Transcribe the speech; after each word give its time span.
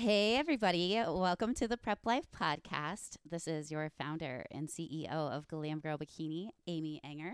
Hey, 0.00 0.36
everybody. 0.36 0.94
Welcome 1.06 1.52
to 1.56 1.68
the 1.68 1.76
Prep 1.76 2.06
Life 2.06 2.24
Podcast. 2.34 3.18
This 3.30 3.46
is 3.46 3.70
your 3.70 3.90
founder 3.98 4.46
and 4.50 4.66
CEO 4.66 5.10
of 5.10 5.46
Glam 5.46 5.80
Girl 5.80 5.98
Bikini, 5.98 6.48
Amy 6.66 7.02
Enger. 7.04 7.32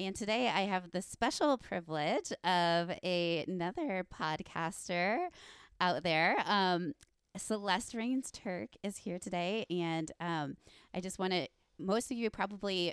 And 0.00 0.16
today 0.16 0.48
I 0.48 0.62
have 0.62 0.90
the 0.90 1.02
special 1.02 1.56
privilege 1.56 2.32
of 2.42 2.90
a, 3.04 3.44
another 3.46 4.04
podcaster 4.12 5.28
out 5.80 6.02
there. 6.02 6.34
Um, 6.46 6.94
Celeste 7.36 7.94
Rains 7.94 8.32
Turk 8.32 8.70
is 8.82 8.96
here 8.96 9.20
today. 9.20 9.64
And 9.70 10.10
um, 10.18 10.56
I 10.92 10.98
just 10.98 11.20
want 11.20 11.32
to, 11.32 11.46
most 11.78 12.10
of 12.10 12.16
you 12.16 12.28
probably 12.28 12.92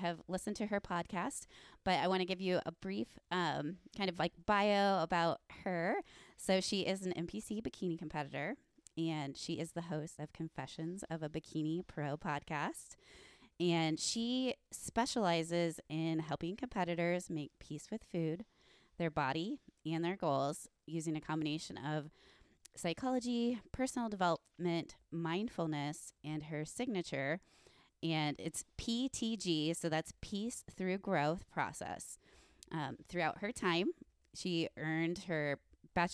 have 0.00 0.18
listened 0.26 0.56
to 0.56 0.66
her 0.66 0.80
podcast, 0.80 1.46
but 1.84 2.00
I 2.00 2.08
want 2.08 2.20
to 2.20 2.26
give 2.26 2.40
you 2.40 2.58
a 2.66 2.72
brief 2.72 3.06
um, 3.30 3.76
kind 3.96 4.10
of 4.10 4.18
like 4.18 4.32
bio 4.44 5.04
about 5.04 5.40
her. 5.62 5.98
So 6.36 6.60
she 6.60 6.82
is 6.82 7.04
an 7.04 7.12
NPC 7.12 7.62
bikini 7.62 7.98
competitor, 7.98 8.56
and 8.96 9.36
she 9.36 9.54
is 9.54 9.72
the 9.72 9.82
host 9.82 10.18
of 10.18 10.32
Confessions 10.32 11.04
of 11.10 11.22
a 11.22 11.28
Bikini 11.28 11.86
Pro 11.86 12.16
podcast. 12.16 12.96
And 13.58 13.98
she 13.98 14.54
specializes 14.70 15.80
in 15.88 16.18
helping 16.18 16.56
competitors 16.56 17.30
make 17.30 17.52
peace 17.58 17.88
with 17.90 18.04
food, 18.04 18.44
their 18.98 19.10
body, 19.10 19.60
and 19.84 20.04
their 20.04 20.16
goals 20.16 20.68
using 20.86 21.16
a 21.16 21.20
combination 21.20 21.78
of 21.78 22.10
psychology, 22.76 23.60
personal 23.72 24.08
development, 24.10 24.96
mindfulness, 25.10 26.12
and 26.22 26.44
her 26.44 26.64
signature 26.64 27.40
and 28.02 28.36
it's 28.38 28.64
PTG, 28.78 29.74
so 29.76 29.88
that's 29.88 30.12
Peace 30.20 30.64
Through 30.76 30.98
Growth 30.98 31.48
process. 31.50 32.18
Um, 32.70 32.96
throughout 33.08 33.38
her 33.38 33.52
time, 33.52 33.88
she 34.34 34.68
earned 34.76 35.24
her 35.28 35.58
bach- 35.96 36.12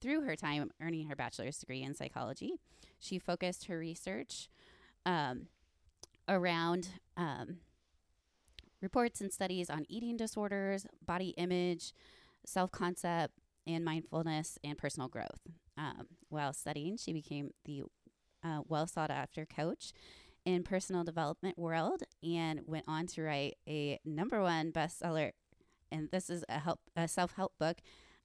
through 0.00 0.22
her 0.22 0.34
time 0.34 0.72
earning 0.80 1.06
her 1.06 1.14
bachelor's 1.14 1.58
degree 1.58 1.82
in 1.82 1.94
psychology. 1.94 2.54
She 2.98 3.18
focused 3.20 3.66
her 3.66 3.78
research 3.78 4.48
um, 5.06 5.46
around 6.28 6.88
um, 7.16 7.58
reports 8.80 9.20
and 9.20 9.32
studies 9.32 9.70
on 9.70 9.86
eating 9.88 10.16
disorders, 10.16 10.86
body 11.04 11.34
image, 11.36 11.92
self 12.44 12.72
concept, 12.72 13.34
and 13.66 13.84
mindfulness 13.84 14.58
and 14.64 14.76
personal 14.76 15.08
growth. 15.08 15.40
Um, 15.78 16.08
while 16.28 16.52
studying, 16.52 16.96
she 16.96 17.12
became 17.12 17.50
the 17.64 17.84
uh, 18.44 18.62
well 18.66 18.86
sought 18.86 19.10
after 19.10 19.46
coach 19.46 19.92
in 20.44 20.64
personal 20.64 21.04
development 21.04 21.56
world 21.56 22.02
and 22.22 22.62
went 22.66 22.84
on 22.88 23.06
to 23.06 23.22
write 23.22 23.56
a 23.68 24.00
number 24.04 24.42
one 24.42 24.72
bestseller. 24.72 25.30
And 25.92 26.08
this 26.10 26.28
is 26.30 26.44
a 26.48 26.58
help 26.58 26.80
a 26.96 27.06
self 27.06 27.34
help 27.34 27.52
book 27.58 27.78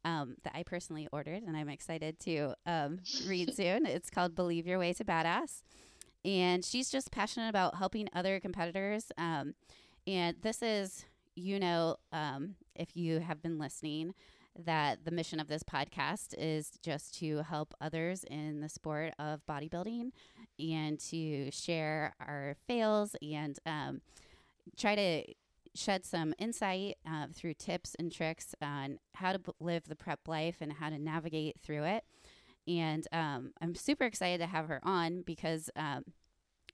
um, 0.08 0.36
that 0.44 0.54
I 0.56 0.64
personally 0.64 1.10
ordered, 1.12 1.44
and 1.44 1.58
I'm 1.58 1.68
excited 1.68 2.18
to 2.22 2.54
um, 2.66 3.00
read 3.28 3.54
soon. 3.54 3.86
It's 3.86 4.10
called 4.10 4.36
Believe 4.36 4.66
Your 4.66 4.80
Way 4.80 4.94
to 4.94 5.04
Badass, 5.04 5.64
and 6.24 6.64
she's 6.64 6.90
just 6.90 7.12
passionate 7.12 7.50
about 7.50 7.76
helping 7.76 8.08
other 8.14 8.40
competitors. 8.40 9.12
Um, 9.18 9.54
and 10.08 10.38
this 10.42 10.62
is, 10.62 11.04
you 11.36 11.60
know, 11.60 11.98
um, 12.14 12.56
if 12.74 12.96
you 12.96 13.20
have 13.20 13.42
been 13.42 13.60
listening, 13.60 14.14
that 14.58 15.04
the 15.04 15.12
mission 15.12 15.42
of 15.42 15.50
this 15.50 15.62
podcast 15.62 16.34
is 16.38 16.72
just 16.82 17.20
to 17.20 17.44
help 17.44 17.74
others 17.82 18.24
in 18.32 18.62
the 18.62 18.70
sport 18.70 19.14
of 19.20 19.42
bodybuilding 19.46 20.12
and 20.58 21.00
to 21.00 21.52
share 21.52 22.16
our 22.26 22.56
fails 22.66 23.14
and 23.22 23.60
um, 23.66 24.02
try 24.78 24.96
to 24.96 25.24
shed 25.78 26.06
some 26.06 26.34
insight 26.40 26.98
uh, 27.08 27.28
through 27.34 27.54
tips 27.54 27.96
and 28.00 28.12
tricks 28.12 28.56
on 28.62 29.00
how 29.16 29.34
to 29.34 29.40
b- 29.40 29.52
live 29.60 29.88
the 29.88 29.96
prep 29.96 30.28
life 30.28 30.58
and 30.62 30.74
how 30.74 30.90
to 30.90 30.98
navigate 30.98 31.60
through 31.60 31.84
it. 31.84 32.04
And 32.68 33.08
um, 33.14 33.52
I'm 33.62 33.76
super 33.76 34.04
excited 34.04 34.40
to 34.40 34.48
have 34.48 34.68
her 34.68 34.82
on 34.84 35.22
because 35.22 35.70
um, 35.76 36.04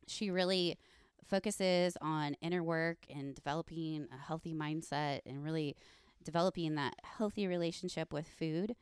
she 0.08 0.30
really 0.30 0.78
focuses 1.24 1.98
on 2.02 2.36
inner 2.42 2.64
work 2.64 2.98
and 3.10 3.36
developing 3.36 4.08
a 4.12 4.18
healthy 4.18 4.54
mindset 4.54 5.20
and 5.26 5.44
really 5.44 5.76
developing 6.24 6.76
that 6.76 6.96
healthy 7.04 7.48
relationship 7.48 8.12
with 8.12 8.28
food 8.28 8.76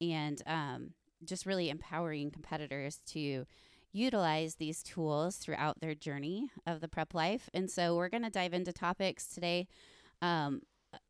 and 0.00 0.42
um, 0.46 0.90
just 1.24 1.46
really 1.46 1.70
empowering 1.70 2.30
competitors 2.30 3.00
to 3.06 3.46
utilize 3.92 4.56
these 4.56 4.82
tools 4.82 5.36
throughout 5.36 5.80
their 5.80 5.94
journey 5.94 6.48
of 6.66 6.80
the 6.80 6.88
prep 6.88 7.14
life. 7.14 7.48
And 7.52 7.70
so 7.70 7.94
we're 7.96 8.08
going 8.08 8.22
to 8.22 8.30
dive 8.30 8.54
into 8.54 8.72
topics 8.72 9.26
today 9.26 9.68
um, 10.20 10.62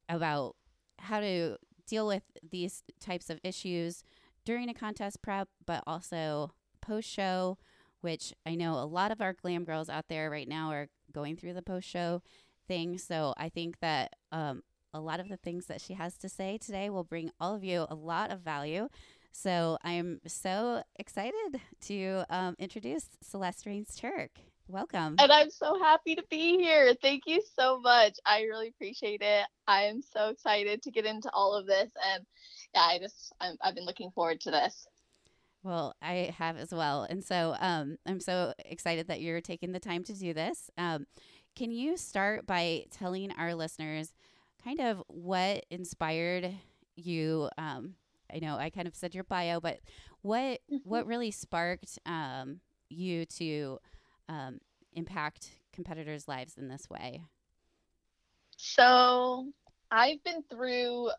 about 0.09 0.56
how 0.98 1.20
to 1.20 1.56
deal 1.87 2.06
with 2.06 2.25
these 2.48 2.82
types 3.00 3.31
of 3.31 3.41
issues 3.44 4.03
during 4.44 4.69
a 4.69 4.75
contest 4.75 5.22
prep, 5.22 5.48
but 5.65 5.82
also 5.87 6.53
post 6.81 7.09
show, 7.09 7.59
which 8.00 8.32
I 8.44 8.54
know 8.54 8.75
a 8.75 8.84
lot 8.84 9.12
of 9.12 9.20
our 9.20 9.32
glam 9.32 9.64
girls 9.64 9.88
out 9.88 10.09
there 10.09 10.31
right 10.31 10.49
now 10.49 10.70
are 10.70 10.88
going 11.12 11.37
through 11.37 11.54
the 11.54 11.62
post 11.62 11.88
show 11.88 12.22
thing. 12.66 12.99
So 12.99 13.34
I 13.37 13.49
think 13.49 13.78
that 13.81 14.14
um, 14.32 14.62
a 14.94 15.00
lot 15.00 15.20
of 15.20 15.28
the 15.28 15.37
things 15.37 15.66
that 15.66 15.81
she 15.81 15.94
has 15.94 16.16
to 16.19 16.28
say 16.28 16.59
today 16.59 16.91
will 16.91 17.04
bring 17.04 17.31
all 17.41 17.54
of 17.54 17.64
you 17.64 17.87
a 17.88 17.94
lot 17.94 18.31
of 18.31 18.41
value. 18.41 18.88
So 19.32 19.78
I'm 19.82 20.20
so 20.26 20.82
excited 20.97 21.60
to 21.87 22.25
um, 22.28 22.54
introduce 22.59 23.06
Celeste 23.22 23.66
Rains 23.66 23.97
Turk. 23.97 24.31
Welcome. 24.69 25.16
And 25.19 25.32
I'm 25.32 25.50
so 25.50 25.78
happy 25.78 26.15
to 26.15 26.22
be 26.31 26.59
here. 26.59 26.94
Thank 27.00 27.25
you 27.26 27.43
so 27.59 27.81
much. 27.81 28.19
I 28.25 28.43
really 28.43 28.69
appreciate 28.69 29.22
it. 29.22 29.47
I 29.66 29.84
am 29.84 30.03
so 30.03 30.28
excited 30.28 30.82
to 30.82 30.91
get 30.91 31.06
into 31.06 31.31
all 31.32 31.54
of 31.54 31.66
this. 31.66 31.91
And 32.12 32.25
yeah, 32.75 32.82
I 32.82 32.98
just, 32.98 33.34
i 33.41 33.53
have 33.62 33.75
been 33.75 33.87
looking 33.87 34.10
forward 34.12 34.41
to 34.43 34.50
this. 34.50 34.87
Well, 35.62 35.94
I 36.03 36.34
have 36.38 36.56
as 36.56 36.72
well. 36.72 37.06
And 37.09 37.25
so 37.25 37.56
um, 37.59 37.97
I'm 38.06 38.20
so 38.20 38.53
excited 38.64 39.09
that 39.09 39.20
you're 39.20 39.41
taking 39.41 39.72
the 39.72 39.81
time 39.81 40.04
to 40.04 40.12
do 40.12 40.34
this. 40.34 40.70
Um, 40.76 41.06
can 41.56 41.70
you 41.70 41.97
start 41.97 42.47
by 42.47 42.84
telling 42.91 43.32
our 43.32 43.54
listeners 43.54 44.12
kind 44.62 44.81
of 44.81 45.03
what 45.09 45.64
inspired 45.70 46.53
you? 46.97 47.49
Um, 47.59 47.94
I 48.32 48.38
know 48.38 48.56
I 48.56 48.70
kind 48.70 48.88
of 48.88 48.94
said 48.94 49.15
your 49.15 49.25
bio, 49.25 49.60
but 49.60 49.81
what 50.22 50.60
mm-hmm. 50.70 50.76
what 50.84 51.06
really 51.06 51.31
sparked 51.31 51.98
um, 52.06 52.60
you 52.88 53.26
to 53.26 53.78
um, 54.28 54.60
impact 54.93 55.50
competitors' 55.72 56.28
lives 56.28 56.56
in 56.56 56.69
this 56.69 56.88
way? 56.91 57.22
So 58.56 59.48
I've 59.91 60.22
been 60.25 60.43
through 60.50 61.10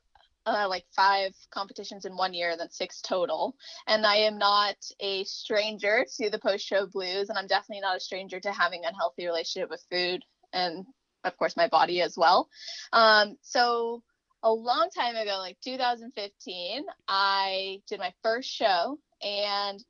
uh, 0.45 0.67
like 0.67 0.85
five 0.95 1.33
competitions 1.51 2.05
in 2.05 2.17
one 2.17 2.33
year, 2.33 2.51
and 2.51 2.59
then 2.59 2.69
six 2.69 3.01
total. 3.01 3.55
And 3.87 4.05
I 4.05 4.15
am 4.17 4.37
not 4.37 4.75
a 4.99 5.23
stranger 5.23 6.05
to 6.17 6.29
the 6.29 6.39
post 6.39 6.65
show 6.65 6.85
blues, 6.85 7.29
and 7.29 7.37
I'm 7.37 7.47
definitely 7.47 7.81
not 7.81 7.97
a 7.97 8.01
stranger 8.01 8.39
to 8.39 8.51
having 8.51 8.81
an 8.83 8.89
unhealthy 8.89 9.25
relationship 9.25 9.69
with 9.69 9.85
food 9.89 10.23
and 10.53 10.85
of 11.23 11.37
course 11.37 11.57
my 11.57 11.67
body 11.67 12.01
as 12.01 12.17
well. 12.17 12.49
Um, 12.91 13.37
so 13.41 14.03
a 14.43 14.51
long 14.51 14.89
time 14.95 15.15
ago, 15.15 15.37
like 15.39 15.57
2015, 15.63 16.83
I 17.07 17.79
did 17.87 17.99
my 17.99 18.13
first 18.21 18.49
show. 18.49 18.99
And 19.21 19.83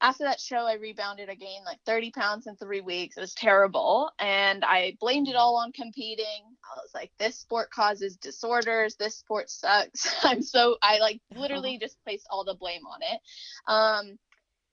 after 0.00 0.24
that 0.24 0.40
show, 0.40 0.66
I 0.66 0.74
rebounded. 0.74 1.30
I 1.30 1.34
gained 1.34 1.64
like 1.64 1.78
30 1.86 2.10
pounds 2.10 2.46
in 2.46 2.56
three 2.56 2.80
weeks. 2.80 3.16
It 3.16 3.20
was 3.20 3.32
terrible. 3.32 4.10
And 4.18 4.64
I 4.64 4.96
blamed 5.00 5.28
it 5.28 5.36
all 5.36 5.56
on 5.56 5.72
competing. 5.72 6.24
I 6.26 6.76
was 6.76 6.90
like, 6.94 7.12
this 7.18 7.38
sport 7.38 7.70
causes 7.70 8.16
disorders. 8.16 8.96
This 8.96 9.16
sport 9.16 9.48
sucks. 9.48 10.14
I'm 10.24 10.42
so, 10.42 10.76
I 10.82 10.98
like 10.98 11.20
literally 11.34 11.78
just 11.78 11.96
placed 12.04 12.26
all 12.30 12.44
the 12.44 12.54
blame 12.54 12.82
on 12.86 13.00
it. 13.02 13.20
Um, 13.68 14.18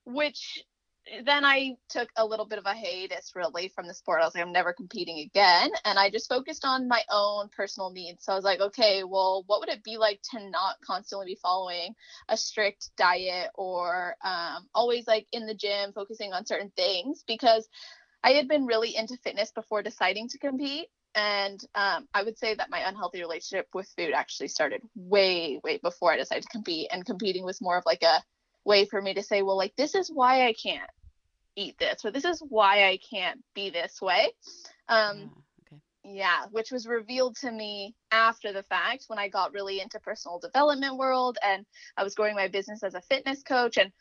which 0.05 0.63
then 1.25 1.43
I 1.43 1.75
took 1.89 2.09
a 2.15 2.25
little 2.25 2.45
bit 2.45 2.59
of 2.59 2.65
a 2.65 2.73
hiatus 2.73 3.33
really 3.35 3.67
from 3.67 3.87
the 3.87 3.93
sport. 3.93 4.21
I 4.21 4.25
was 4.25 4.35
like, 4.35 4.43
I'm 4.43 4.53
never 4.53 4.73
competing 4.73 5.19
again. 5.19 5.69
And 5.85 5.99
I 5.99 6.09
just 6.09 6.29
focused 6.29 6.65
on 6.65 6.87
my 6.87 7.01
own 7.11 7.49
personal 7.55 7.91
needs. 7.91 8.23
So 8.23 8.31
I 8.31 8.35
was 8.35 8.45
like, 8.45 8.61
okay, 8.61 9.03
well, 9.03 9.43
what 9.47 9.59
would 9.59 9.69
it 9.69 9.83
be 9.83 9.97
like 9.97 10.21
to 10.31 10.49
not 10.49 10.75
constantly 10.85 11.25
be 11.25 11.39
following 11.41 11.93
a 12.29 12.37
strict 12.37 12.91
diet 12.97 13.49
or 13.55 14.15
um, 14.23 14.67
always 14.73 15.05
like 15.05 15.27
in 15.31 15.45
the 15.45 15.53
gym, 15.53 15.91
focusing 15.93 16.33
on 16.33 16.45
certain 16.45 16.71
things? 16.75 17.23
Because 17.27 17.67
I 18.23 18.31
had 18.31 18.47
been 18.47 18.65
really 18.65 18.95
into 18.95 19.17
fitness 19.17 19.51
before 19.51 19.83
deciding 19.83 20.29
to 20.29 20.37
compete. 20.37 20.87
And 21.15 21.63
um, 21.75 22.07
I 22.13 22.23
would 22.23 22.39
say 22.39 22.55
that 22.55 22.71
my 22.71 22.79
unhealthy 22.87 23.19
relationship 23.19 23.67
with 23.73 23.91
food 23.95 24.13
actually 24.13 24.47
started 24.47 24.81
way, 24.95 25.59
way 25.63 25.79
before 25.83 26.11
I 26.11 26.17
decided 26.17 26.43
to 26.43 26.49
compete. 26.49 26.87
And 26.91 27.05
competing 27.05 27.43
was 27.43 27.61
more 27.61 27.77
of 27.77 27.83
like 27.85 28.01
a 28.01 28.23
way 28.65 28.85
for 28.85 28.99
me 28.99 29.13
to 29.13 29.21
say, 29.21 29.43
well, 29.43 29.57
like, 29.57 29.75
this 29.75 29.93
is 29.93 30.09
why 30.09 30.47
I 30.47 30.53
can't 30.53 30.89
eat 31.55 31.77
this, 31.79 32.03
or 32.03 32.11
this 32.11 32.25
is 32.25 32.43
why 32.47 32.87
I 32.87 32.99
can't 33.09 33.43
be 33.53 33.69
this 33.69 34.01
way. 34.01 34.31
Um, 34.87 35.17
yeah, 35.17 35.25
okay. 35.67 35.81
yeah, 36.03 36.45
which 36.51 36.71
was 36.71 36.87
revealed 36.87 37.35
to 37.37 37.51
me 37.51 37.95
after 38.11 38.51
the 38.53 38.63
fact 38.63 39.05
when 39.07 39.19
I 39.19 39.29
got 39.29 39.53
really 39.53 39.79
into 39.79 39.99
personal 39.99 40.39
development 40.39 40.97
world 40.97 41.37
and 41.43 41.65
I 41.97 42.03
was 42.03 42.15
growing 42.15 42.35
my 42.35 42.47
business 42.47 42.83
as 42.83 42.95
a 42.95 43.01
fitness 43.01 43.43
coach 43.43 43.77
and 43.77 43.91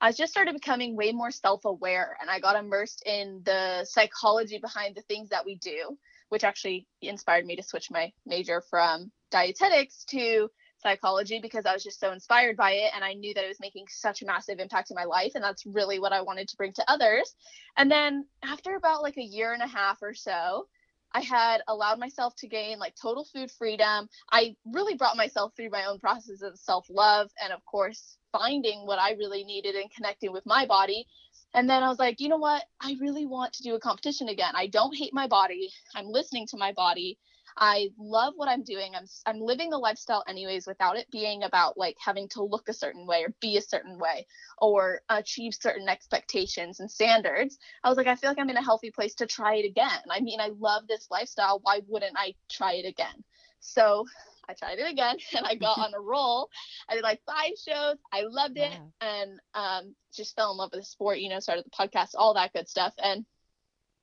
I 0.00 0.10
just 0.10 0.32
started 0.32 0.54
becoming 0.54 0.96
way 0.96 1.12
more 1.12 1.30
self-aware 1.30 2.16
and 2.20 2.28
I 2.28 2.40
got 2.40 2.56
immersed 2.56 3.04
in 3.06 3.40
the 3.44 3.84
psychology 3.84 4.58
behind 4.58 4.96
the 4.96 5.02
things 5.02 5.28
that 5.28 5.46
we 5.46 5.54
do, 5.54 5.96
which 6.28 6.42
actually 6.42 6.88
inspired 7.00 7.46
me 7.46 7.54
to 7.54 7.62
switch 7.62 7.88
my 7.88 8.12
major 8.26 8.62
from 8.68 9.12
dietetics 9.30 10.04
to 10.06 10.50
psychology 10.82 11.38
because 11.40 11.66
I 11.66 11.72
was 11.72 11.84
just 11.84 12.00
so 12.00 12.12
inspired 12.12 12.56
by 12.56 12.72
it 12.72 12.92
and 12.94 13.04
I 13.04 13.14
knew 13.14 13.32
that 13.34 13.44
it 13.44 13.48
was 13.48 13.60
making 13.60 13.86
such 13.88 14.22
a 14.22 14.26
massive 14.26 14.58
impact 14.58 14.90
in 14.90 14.94
my 14.94 15.04
life 15.04 15.32
and 15.34 15.44
that's 15.44 15.64
really 15.66 15.98
what 15.98 16.12
I 16.12 16.22
wanted 16.22 16.48
to 16.48 16.56
bring 16.56 16.72
to 16.74 16.90
others. 16.90 17.34
And 17.76 17.90
then 17.90 18.26
after 18.42 18.76
about 18.76 19.02
like 19.02 19.16
a 19.16 19.22
year 19.22 19.52
and 19.52 19.62
a 19.62 19.66
half 19.66 19.98
or 20.02 20.14
so, 20.14 20.66
I 21.14 21.20
had 21.20 21.60
allowed 21.68 21.98
myself 21.98 22.34
to 22.36 22.48
gain 22.48 22.78
like 22.78 22.94
total 23.00 23.24
food 23.24 23.50
freedom. 23.50 24.08
I 24.30 24.56
really 24.64 24.94
brought 24.94 25.16
myself 25.16 25.52
through 25.54 25.70
my 25.70 25.84
own 25.84 25.98
process 25.98 26.42
of 26.42 26.58
self-love 26.58 27.30
and 27.42 27.52
of 27.52 27.64
course 27.66 28.16
finding 28.32 28.86
what 28.86 28.98
I 28.98 29.12
really 29.12 29.44
needed 29.44 29.74
and 29.74 29.90
connecting 29.94 30.32
with 30.32 30.46
my 30.46 30.66
body. 30.66 31.06
And 31.54 31.68
then 31.68 31.82
I 31.82 31.88
was 31.88 31.98
like, 31.98 32.18
you 32.18 32.28
know 32.28 32.38
what? 32.38 32.64
I 32.80 32.96
really 32.98 33.26
want 33.26 33.52
to 33.54 33.62
do 33.62 33.74
a 33.74 33.80
competition 33.80 34.28
again. 34.28 34.54
I 34.54 34.68
don't 34.68 34.96
hate 34.96 35.12
my 35.12 35.26
body. 35.26 35.70
I'm 35.94 36.06
listening 36.06 36.46
to 36.48 36.56
my 36.56 36.72
body. 36.72 37.18
I 37.56 37.90
love 37.98 38.34
what 38.36 38.48
I'm 38.48 38.62
doing. 38.62 38.94
I'm 38.94 39.06
I'm 39.26 39.40
living 39.40 39.70
the 39.70 39.78
lifestyle 39.78 40.24
anyways 40.26 40.66
without 40.66 40.96
it 40.96 41.10
being 41.10 41.42
about 41.42 41.76
like 41.76 41.96
having 41.98 42.28
to 42.30 42.42
look 42.42 42.68
a 42.68 42.74
certain 42.74 43.06
way 43.06 43.22
or 43.24 43.34
be 43.40 43.56
a 43.56 43.62
certain 43.62 43.98
way 43.98 44.26
or 44.58 45.00
achieve 45.08 45.54
certain 45.54 45.88
expectations 45.88 46.80
and 46.80 46.90
standards. 46.90 47.58
I 47.84 47.88
was 47.88 47.98
like 47.98 48.06
I 48.06 48.16
feel 48.16 48.30
like 48.30 48.38
I'm 48.38 48.50
in 48.50 48.56
a 48.56 48.64
healthy 48.64 48.90
place 48.90 49.14
to 49.16 49.26
try 49.26 49.56
it 49.56 49.66
again. 49.66 50.00
I 50.10 50.20
mean, 50.20 50.40
I 50.40 50.50
love 50.58 50.86
this 50.86 51.08
lifestyle. 51.10 51.60
Why 51.62 51.82
wouldn't 51.86 52.16
I 52.16 52.34
try 52.50 52.74
it 52.74 52.86
again? 52.86 53.24
So 53.60 54.06
I 54.48 54.54
tried 54.54 54.78
it 54.78 54.90
again 54.90 55.16
and 55.36 55.46
I 55.46 55.54
got 55.54 55.78
on 55.78 55.94
a 55.94 56.00
roll. 56.00 56.50
I 56.88 56.94
did 56.94 57.02
like 57.02 57.20
five 57.26 57.52
shows. 57.56 57.96
I 58.12 58.22
loved 58.22 58.58
it 58.58 58.72
wow. 58.72 58.92
and 59.00 59.40
um, 59.54 59.94
just 60.14 60.36
fell 60.36 60.52
in 60.52 60.58
love 60.58 60.70
with 60.72 60.80
the 60.80 60.86
sport, 60.86 61.18
you 61.18 61.28
know, 61.28 61.40
started 61.40 61.64
the 61.64 61.70
podcast, 61.70 62.10
all 62.14 62.34
that 62.34 62.52
good 62.52 62.68
stuff. 62.68 62.94
And 63.02 63.24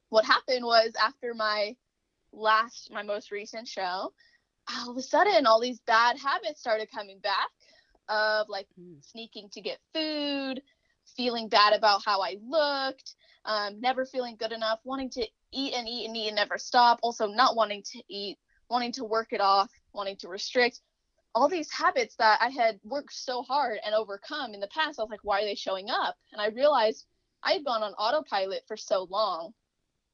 what 0.10 0.26
happened 0.26 0.66
was 0.66 0.94
after 1.02 1.34
my 1.34 1.76
last 2.32 2.90
my 2.92 3.04
most 3.04 3.32
recent 3.32 3.68
show 3.68 4.12
all 4.78 4.92
of 4.92 4.98
a 4.98 5.02
sudden 5.02 5.46
all 5.46 5.60
these 5.60 5.80
bad 5.82 6.18
habits 6.18 6.60
started 6.60 6.88
coming 6.94 7.20
back 7.20 7.50
of 8.08 8.48
like 8.50 8.68
mm. 8.80 8.96
sneaking 9.04 9.50
to 9.52 9.62
get 9.62 9.80
food 9.94 10.62
feeling 11.16 11.48
bad 11.50 11.74
about 11.74 12.02
how 12.06 12.22
i 12.22 12.36
looked 12.48 13.16
um, 13.46 13.80
never 13.80 14.06
feeling 14.06 14.36
good 14.38 14.52
enough 14.52 14.80
wanting 14.84 15.10
to 15.12 15.26
eat 15.52 15.74
and 15.74 15.88
eat 15.88 16.06
and 16.06 16.16
eat 16.16 16.28
and 16.28 16.36
never 16.36 16.58
stop 16.58 17.00
also 17.02 17.28
not 17.28 17.56
wanting 17.56 17.82
to 17.84 18.02
eat 18.10 18.38
wanting 18.70 18.92
to 18.94 19.04
work 19.04 19.34
it 19.34 19.42
off 19.42 19.70
wanting 19.94 20.18
to 20.18 20.28
restrict. 20.28 20.82
All 21.36 21.48
these 21.48 21.72
habits 21.72 22.16
that 22.18 22.40
i 22.42 22.50
had 22.50 22.80
worked 22.84 23.14
so 23.14 23.42
hard 23.44 23.80
and 23.86 23.96
overcome 23.96 24.54
in 24.54 24.60
the 24.60 24.68
past 24.68 25.00
i 25.00 25.04
was 25.04 25.10
like 25.10 25.24
why 25.24 25.42
are 25.42 25.46
they 25.46 25.56
showing 25.56 25.90
up? 25.90 26.16
And 26.32 26.42
i 26.42 26.48
realized 26.48 27.06
i 27.44 27.54
had 27.54 27.66
gone 27.66 27.84
on 27.84 27.94
autopilot 27.94 28.64
for 28.68 28.78
so 28.78 29.08
long. 29.10 29.54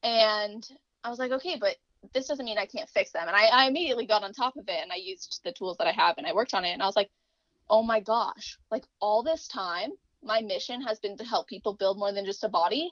And 0.04 0.68
i 1.04 1.10
was 1.10 1.20
like 1.20 1.32
okay 1.32 1.58
but 1.60 1.76
this 2.13 2.28
doesn't 2.28 2.46
mean 2.46 2.57
I 2.57 2.66
can't 2.66 2.90
fix 2.90 3.12
them. 3.12 3.28
And 3.28 3.36
I, 3.36 3.46
I 3.46 3.68
immediately 3.68 4.06
got 4.06 4.24
on 4.24 4.34
top 4.34 4.56
of 4.57 4.68
it 4.68 4.81
and 4.81 4.92
I 4.92 4.96
used 4.96 5.42
the 5.44 5.52
tools 5.52 5.78
that 5.78 5.88
I 5.88 5.92
have 5.92 6.16
and 6.18 6.28
I 6.28 6.34
worked 6.34 6.54
on 6.54 6.66
it. 6.66 6.72
And 6.72 6.81
I 6.81 6.86
was 6.86 6.96
like, 6.96 7.10
oh 7.69 7.84
my 7.84 8.00
gosh, 8.00 8.57
like 8.72 8.84
all 9.00 9.24
this 9.24 9.48
time, 9.48 9.92
my 10.24 10.42
mission 10.42 10.81
has 10.81 11.00
been 11.00 11.18
to 11.18 11.24
help 11.24 11.48
people 11.48 11.74
build 11.74 12.00
more 12.00 12.12
than 12.12 12.25
just 12.25 12.44
a 12.44 12.50
body 12.50 12.92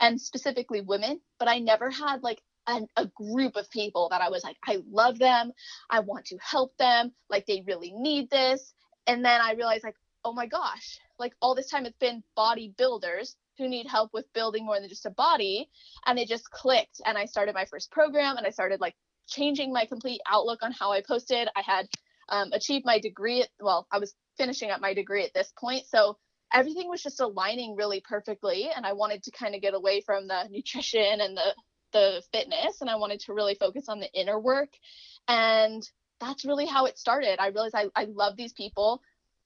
and 0.00 0.20
specifically 0.20 0.80
women. 0.80 1.20
But 1.38 1.48
I 1.48 1.58
never 1.58 1.90
had 1.90 2.22
like 2.22 2.42
an, 2.66 2.86
a 2.96 3.06
group 3.06 3.56
of 3.56 3.70
people 3.70 4.08
that 4.10 4.20
I 4.20 4.30
was 4.30 4.44
like, 4.44 4.56
I 4.66 4.82
love 4.90 5.18
them. 5.18 5.52
I 5.90 6.00
want 6.00 6.26
to 6.26 6.38
help 6.38 6.76
them. 6.76 7.12
Like 7.28 7.46
they 7.46 7.64
really 7.66 7.92
need 7.92 8.30
this. 8.30 8.74
And 9.06 9.24
then 9.24 9.40
I 9.40 9.54
realized, 9.54 9.84
like, 9.84 9.96
oh 10.24 10.32
my 10.32 10.46
gosh, 10.46 11.00
like 11.18 11.34
all 11.40 11.54
this 11.54 11.70
time 11.70 11.86
it's 11.86 11.98
been 11.98 12.22
bodybuilders 12.38 13.34
who 13.58 13.68
need 13.68 13.86
help 13.86 14.10
with 14.12 14.32
building 14.32 14.64
more 14.64 14.80
than 14.80 14.88
just 14.88 15.06
a 15.06 15.10
body 15.10 15.68
and 16.06 16.18
it 16.18 16.28
just 16.28 16.50
clicked 16.50 17.00
and 17.04 17.16
i 17.18 17.24
started 17.24 17.54
my 17.54 17.64
first 17.66 17.90
program 17.90 18.36
and 18.36 18.46
i 18.46 18.50
started 18.50 18.80
like 18.80 18.94
changing 19.28 19.72
my 19.72 19.84
complete 19.86 20.20
outlook 20.30 20.60
on 20.62 20.72
how 20.72 20.92
i 20.92 21.00
posted. 21.00 21.48
I 21.56 21.62
had 21.62 21.86
um, 22.28 22.50
achieved 22.52 22.84
my 22.84 22.98
degree 22.98 23.44
well 23.60 23.86
i 23.92 23.98
was 23.98 24.14
finishing 24.36 24.70
up 24.70 24.80
my 24.80 24.94
degree 24.94 25.24
at 25.24 25.34
this 25.34 25.52
point 25.58 25.84
so 25.86 26.16
everything 26.52 26.88
was 26.88 27.02
just 27.02 27.20
aligning 27.20 27.76
really 27.76 28.00
perfectly 28.00 28.70
and 28.74 28.86
i 28.86 28.92
wanted 28.92 29.22
to 29.24 29.30
kind 29.30 29.54
of 29.54 29.60
get 29.60 29.74
away 29.74 30.00
from 30.00 30.28
the 30.28 30.48
nutrition 30.50 31.20
and 31.20 31.36
the 31.36 31.54
the 31.92 32.22
fitness 32.32 32.80
and 32.80 32.88
i 32.88 32.96
wanted 32.96 33.20
to 33.20 33.34
really 33.34 33.54
focus 33.54 33.88
on 33.88 34.00
the 34.00 34.12
inner 34.12 34.38
work 34.38 34.70
and 35.28 35.82
that's 36.20 36.44
really 36.44 36.66
how 36.66 36.86
it 36.86 36.98
started. 36.98 37.40
I 37.40 37.48
realized 37.48 37.74
i, 37.74 37.86
I 37.96 38.04
love 38.04 38.36
these 38.36 38.52
people 38.52 39.02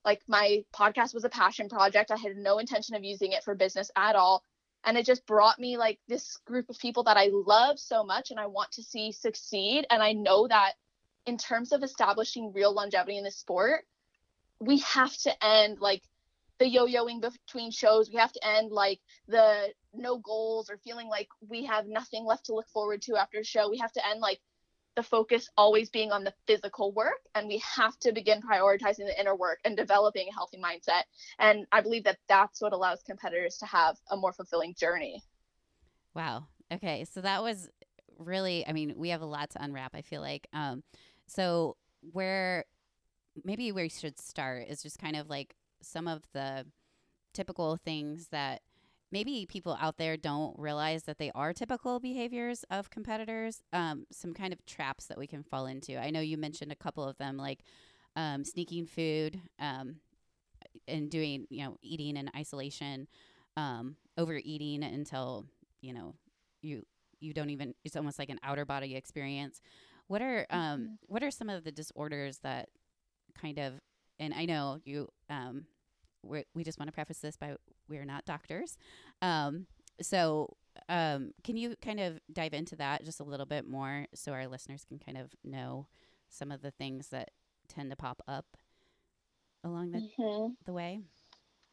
like 0.06 0.22
my 0.28 0.64
podcast 0.72 1.12
was 1.12 1.24
a 1.24 1.28
passion 1.28 1.68
project. 1.68 2.12
I 2.12 2.16
had 2.16 2.36
no 2.36 2.58
intention 2.58 2.94
of 2.94 3.04
using 3.04 3.32
it 3.32 3.42
for 3.42 3.56
business 3.56 3.90
at 3.96 4.14
all. 4.14 4.42
And 4.84 4.96
it 4.96 5.04
just 5.04 5.26
brought 5.26 5.58
me 5.58 5.76
like 5.76 5.98
this 6.06 6.36
group 6.46 6.70
of 6.70 6.78
people 6.78 7.02
that 7.04 7.16
I 7.16 7.28
love 7.32 7.80
so 7.80 8.04
much 8.04 8.30
and 8.30 8.38
I 8.38 8.46
want 8.46 8.70
to 8.72 8.84
see 8.84 9.10
succeed. 9.10 9.84
And 9.90 10.00
I 10.00 10.12
know 10.12 10.46
that 10.46 10.74
in 11.26 11.36
terms 11.36 11.72
of 11.72 11.82
establishing 11.82 12.52
real 12.52 12.72
longevity 12.72 13.18
in 13.18 13.24
the 13.24 13.32
sport, 13.32 13.84
we 14.60 14.78
have 14.78 15.14
to 15.18 15.44
end 15.44 15.80
like 15.80 16.02
the 16.58 16.68
yo-yoing 16.68 17.20
between 17.20 17.72
shows. 17.72 18.08
We 18.08 18.20
have 18.20 18.32
to 18.32 18.46
end 18.46 18.70
like 18.70 19.00
the 19.26 19.72
no 19.92 20.18
goals 20.18 20.70
or 20.70 20.78
feeling 20.78 21.08
like 21.08 21.28
we 21.46 21.64
have 21.64 21.86
nothing 21.88 22.24
left 22.24 22.46
to 22.46 22.54
look 22.54 22.68
forward 22.68 23.02
to 23.02 23.16
after 23.16 23.40
a 23.40 23.44
show. 23.44 23.68
We 23.68 23.78
have 23.78 23.92
to 23.92 24.06
end 24.08 24.20
like 24.20 24.40
the 24.96 25.02
focus 25.02 25.48
always 25.56 25.90
being 25.90 26.10
on 26.10 26.24
the 26.24 26.34
physical 26.46 26.90
work 26.92 27.20
and 27.34 27.46
we 27.46 27.62
have 27.76 27.96
to 28.00 28.12
begin 28.12 28.40
prioritizing 28.40 29.06
the 29.06 29.20
inner 29.20 29.36
work 29.36 29.60
and 29.64 29.76
developing 29.76 30.26
a 30.28 30.34
healthy 30.34 30.58
mindset. 30.58 31.02
And 31.38 31.66
i 31.70 31.80
believe 31.80 32.04
that 32.04 32.18
that's 32.28 32.60
what 32.60 32.72
allows 32.72 33.02
competitors 33.02 33.58
to 33.58 33.66
have 33.66 33.96
a 34.10 34.16
more 34.16 34.32
fulfilling 34.32 34.74
journey. 34.74 35.22
Wow. 36.14 36.46
Okay 36.72 37.04
so 37.04 37.20
that 37.20 37.42
was 37.42 37.68
really 38.18 38.66
i 38.66 38.72
mean 38.72 38.94
we 38.96 39.10
have 39.10 39.20
a 39.20 39.26
lot 39.26 39.50
to 39.50 39.62
unwrap 39.62 39.94
i 39.94 40.02
feel 40.02 40.22
like. 40.22 40.48
Um 40.52 40.82
so 41.26 41.76
where 42.12 42.64
maybe 43.44 43.70
where 43.72 43.84
we 43.84 43.88
should 43.88 44.18
start 44.18 44.66
is 44.68 44.82
just 44.82 44.98
kind 44.98 45.16
of 45.16 45.28
like 45.28 45.54
some 45.82 46.08
of 46.08 46.22
the 46.32 46.66
typical 47.34 47.76
things 47.76 48.28
that 48.28 48.62
maybe 49.12 49.46
people 49.48 49.76
out 49.80 49.96
there 49.96 50.16
don't 50.16 50.58
realize 50.58 51.04
that 51.04 51.18
they 51.18 51.30
are 51.34 51.52
typical 51.52 52.00
behaviors 52.00 52.64
of 52.70 52.90
competitors, 52.90 53.62
um, 53.72 54.06
some 54.10 54.34
kind 54.34 54.52
of 54.52 54.64
traps 54.66 55.06
that 55.06 55.18
we 55.18 55.26
can 55.26 55.42
fall 55.42 55.66
into. 55.66 55.96
I 55.96 56.10
know 56.10 56.20
you 56.20 56.36
mentioned 56.36 56.72
a 56.72 56.76
couple 56.76 57.04
of 57.04 57.16
them, 57.18 57.36
like 57.36 57.60
um, 58.16 58.44
sneaking 58.44 58.86
food 58.86 59.40
um, 59.58 59.96
and 60.88 61.10
doing, 61.10 61.46
you 61.50 61.64
know, 61.64 61.76
eating 61.82 62.16
in 62.16 62.30
isolation, 62.36 63.06
um, 63.56 63.96
overeating 64.18 64.82
until, 64.82 65.46
you 65.80 65.92
know, 65.92 66.14
you 66.62 66.82
you 67.20 67.32
don't 67.32 67.50
even 67.50 67.74
it's 67.84 67.96
almost 67.96 68.18
like 68.18 68.28
an 68.28 68.38
outer 68.42 68.64
body 68.64 68.94
experience 68.94 69.60
what 70.06 70.22
are 70.22 70.46
um 70.50 70.58
mm-hmm. 70.60 70.86
what 71.06 71.22
are 71.22 71.30
some 71.30 71.48
of 71.48 71.64
the 71.64 71.72
disorders 71.72 72.38
that 72.42 72.68
kind 73.40 73.58
of 73.58 73.74
and 74.18 74.34
i 74.34 74.44
know 74.44 74.78
you 74.84 75.08
um 75.30 75.64
we 76.22 76.44
we 76.54 76.64
just 76.64 76.78
want 76.78 76.88
to 76.88 76.92
preface 76.92 77.18
this 77.18 77.36
by 77.36 77.54
we're 77.88 78.04
not 78.04 78.24
doctors. 78.24 78.76
Um, 79.22 79.66
so, 80.00 80.56
um, 80.88 81.32
can 81.42 81.56
you 81.56 81.74
kind 81.82 82.00
of 82.00 82.20
dive 82.32 82.52
into 82.52 82.76
that 82.76 83.04
just 83.04 83.20
a 83.20 83.24
little 83.24 83.46
bit 83.46 83.66
more 83.66 84.06
so 84.14 84.32
our 84.32 84.46
listeners 84.46 84.84
can 84.84 84.98
kind 84.98 85.16
of 85.16 85.30
know 85.42 85.86
some 86.28 86.52
of 86.52 86.62
the 86.62 86.70
things 86.70 87.08
that 87.08 87.30
tend 87.68 87.90
to 87.90 87.96
pop 87.96 88.22
up 88.28 88.46
along 89.64 89.92
the, 89.92 89.98
mm-hmm. 89.98 90.52
the 90.64 90.72
way? 90.72 91.00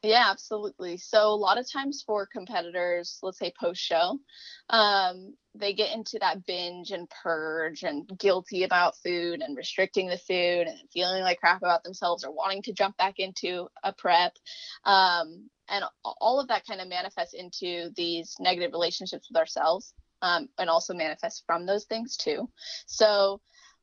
Yeah, 0.03 0.25
absolutely. 0.29 0.97
So 0.97 1.29
a 1.29 1.33
lot 1.33 1.57
of 1.57 1.71
times 1.71 2.03
for 2.05 2.25
competitors, 2.25 3.19
let's 3.23 3.39
say 3.39 3.53
post 3.57 3.81
show, 3.81 4.19
um, 4.69 5.33
they 5.55 5.73
get 5.73 5.95
into 5.95 6.17
that 6.19 6.45
binge 6.45 6.91
and 6.91 7.09
purge 7.09 7.83
and 7.83 8.05
guilty 8.19 8.63
about 8.63 8.97
food 8.97 9.41
and 9.41 9.55
restricting 9.55 10.09
the 10.09 10.17
food 10.17 10.67
and 10.67 10.77
feeling 10.91 11.21
like 11.21 11.39
crap 11.39 11.61
about 11.61 11.85
themselves 11.85 12.25
or 12.25 12.31
wanting 12.31 12.63
to 12.63 12.73
jump 12.73 12.97
back 12.97 13.15
into 13.17 13.69
a 13.81 13.93
prep. 13.93 14.33
Um, 14.83 15.49
and 15.69 15.83
all 16.03 16.39
of 16.39 16.47
that 16.47 16.65
kind 16.67 16.81
of 16.81 16.87
manifests 16.87 17.33
into 17.33 17.89
these 17.95 18.35
negative 18.39 18.71
relationships 18.71 19.29
with 19.29 19.37
ourselves 19.37 19.93
um, 20.21 20.47
and 20.57 20.69
also 20.69 20.93
manifests 20.93 21.43
from 21.45 21.65
those 21.65 21.85
things 21.85 22.17
too. 22.17 22.49
So 22.85 23.41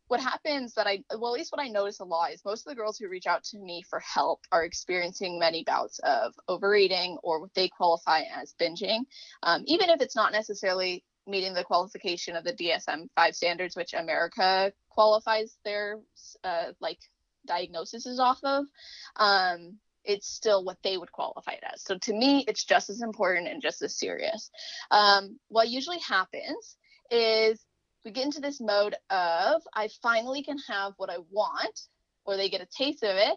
what 0.09 0.21
happens 0.21 0.75
that 0.75 0.89
I, 0.89 1.05
well, 1.17 1.33
at 1.33 1.39
least 1.39 1.53
what 1.53 1.63
I 1.63 1.69
notice 1.69 2.01
a 2.01 2.05
lot 2.05 2.33
is 2.33 2.45
most 2.45 2.67
of 2.67 2.71
the 2.71 2.75
girls 2.75 2.99
who 2.99 3.09
reach 3.09 3.27
out 3.27 3.45
to 3.45 3.59
me 3.59 3.83
for 3.89 4.01
help 4.01 4.41
are 4.51 4.65
experiencing 4.65 5.39
many 5.39 5.63
bouts 5.63 6.01
of 6.01 6.35
overeating 6.49 7.17
or 7.23 7.41
what 7.41 7.55
they 7.55 7.69
qualify 7.69 8.23
as 8.35 8.55
binging, 8.61 9.03
um, 9.45 9.63
even 9.67 9.89
if 9.89 10.01
it's 10.01 10.17
not 10.17 10.33
necessarily 10.33 11.05
meeting 11.29 11.55
the 11.55 11.63
qualification 11.63 12.35
of 12.35 12.43
the 12.43 12.53
DSM 12.53 13.09
5 13.15 13.37
standards, 13.37 13.77
which 13.77 13.95
America 13.95 14.73
qualifies 14.89 15.57
their 15.65 16.01
uh, 16.43 16.73
like 16.81 16.99
diagnosis 17.47 18.05
is 18.05 18.19
off 18.19 18.41
of. 18.43 18.67
Um, 19.15 19.79
it's 20.05 20.29
still 20.29 20.65
what 20.65 20.79
they 20.83 20.97
would 20.97 21.13
qualify 21.13 21.53
it 21.53 21.65
as. 21.73 21.83
So 21.83 21.99
to 21.99 22.13
me, 22.13 22.45
it's 22.49 22.65
just 22.65 22.91
as 22.91 23.03
important 23.03 23.49
and 23.49 23.63
just 23.63 23.83
as 23.83 23.99
serious. 23.99 24.51
Um, 24.91 25.39
what 25.49 25.69
usually 25.69 25.99
happens 25.99 26.77
is 27.11 27.65
we 28.05 28.11
get 28.13 28.25
into 28.25 28.41
this 28.41 28.61
mode 28.61 28.95
of 29.11 29.63
I 29.75 29.89
finally 30.03 30.43
can 30.43 30.59
have 30.69 30.95
what 30.97 31.11
I 31.11 31.19
want, 31.31 31.81
or 32.25 32.37
they 32.37 32.49
get 32.49 32.63
a 32.63 32.67
taste 32.67 33.03
of 33.03 33.17
it, 33.17 33.37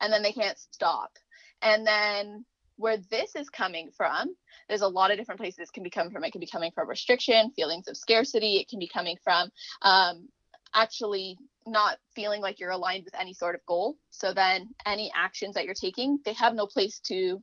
and 0.00 0.12
then 0.12 0.22
they 0.22 0.32
can't 0.32 0.58
stop. 0.58 1.10
And 1.62 1.86
then 1.86 2.44
where 2.76 2.96
this 3.10 3.36
is 3.36 3.50
coming 3.50 3.90
from, 3.96 4.34
there's 4.68 4.80
a 4.80 4.88
lot 4.88 5.10
of 5.10 5.18
different 5.18 5.40
places 5.40 5.68
it 5.68 5.72
can 5.72 5.82
be 5.82 5.90
coming 5.90 6.12
from. 6.12 6.24
It 6.24 6.32
can 6.32 6.40
be 6.40 6.46
coming 6.46 6.72
from 6.72 6.88
restriction, 6.88 7.50
feelings 7.50 7.88
of 7.88 7.96
scarcity. 7.96 8.56
It 8.56 8.68
can 8.68 8.78
be 8.78 8.88
coming 8.88 9.16
from 9.22 9.50
um, 9.82 10.28
actually 10.74 11.36
not 11.66 11.98
feeling 12.14 12.40
like 12.40 12.58
you're 12.58 12.70
aligned 12.70 13.04
with 13.04 13.14
any 13.18 13.34
sort 13.34 13.54
of 13.54 13.64
goal. 13.66 13.96
So 14.10 14.32
then 14.32 14.70
any 14.86 15.10
actions 15.14 15.54
that 15.54 15.64
you're 15.64 15.74
taking, 15.74 16.18
they 16.24 16.32
have 16.34 16.54
no 16.54 16.66
place 16.66 17.00
to, 17.06 17.42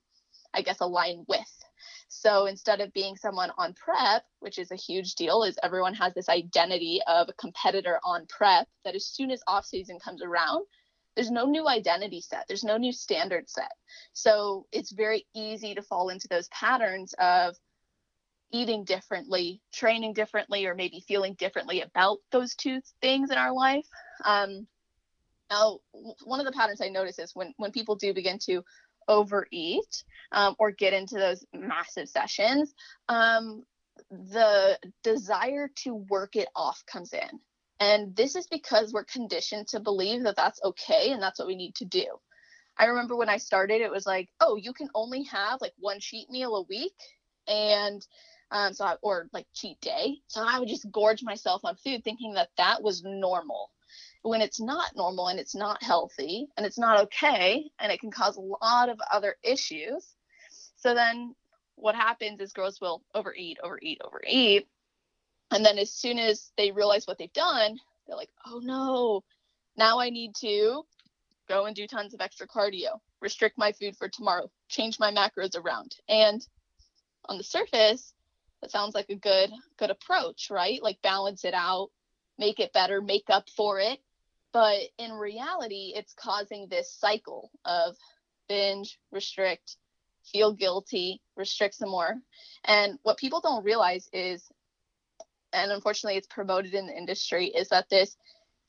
I 0.53 0.61
guess, 0.61 0.79
align 0.79 1.25
with. 1.27 1.63
So 2.09 2.45
instead 2.45 2.81
of 2.81 2.93
being 2.93 3.15
someone 3.15 3.51
on 3.57 3.73
prep, 3.73 4.23
which 4.39 4.59
is 4.59 4.71
a 4.71 4.75
huge 4.75 5.15
deal, 5.15 5.43
is 5.43 5.59
everyone 5.61 5.93
has 5.95 6.13
this 6.13 6.29
identity 6.29 7.01
of 7.05 7.29
a 7.29 7.33
competitor 7.33 7.99
on 8.03 8.25
prep 8.27 8.67
that 8.85 8.95
as 8.95 9.05
soon 9.05 9.29
as 9.29 9.43
off 9.47 9.65
season 9.65 9.99
comes 9.99 10.23
around, 10.23 10.65
there's 11.15 11.31
no 11.31 11.45
new 11.45 11.67
identity 11.67 12.21
set, 12.21 12.45
there's 12.47 12.63
no 12.63 12.77
new 12.77 12.93
standard 12.93 13.49
set. 13.49 13.71
So 14.13 14.67
it's 14.71 14.91
very 14.91 15.25
easy 15.35 15.73
to 15.75 15.81
fall 15.81 16.09
into 16.09 16.27
those 16.27 16.47
patterns 16.49 17.13
of 17.19 17.55
eating 18.51 18.83
differently, 18.83 19.61
training 19.73 20.13
differently, 20.13 20.65
or 20.65 20.75
maybe 20.75 21.03
feeling 21.07 21.33
differently 21.35 21.81
about 21.81 22.19
those 22.31 22.55
two 22.55 22.81
things 23.01 23.31
in 23.31 23.37
our 23.37 23.53
life. 23.53 23.85
Um, 24.25 24.67
now, 25.49 25.79
one 26.23 26.39
of 26.39 26.45
the 26.45 26.51
patterns 26.51 26.81
I 26.81 26.89
notice 26.89 27.19
is 27.19 27.35
when 27.35 27.53
when 27.57 27.71
people 27.71 27.95
do 27.95 28.13
begin 28.13 28.39
to 28.45 28.63
overeat 29.07 30.03
um, 30.31 30.55
or 30.59 30.71
get 30.71 30.93
into 30.93 31.15
those 31.15 31.45
massive 31.53 32.09
sessions, 32.09 32.73
um, 33.07 33.63
the 34.11 34.77
desire 35.03 35.69
to 35.83 35.95
work 35.95 36.35
it 36.35 36.49
off 36.55 36.83
comes 36.85 37.13
in. 37.13 37.39
And 37.79 38.15
this 38.15 38.35
is 38.35 38.47
because 38.47 38.91
we're 38.91 39.05
conditioned 39.05 39.67
to 39.69 39.79
believe 39.79 40.23
that 40.23 40.35
that's 40.35 40.61
okay 40.63 41.11
and 41.11 41.21
that's 41.21 41.39
what 41.39 41.47
we 41.47 41.55
need 41.55 41.75
to 41.75 41.85
do. 41.85 42.05
I 42.77 42.85
remember 42.85 43.15
when 43.15 43.29
I 43.29 43.37
started, 43.37 43.81
it 43.81 43.91
was 43.91 44.05
like, 44.05 44.29
oh, 44.39 44.55
you 44.55 44.73
can 44.73 44.89
only 44.93 45.23
have 45.23 45.61
like 45.61 45.73
one 45.79 45.99
cheat 45.99 46.29
meal 46.29 46.55
a 46.55 46.63
week. 46.63 46.93
And 47.47 48.05
um, 48.51 48.73
so 48.73 48.85
I, 48.85 48.95
or 49.01 49.29
like 49.33 49.47
cheat 49.53 49.79
day. 49.81 50.17
So 50.27 50.43
I 50.45 50.59
would 50.59 50.69
just 50.69 50.89
gorge 50.91 51.23
myself 51.23 51.61
on 51.63 51.75
food 51.75 52.03
thinking 52.03 52.33
that 52.33 52.49
that 52.57 52.81
was 52.81 53.03
normal 53.03 53.71
when 54.21 54.41
it's 54.41 54.59
not 54.59 54.95
normal 54.95 55.27
and 55.27 55.39
it's 55.39 55.55
not 55.55 55.83
healthy 55.83 56.47
and 56.57 56.65
it's 56.65 56.77
not 56.77 57.01
okay 57.01 57.69
and 57.79 57.91
it 57.91 57.99
can 57.99 58.11
cause 58.11 58.37
a 58.37 58.41
lot 58.41 58.89
of 58.89 58.99
other 59.11 59.35
issues. 59.43 60.15
So 60.77 60.93
then 60.93 61.35
what 61.75 61.95
happens 61.95 62.39
is 62.41 62.53
girls 62.53 62.81
will 62.81 63.03
overeat, 63.13 63.57
overeat, 63.63 64.01
overeat. 64.03 64.67
And 65.51 65.65
then 65.65 65.77
as 65.77 65.93
soon 65.93 66.19
as 66.19 66.51
they 66.57 66.71
realize 66.71 67.07
what 67.07 67.17
they've 67.17 67.31
done, 67.31 67.77
they're 68.05 68.17
like, 68.17 68.31
oh 68.45 68.59
no, 68.63 69.23
now 69.77 69.99
I 69.99 70.09
need 70.09 70.35
to 70.41 70.83
go 71.47 71.65
and 71.65 71.75
do 71.75 71.87
tons 71.87 72.13
of 72.13 72.21
extra 72.21 72.47
cardio, 72.47 72.99
restrict 73.21 73.57
my 73.57 73.71
food 73.71 73.95
for 73.95 74.09
tomorrow, 74.09 74.49
change 74.67 74.99
my 74.99 75.11
macros 75.11 75.57
around. 75.57 75.95
And 76.09 76.45
on 77.29 77.37
the 77.37 77.43
surface, 77.43 78.13
that 78.61 78.71
sounds 78.71 78.95
like 78.95 79.09
a 79.09 79.15
good 79.15 79.51
good 79.77 79.91
approach, 79.91 80.49
right? 80.49 80.81
Like 80.81 81.01
balance 81.01 81.45
it 81.45 81.53
out, 81.53 81.89
make 82.37 82.59
it 82.59 82.73
better, 82.73 83.01
make 83.01 83.25
up 83.29 83.49
for 83.49 83.79
it. 83.79 83.99
But 84.53 84.79
in 84.97 85.11
reality, 85.11 85.93
it's 85.95 86.13
causing 86.13 86.67
this 86.67 86.93
cycle 86.93 87.51
of 87.65 87.95
binge, 88.47 88.97
restrict, 89.11 89.77
feel 90.31 90.53
guilty, 90.53 91.21
restrict 91.35 91.75
some 91.75 91.89
more. 91.89 92.15
And 92.65 92.97
what 93.03 93.17
people 93.17 93.41
don't 93.41 93.63
realize 93.63 94.09
is, 94.13 94.43
and 95.53 95.71
unfortunately 95.71 96.17
it's 96.17 96.27
promoted 96.27 96.73
in 96.73 96.87
the 96.87 96.97
industry, 96.97 97.47
is 97.47 97.69
that 97.69 97.89
this 97.89 98.15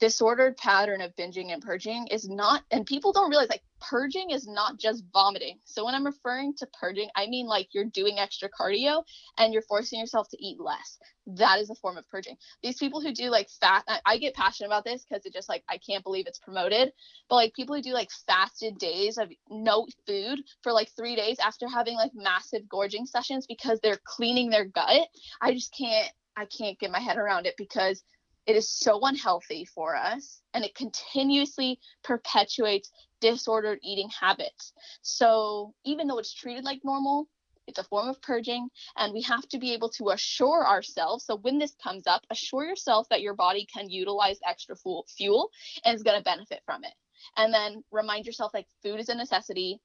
disordered 0.01 0.57
pattern 0.57 1.01
of 1.01 1.15
binging 1.17 1.53
and 1.53 1.63
purging 1.63 2.07
is 2.09 2.29
not 2.29 2.63
and 2.71 2.87
people 2.87 3.13
don't 3.13 3.31
realize 3.31 3.49
like 3.49 3.63
purging 3.81 4.31
is 4.31 4.47
not 4.47 4.79
just 4.79 5.05
vomiting. 5.13 5.59
So 5.65 5.85
when 5.85 5.95
i'm 5.95 6.07
referring 6.07 6.55
to 6.55 6.67
purging 6.81 7.09
i 7.17 7.27
mean 7.27 7.47
like 7.47 7.69
you're 7.73 7.85
doing 7.85 8.19
extra 8.19 8.49
cardio 8.49 9.03
and 9.39 9.53
you're 9.53 9.63
forcing 9.63 10.01
yourself 10.01 10.29
to 10.31 10.45
eat 10.45 10.61
less. 10.61 10.99
That 11.27 11.61
is 11.61 11.71
a 11.71 11.75
form 11.75 11.99
of 11.99 12.09
purging. 12.09 12.37
These 12.63 12.79
people 12.79 13.01
who 13.01 13.13
do 13.13 13.31
like 13.31 13.49
fat 13.61 13.85
i, 13.89 14.01
I 14.07 14.19
get 14.19 14.35
passionate 14.35 14.69
about 14.69 14.85
this 14.85 15.05
because 15.05 15.25
it 15.27 15.33
just 15.33 15.49
like 15.49 15.65
i 15.69 15.79
can't 15.79 16.05
believe 16.05 16.27
it's 16.27 16.39
promoted 16.39 16.93
but 17.29 17.37
like 17.37 17.55
people 17.55 17.75
who 17.75 17.83
do 17.83 17.93
like 17.93 18.11
fasted 18.27 18.79
days 18.79 19.19
of 19.19 19.31
no 19.51 19.87
food 20.07 20.41
for 20.63 20.73
like 20.73 20.91
three 20.97 21.17
days 21.17 21.39
after 21.39 21.69
having 21.69 21.95
like 21.95 22.13
massive 22.15 22.69
gorging 22.69 23.07
sessions 23.07 23.47
because 23.47 23.79
they're 23.81 24.01
cleaning 24.05 24.51
their 24.51 24.65
gut 24.65 25.09
i 25.41 25.53
just 25.53 25.75
can't 25.77 26.11
i 26.37 26.45
can't 26.47 26.79
get 26.79 26.91
my 26.91 27.01
head 27.01 27.17
around 27.17 27.47
it 27.47 27.55
because 27.57 28.03
it 28.49 28.57
is 28.57 28.71
so 28.71 28.99
unhealthy 29.03 29.67
for 29.67 29.95
us 29.95 30.41
and 30.55 30.65
it 30.65 30.75
continuously 30.75 31.79
perpetuates 32.03 32.91
disordered 33.21 33.79
eating 33.83 34.09
habits. 34.09 34.73
So, 35.03 35.75
even 35.85 36.09
though 36.09 36.19
it's 36.19 36.33
treated 36.33 36.65
like 36.65 36.81
normal, 36.83 37.29
it's 37.67 37.79
a 37.79 37.85
form 37.85 38.09
of 38.09 38.23
purging, 38.23 38.69
and 38.97 39.13
we 39.13 39.21
have 39.23 39.47
to 39.49 39.59
be 39.59 39.75
able 39.75 39.91
to 39.91 40.09
assure 40.09 40.67
ourselves. 40.67 41.27
So, 41.27 41.37
when 41.37 41.59
this 41.59 41.75
comes 41.83 42.07
up, 42.07 42.23
assure 42.31 42.65
yourself 42.65 43.07
that 43.11 43.21
your 43.21 43.35
body 43.35 43.69
can 43.73 43.91
utilize 43.91 44.39
extra 44.49 44.77
fuel 45.07 45.51
and 45.85 45.95
is 45.95 46.03
going 46.03 46.19
to 46.19 46.25
benefit 46.25 46.63
from 46.65 46.85
it. 46.85 46.95
And 47.37 47.53
then 47.53 47.85
remind 47.93 48.25
yourself 48.25 48.55
like 48.55 48.67
food 48.83 48.99
is 48.99 49.11
a 49.11 49.15
necessity, 49.15 49.79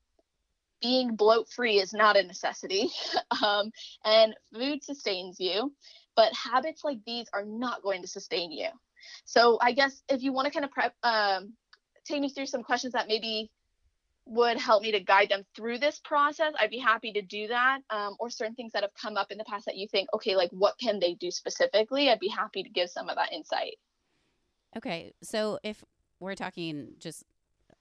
being 0.82 1.18
bloat 1.18 1.50
free 1.50 1.80
is 1.80 1.92
not 1.92 2.16
a 2.16 2.24
necessity, 2.24 2.90
um, 3.44 3.72
and 4.06 4.34
food 4.54 4.84
sustains 4.86 5.38
you 5.38 5.74
but 6.16 6.34
habits 6.34 6.84
like 6.84 7.00
these 7.06 7.28
are 7.34 7.46
not 7.46 7.82
going 7.82 8.02
to 8.02 8.08
sustain 8.08 8.52
you. 8.52 8.70
So 9.26 9.58
I 9.62 9.74
guess 9.74 10.02
if 10.10 10.22
you 10.24 10.34
want 10.34 10.46
to 10.46 10.52
kind 10.52 10.66
of 10.66 10.72
prep, 10.72 10.94
um, 11.04 11.54
take 12.06 12.22
me 12.22 12.30
through 12.30 12.46
some 12.46 12.64
questions 12.64 12.94
that 12.94 13.08
maybe 13.08 13.52
would 14.26 14.58
help 14.58 14.82
me 14.82 14.92
to 14.92 15.00
guide 15.02 15.30
them 15.30 15.44
through 15.56 15.80
this 15.80 16.00
process, 16.00 16.54
I'd 16.58 16.70
be 16.70 16.78
happy 16.78 17.12
to 17.14 17.22
do 17.22 17.48
that. 17.48 17.80
Um, 17.90 18.16
or 18.20 18.30
certain 18.30 18.56
things 18.56 18.72
that 18.74 18.84
have 18.84 18.94
come 19.00 19.18
up 19.18 19.32
in 19.32 19.38
the 19.38 19.44
past 19.44 19.66
that 19.66 19.76
you 19.76 19.88
think, 19.88 20.10
okay, 20.14 20.36
like 20.36 20.50
what 20.52 20.76
can 20.80 21.00
they 21.00 21.14
do 21.16 21.30
specifically? 21.30 22.10
I'd 22.10 22.20
be 22.20 22.30
happy 22.30 22.64
to 22.64 22.70
give 22.70 22.90
some 22.90 23.10
of 23.10 23.18
that 23.18 23.34
insight. 23.34 23.76
Okay. 24.78 25.14
So 25.22 25.60
if 25.64 25.84
we're 26.20 26.36
talking 26.36 26.94
just, 27.00 27.24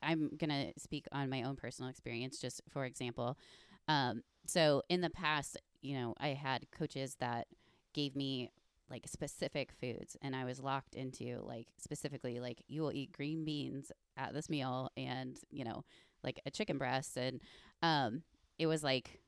I'm 0.03 0.31
to 0.37 0.73
speak 0.79 1.07
on 1.13 1.31
my 1.31 1.45
own 1.45 1.55
personal 1.55 1.89
experience, 1.89 2.41
just 2.41 2.61
for 2.69 2.85
example. 2.85 3.39
Um, 3.87 4.23
so 4.47 4.83
in 4.89 5.01
the 5.01 5.11
past, 5.11 5.57
you 5.81 5.95
know, 5.95 6.15
I 6.19 6.29
had 6.29 6.67
coaches 6.73 7.17
that 7.21 7.47
gave 7.93 8.17
me 8.17 8.51
like 8.91 9.07
specific 9.07 9.73
foods 9.73 10.17
and 10.21 10.37
I 10.37 10.45
was 10.45 10.61
locked 10.61 10.95
into 10.95 11.43
like 11.47 11.69
specifically 11.79 12.41
like 12.41 12.63
you 12.69 12.83
will 12.83 12.93
eat 12.93 13.13
green 13.13 13.45
beans 13.45 13.91
at 14.19 14.35
this 14.35 14.51
meal 14.51 14.91
and 14.97 15.39
you 15.51 15.65
know 15.65 15.85
like 16.23 16.41
a 16.45 16.51
chicken 16.51 16.77
breast 16.77 17.17
and 17.17 17.41
um 17.83 18.23
it 18.59 18.67
was 18.67 18.85
like 18.85 19.23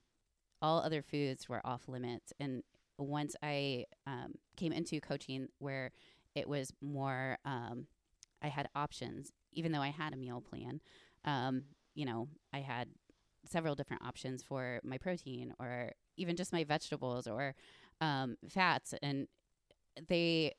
all 0.65 0.81
other 0.81 1.03
foods 1.03 1.47
were 1.47 1.61
off 1.65 1.89
limits. 1.89 2.33
And 2.41 2.63
once 2.97 3.37
I 3.43 3.85
um, 4.07 4.35
came 4.57 4.73
into 4.73 4.99
coaching 4.99 5.49
where 5.59 5.93
it 6.35 6.49
was 6.49 6.73
more 6.81 7.37
um, 7.45 7.87
I 8.43 8.49
had 8.49 8.69
options 8.75 9.31
even 9.53 9.73
though 9.73 9.83
I 9.83 9.91
had 9.91 10.13
a 10.13 10.17
meal 10.17 10.41
plan 10.41 10.81
um, 11.25 11.65
you 11.95 12.07
know 12.07 12.29
I 12.53 12.61
had 12.61 12.89
several 13.47 13.75
different 13.75 14.05
options 14.05 14.43
for 14.43 14.81
my 14.85 14.97
protein 14.97 15.53
or 15.59 15.93
even 16.17 16.35
just 16.35 16.53
my 16.53 16.65
vegetables 16.65 17.27
or 17.27 17.55
um, 18.01 18.37
fats, 18.49 18.95
and 19.03 19.29
they 20.09 20.55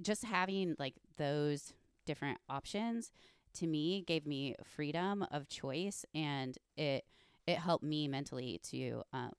just 0.00 0.24
having 0.24 0.74
like 0.78 0.94
those 1.16 1.72
different 2.06 2.38
options 2.48 3.12
to 3.54 3.66
me 3.66 4.02
gave 4.06 4.26
me 4.26 4.54
freedom 4.64 5.26
of 5.30 5.48
choice, 5.48 6.04
and 6.14 6.56
it 6.76 7.04
it 7.46 7.58
helped 7.58 7.84
me 7.84 8.08
mentally 8.08 8.60
to 8.70 9.02
um, 9.12 9.32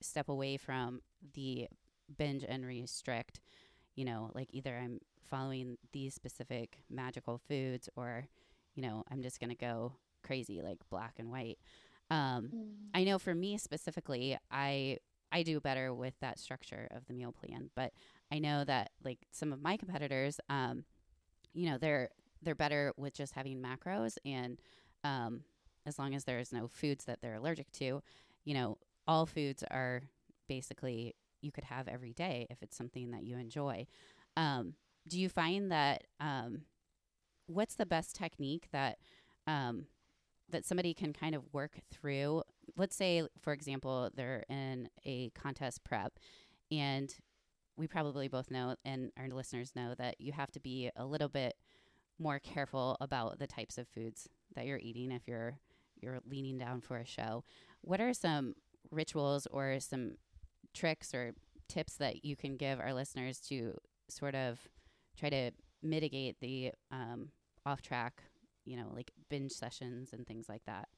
step 0.00 0.28
away 0.28 0.56
from 0.56 1.00
the 1.34 1.68
binge 2.16 2.44
and 2.46 2.66
restrict. 2.66 3.40
You 3.94 4.04
know, 4.04 4.30
like 4.34 4.48
either 4.52 4.76
I'm 4.76 5.00
following 5.30 5.78
these 5.92 6.14
specific 6.14 6.78
magical 6.90 7.38
foods 7.38 7.88
or 7.96 8.26
you 8.74 8.82
know 8.82 9.04
i'm 9.10 9.22
just 9.22 9.40
going 9.40 9.50
to 9.50 9.56
go 9.56 9.92
crazy 10.22 10.60
like 10.60 10.78
black 10.90 11.14
and 11.18 11.30
white 11.30 11.58
um, 12.10 12.50
mm. 12.54 12.68
i 12.94 13.04
know 13.04 13.18
for 13.18 13.34
me 13.34 13.56
specifically 13.56 14.36
i 14.50 14.98
I 15.32 15.42
do 15.42 15.60
better 15.60 15.94
with 15.94 16.14
that 16.20 16.38
structure 16.38 16.88
of 16.90 17.06
the 17.06 17.14
meal 17.14 17.32
plan. 17.32 17.70
But 17.74 17.92
I 18.32 18.38
know 18.38 18.64
that 18.64 18.90
like 19.04 19.18
some 19.30 19.52
of 19.52 19.62
my 19.62 19.76
competitors, 19.76 20.40
um, 20.48 20.84
you 21.52 21.70
know, 21.70 21.78
they're 21.78 22.10
they're 22.42 22.54
better 22.54 22.92
with 22.96 23.14
just 23.14 23.34
having 23.34 23.60
macros 23.62 24.16
and 24.24 24.58
um, 25.04 25.42
as 25.86 25.98
long 25.98 26.14
as 26.14 26.24
there's 26.24 26.52
no 26.52 26.68
foods 26.68 27.04
that 27.04 27.20
they're 27.20 27.34
allergic 27.34 27.70
to, 27.72 28.02
you 28.44 28.54
know, 28.54 28.78
all 29.06 29.26
foods 29.26 29.62
are 29.70 30.02
basically 30.48 31.14
you 31.42 31.52
could 31.52 31.64
have 31.64 31.88
every 31.88 32.12
day 32.12 32.46
if 32.50 32.62
it's 32.62 32.76
something 32.76 33.10
that 33.10 33.24
you 33.24 33.36
enjoy. 33.36 33.86
Um, 34.36 34.74
do 35.08 35.18
you 35.18 35.28
find 35.28 35.72
that 35.72 36.04
um, 36.18 36.62
what's 37.46 37.74
the 37.74 37.86
best 37.86 38.14
technique 38.14 38.68
that 38.72 38.98
um, 39.46 39.86
that 40.50 40.64
somebody 40.64 40.94
can 40.94 41.12
kind 41.12 41.34
of 41.34 41.42
work 41.52 41.80
through. 41.90 42.42
Let's 42.76 42.96
say 42.96 43.26
for 43.40 43.52
example 43.52 44.10
they're 44.14 44.44
in 44.48 44.88
a 45.04 45.30
contest 45.30 45.84
prep 45.84 46.18
and 46.70 47.14
we 47.76 47.86
probably 47.86 48.28
both 48.28 48.50
know 48.50 48.76
and 48.84 49.10
our 49.18 49.28
listeners 49.28 49.72
know 49.74 49.94
that 49.96 50.20
you 50.20 50.32
have 50.32 50.50
to 50.52 50.60
be 50.60 50.90
a 50.96 51.04
little 51.04 51.28
bit 51.28 51.54
more 52.18 52.38
careful 52.38 52.96
about 53.00 53.38
the 53.38 53.46
types 53.46 53.78
of 53.78 53.88
foods 53.88 54.28
that 54.54 54.66
you're 54.66 54.78
eating 54.78 55.10
if 55.10 55.26
you're 55.26 55.58
you're 56.00 56.20
leaning 56.28 56.58
down 56.58 56.80
for 56.80 56.96
a 56.96 57.06
show. 57.06 57.44
What 57.82 58.00
are 58.00 58.14
some 58.14 58.54
rituals 58.90 59.46
or 59.50 59.80
some 59.80 60.12
tricks 60.74 61.14
or 61.14 61.32
tips 61.68 61.96
that 61.96 62.24
you 62.24 62.36
can 62.36 62.56
give 62.56 62.80
our 62.80 62.94
listeners 62.94 63.38
to 63.40 63.74
sort 64.08 64.34
of 64.34 64.58
try 65.18 65.30
to 65.30 65.50
mitigate 65.82 66.40
the 66.40 66.72
um, 66.90 67.28
off 67.66 67.82
track, 67.82 68.22
you 68.70 68.76
know, 68.76 68.92
like 68.94 69.10
binge 69.28 69.50
sessions 69.50 70.12
and 70.12 70.24
things 70.24 70.48
like 70.48 70.64
that. 70.66 70.88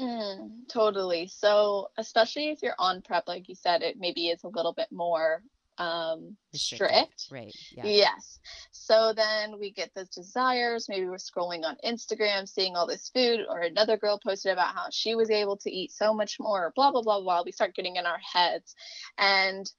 Mm, 0.00 0.68
totally. 0.70 1.26
So, 1.26 1.88
especially 1.98 2.48
if 2.48 2.62
you're 2.62 2.74
on 2.78 3.02
prep, 3.02 3.28
like 3.28 3.48
you 3.48 3.54
said, 3.54 3.82
it 3.82 3.96
maybe 3.98 4.28
is 4.28 4.42
a 4.42 4.48
little 4.48 4.72
bit 4.72 4.88
more 4.90 5.42
um, 5.76 6.38
strict. 6.54 7.28
Right. 7.30 7.54
Yeah. 7.72 7.84
Yes. 7.84 8.38
So 8.70 9.12
then 9.14 9.58
we 9.58 9.70
get 9.70 9.90
those 9.94 10.08
desires. 10.08 10.86
Maybe 10.88 11.06
we're 11.06 11.16
scrolling 11.16 11.64
on 11.64 11.76
Instagram, 11.84 12.48
seeing 12.48 12.74
all 12.74 12.86
this 12.86 13.10
food, 13.14 13.40
or 13.46 13.60
another 13.60 13.98
girl 13.98 14.18
posted 14.18 14.52
about 14.52 14.74
how 14.74 14.86
she 14.90 15.14
was 15.14 15.30
able 15.30 15.58
to 15.58 15.70
eat 15.70 15.92
so 15.92 16.14
much 16.14 16.38
more, 16.40 16.72
blah, 16.74 16.90
blah, 16.90 17.02
blah, 17.02 17.20
blah. 17.20 17.42
We 17.44 17.52
start 17.52 17.74
getting 17.74 17.96
in 17.96 18.06
our 18.06 18.20
heads. 18.32 18.74
And 19.18 19.70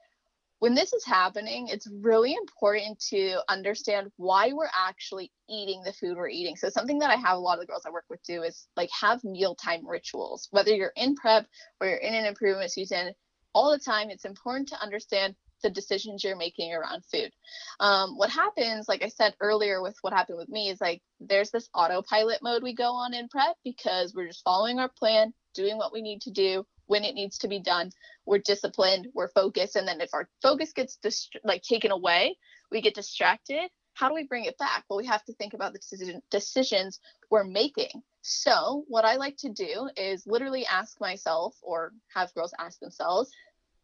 when 0.59 0.73
this 0.73 0.93
is 0.93 1.05
happening, 1.05 1.67
it's 1.67 1.87
really 2.01 2.33
important 2.33 2.99
to 3.09 3.39
understand 3.47 4.11
why 4.17 4.51
we're 4.53 4.69
actually 4.75 5.31
eating 5.49 5.83
the 5.83 5.93
food 5.93 6.17
we're 6.17 6.29
eating. 6.29 6.55
So, 6.55 6.69
something 6.69 6.99
that 6.99 7.11
I 7.11 7.15
have 7.15 7.37
a 7.37 7.39
lot 7.39 7.55
of 7.55 7.61
the 7.61 7.67
girls 7.67 7.83
I 7.85 7.91
work 7.91 8.05
with 8.09 8.23
do 8.23 8.43
is 8.43 8.67
like 8.75 8.89
have 8.99 9.23
mealtime 9.23 9.85
rituals. 9.87 10.47
Whether 10.51 10.73
you're 10.73 10.93
in 10.95 11.15
prep 11.15 11.45
or 11.79 11.87
you're 11.87 11.97
in 11.97 12.15
an 12.15 12.25
improvement 12.25 12.71
season, 12.71 13.13
all 13.53 13.71
the 13.71 13.79
time, 13.79 14.09
it's 14.09 14.25
important 14.25 14.67
to 14.69 14.81
understand 14.81 15.35
the 15.63 15.69
decisions 15.69 16.23
you're 16.23 16.35
making 16.35 16.73
around 16.73 17.03
food. 17.11 17.31
Um, 17.79 18.17
what 18.17 18.29
happens, 18.29 18.87
like 18.87 19.03
I 19.03 19.09
said 19.09 19.35
earlier, 19.39 19.81
with 19.81 19.97
what 20.01 20.13
happened 20.13 20.37
with 20.37 20.49
me, 20.49 20.69
is 20.69 20.81
like 20.81 21.01
there's 21.19 21.51
this 21.51 21.69
autopilot 21.73 22.41
mode 22.43 22.63
we 22.63 22.75
go 22.75 22.93
on 22.93 23.13
in 23.13 23.27
prep 23.27 23.55
because 23.63 24.13
we're 24.13 24.27
just 24.27 24.43
following 24.43 24.79
our 24.79 24.89
plan, 24.89 25.33
doing 25.53 25.77
what 25.77 25.93
we 25.93 26.01
need 26.01 26.21
to 26.21 26.31
do 26.31 26.65
when 26.87 27.03
it 27.03 27.15
needs 27.15 27.37
to 27.39 27.47
be 27.47 27.59
done. 27.59 27.91
We're 28.25 28.39
disciplined, 28.39 29.07
we're 29.13 29.29
focused, 29.29 29.75
and 29.75 29.87
then 29.87 30.01
if 30.01 30.09
our 30.13 30.27
focus 30.41 30.73
gets 30.73 30.97
dist- 30.97 31.37
like 31.43 31.61
taken 31.61 31.91
away, 31.91 32.37
we 32.71 32.81
get 32.81 32.95
distracted. 32.95 33.69
How 33.93 34.09
do 34.09 34.15
we 34.15 34.23
bring 34.23 34.45
it 34.45 34.57
back? 34.57 34.85
Well, 34.89 34.97
we 34.97 35.05
have 35.07 35.23
to 35.25 35.33
think 35.33 35.53
about 35.53 35.73
the 35.73 35.79
decision- 35.79 36.21
decisions 36.29 36.99
we're 37.29 37.43
making. 37.43 38.03
So, 38.21 38.83
what 38.87 39.05
I 39.05 39.15
like 39.15 39.37
to 39.37 39.49
do 39.49 39.89
is 39.95 40.27
literally 40.27 40.65
ask 40.65 40.99
myself 40.99 41.55
or 41.61 41.93
have 42.13 42.33
girls 42.33 42.53
ask 42.59 42.79
themselves, 42.79 43.31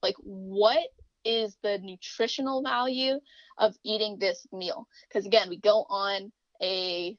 like, 0.02 0.16
what 0.18 0.86
is 1.24 1.56
the 1.64 1.80
nutritional 1.80 2.62
value 2.62 3.20
of 3.58 3.76
eating 3.84 4.18
this 4.20 4.46
meal? 4.52 4.88
Because 5.08 5.26
again, 5.26 5.50
we 5.50 5.58
go 5.58 5.86
on 5.90 6.32
a 6.62 7.18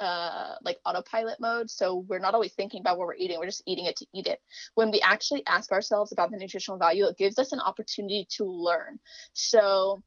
uh, 0.00 0.54
like 0.64 0.78
autopilot 0.84 1.38
mode. 1.40 1.70
So 1.70 2.04
we're 2.08 2.18
not 2.18 2.34
always 2.34 2.52
thinking 2.52 2.80
about 2.80 2.98
what 2.98 3.06
we're 3.06 3.14
eating. 3.14 3.38
We're 3.38 3.46
just 3.46 3.62
eating 3.66 3.84
it 3.84 3.96
to 3.96 4.06
eat 4.14 4.26
it. 4.26 4.40
When 4.74 4.90
we 4.90 5.00
actually 5.00 5.46
ask 5.46 5.70
ourselves 5.72 6.12
about 6.12 6.30
the 6.30 6.38
nutritional 6.38 6.78
value, 6.78 7.04
it 7.06 7.18
gives 7.18 7.38
us 7.38 7.52
an 7.52 7.60
opportunity 7.60 8.26
to 8.36 8.44
learn. 8.44 8.98
So 9.34 10.02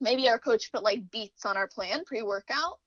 maybe 0.00 0.28
our 0.28 0.38
coach 0.38 0.72
put 0.72 0.82
like 0.82 1.10
beets 1.10 1.46
on 1.46 1.56
our 1.56 1.68
plan 1.68 2.04
pre 2.04 2.22
workout. 2.22 2.78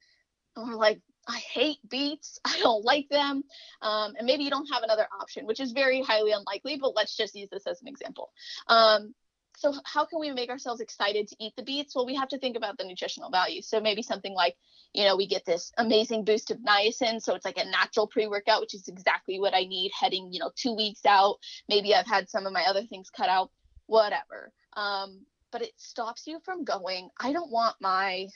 And 0.56 0.70
we're 0.70 0.76
like, 0.76 1.02
I 1.28 1.38
hate 1.38 1.78
beets. 1.90 2.40
I 2.46 2.60
don't 2.62 2.84
like 2.84 3.08
them. 3.10 3.44
Um, 3.82 4.14
and 4.18 4.28
maybe 4.28 4.44
you 4.44 4.50
don't 4.50 4.70
have 4.72 4.84
another 4.84 5.08
option, 5.20 5.46
which 5.46 5.60
is 5.60 5.72
very 5.72 6.02
highly 6.02 6.32
unlikely, 6.32 6.78
but 6.80 6.96
let's 6.96 7.16
just 7.16 7.36
use 7.36 7.50
this 7.50 7.66
as 7.66 7.82
an 7.82 7.88
example. 7.88 8.32
Um, 8.68 9.16
so 9.58 9.74
how 9.86 10.06
can 10.06 10.20
we 10.20 10.32
make 10.32 10.50
ourselves 10.50 10.82
excited 10.82 11.28
to 11.28 11.36
eat 11.40 11.54
the 11.56 11.64
beets? 11.64 11.96
Well 11.96 12.06
we 12.06 12.16
have 12.16 12.30
to 12.30 12.40
think 12.40 12.58
about 12.58 12.78
the 12.78 12.86
nutritional 12.86 13.30
value. 13.30 13.62
So 13.62 13.80
maybe 13.80 14.02
something 14.02 14.34
like 14.34 14.56
you 14.94 15.04
know 15.04 15.16
we 15.16 15.28
get 15.28 15.46
this 15.46 15.72
amazing 15.78 16.26
boost 16.26 16.52
of 16.52 16.58
niacin. 16.58 17.22
So 17.22 17.36
it's 17.36 17.46
like 17.46 17.58
a 17.58 17.70
natural 17.70 18.08
pre-workout 18.08 18.62
which 18.62 18.76
is 18.76 18.88
exactly 18.88 19.40
what 19.40 19.54
i 19.54 19.62
need 19.62 19.92
heading 20.00 20.32
you 20.32 20.40
know 20.40 20.52
two 20.56 20.76
weeks 20.76 21.06
out. 21.06 21.38
Maybe 21.70 21.94
i've 21.94 22.08
had 22.08 22.30
some 22.30 22.46
of 22.46 22.54
my 22.54 22.64
other 22.68 22.84
things 22.84 23.10
cut 23.10 23.30
out 23.30 23.52
whatever. 23.88 24.52
Um, 24.76 25.26
but 25.52 25.62
it 25.62 25.72
stops 25.78 26.28
you 26.28 26.40
from 26.44 26.66
going 26.66 27.10
i 27.18 27.32
don't 27.32 27.52
want 27.52 27.76
my 27.80 28.28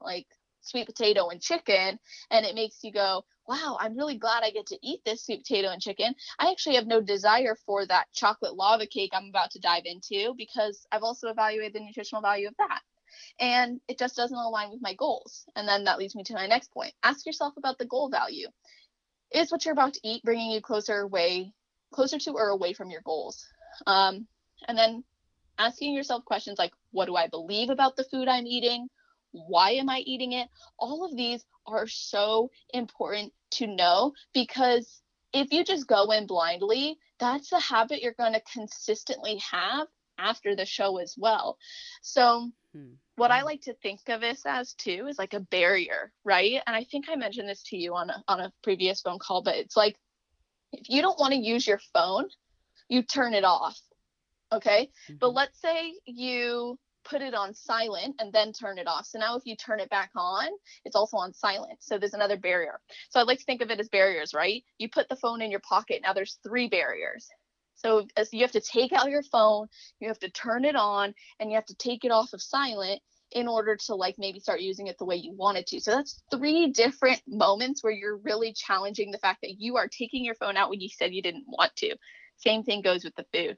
like 0.00 0.26
sweet 0.60 0.86
potato 0.86 1.28
and 1.28 1.40
chicken 1.40 1.98
and 2.30 2.46
it 2.46 2.54
makes 2.54 2.84
you 2.84 2.92
go 2.92 3.24
wow, 3.48 3.78
I'm 3.80 3.96
really 3.96 4.18
glad 4.18 4.42
I 4.42 4.50
get 4.50 4.66
to 4.66 4.78
eat 4.82 5.00
this 5.04 5.24
sweet 5.24 5.42
potato 5.42 5.70
and 5.70 5.80
chicken. 5.80 6.14
I 6.38 6.50
actually 6.50 6.76
have 6.76 6.86
no 6.86 7.00
desire 7.00 7.56
for 7.66 7.86
that 7.86 8.06
chocolate 8.12 8.54
lava 8.54 8.86
cake 8.86 9.12
I'm 9.14 9.30
about 9.30 9.50
to 9.52 9.58
dive 9.58 9.84
into 9.86 10.34
because 10.36 10.86
I've 10.92 11.02
also 11.02 11.28
evaluated 11.28 11.72
the 11.72 11.80
nutritional 11.80 12.20
value 12.20 12.48
of 12.48 12.54
that. 12.58 12.80
And 13.40 13.80
it 13.88 13.98
just 13.98 14.16
doesn't 14.16 14.36
align 14.36 14.70
with 14.70 14.82
my 14.82 14.92
goals. 14.94 15.46
And 15.56 15.66
then 15.66 15.84
that 15.84 15.98
leads 15.98 16.14
me 16.14 16.24
to 16.24 16.34
my 16.34 16.46
next 16.46 16.70
point. 16.72 16.92
Ask 17.02 17.24
yourself 17.24 17.54
about 17.56 17.78
the 17.78 17.86
goal 17.86 18.10
value. 18.10 18.48
Is 19.32 19.50
what 19.50 19.64
you're 19.64 19.72
about 19.72 19.94
to 19.94 20.00
eat 20.04 20.22
bringing 20.22 20.50
you 20.50 20.60
closer 20.60 21.00
away, 21.00 21.52
closer 21.92 22.18
to 22.18 22.32
or 22.32 22.48
away 22.48 22.74
from 22.74 22.90
your 22.90 23.02
goals? 23.02 23.46
Um, 23.86 24.26
and 24.66 24.76
then 24.76 25.04
asking 25.58 25.94
yourself 25.94 26.24
questions 26.26 26.58
like, 26.58 26.72
what 26.90 27.06
do 27.06 27.16
I 27.16 27.28
believe 27.28 27.70
about 27.70 27.96
the 27.96 28.04
food 28.04 28.28
I'm 28.28 28.46
eating? 28.46 28.88
Why 29.32 29.72
am 29.72 29.88
I 29.88 29.98
eating 30.00 30.32
it? 30.32 30.48
All 30.78 31.04
of 31.04 31.16
these 31.16 31.44
are 31.68 31.86
so 31.86 32.50
important 32.72 33.32
to 33.52 33.66
know 33.66 34.12
because 34.32 35.02
if 35.32 35.52
you 35.52 35.64
just 35.64 35.86
go 35.86 36.10
in 36.10 36.26
blindly, 36.26 36.98
that's 37.20 37.52
a 37.52 37.60
habit 37.60 38.02
you're 38.02 38.14
going 38.18 38.32
to 38.32 38.42
consistently 38.52 39.40
have 39.50 39.86
after 40.18 40.56
the 40.56 40.64
show 40.64 40.98
as 40.98 41.14
well. 41.16 41.58
So, 42.02 42.50
hmm. 42.74 42.94
what 43.16 43.30
I 43.30 43.42
like 43.42 43.62
to 43.62 43.74
think 43.74 44.00
of 44.08 44.20
this 44.20 44.42
as 44.46 44.74
too 44.74 45.06
is 45.08 45.18
like 45.18 45.34
a 45.34 45.40
barrier, 45.40 46.12
right? 46.24 46.60
And 46.66 46.74
I 46.74 46.84
think 46.84 47.06
I 47.08 47.16
mentioned 47.16 47.48
this 47.48 47.62
to 47.64 47.76
you 47.76 47.94
on 47.94 48.10
a, 48.10 48.22
on 48.26 48.40
a 48.40 48.52
previous 48.62 49.00
phone 49.00 49.18
call, 49.18 49.42
but 49.42 49.56
it's 49.56 49.76
like 49.76 49.96
if 50.72 50.88
you 50.88 51.02
don't 51.02 51.18
want 51.18 51.32
to 51.34 51.38
use 51.38 51.66
your 51.66 51.80
phone, 51.92 52.26
you 52.88 53.02
turn 53.02 53.34
it 53.34 53.44
off. 53.44 53.78
Okay. 54.52 54.90
Mm-hmm. 55.08 55.16
But 55.20 55.34
let's 55.34 55.60
say 55.60 55.94
you 56.06 56.78
put 57.08 57.22
it 57.22 57.34
on 57.34 57.54
silent 57.54 58.16
and 58.18 58.32
then 58.32 58.52
turn 58.52 58.78
it 58.78 58.86
off. 58.86 59.06
So 59.06 59.18
now 59.18 59.36
if 59.36 59.46
you 59.46 59.56
turn 59.56 59.80
it 59.80 59.90
back 59.90 60.10
on, 60.16 60.48
it's 60.84 60.96
also 60.96 61.16
on 61.16 61.32
silent. 61.32 61.78
So 61.80 61.98
there's 61.98 62.14
another 62.14 62.36
barrier. 62.36 62.80
So 63.10 63.20
I'd 63.20 63.26
like 63.26 63.38
to 63.38 63.44
think 63.44 63.62
of 63.62 63.70
it 63.70 63.80
as 63.80 63.88
barriers, 63.88 64.34
right? 64.34 64.62
You 64.78 64.88
put 64.88 65.08
the 65.08 65.16
phone 65.16 65.42
in 65.42 65.50
your 65.50 65.60
pocket. 65.60 66.00
Now 66.02 66.12
there's 66.12 66.38
three 66.42 66.68
barriers. 66.68 67.28
So 67.76 68.06
as 68.16 68.32
you 68.32 68.40
have 68.40 68.52
to 68.52 68.60
take 68.60 68.92
out 68.92 69.10
your 69.10 69.22
phone, 69.22 69.68
you 70.00 70.08
have 70.08 70.18
to 70.20 70.30
turn 70.30 70.64
it 70.64 70.74
on, 70.74 71.14
and 71.38 71.50
you 71.50 71.54
have 71.54 71.66
to 71.66 71.76
take 71.76 72.04
it 72.04 72.10
off 72.10 72.32
of 72.32 72.42
silent 72.42 73.00
in 73.32 73.46
order 73.46 73.76
to 73.76 73.94
like 73.94 74.16
maybe 74.18 74.40
start 74.40 74.60
using 74.60 74.88
it 74.88 74.96
the 74.98 75.04
way 75.04 75.14
you 75.14 75.32
wanted 75.32 75.66
to. 75.68 75.80
So 75.80 75.92
that's 75.92 76.20
three 76.30 76.68
different 76.68 77.22
moments 77.28 77.84
where 77.84 77.92
you're 77.92 78.16
really 78.16 78.52
challenging 78.52 79.12
the 79.12 79.18
fact 79.18 79.40
that 79.42 79.60
you 79.60 79.76
are 79.76 79.86
taking 79.86 80.24
your 80.24 80.34
phone 80.34 80.56
out 80.56 80.70
when 80.70 80.80
you 80.80 80.88
said 80.88 81.14
you 81.14 81.22
didn't 81.22 81.44
want 81.46 81.74
to. 81.76 81.94
Same 82.38 82.64
thing 82.64 82.82
goes 82.82 83.04
with 83.04 83.14
the 83.14 83.26
food 83.32 83.56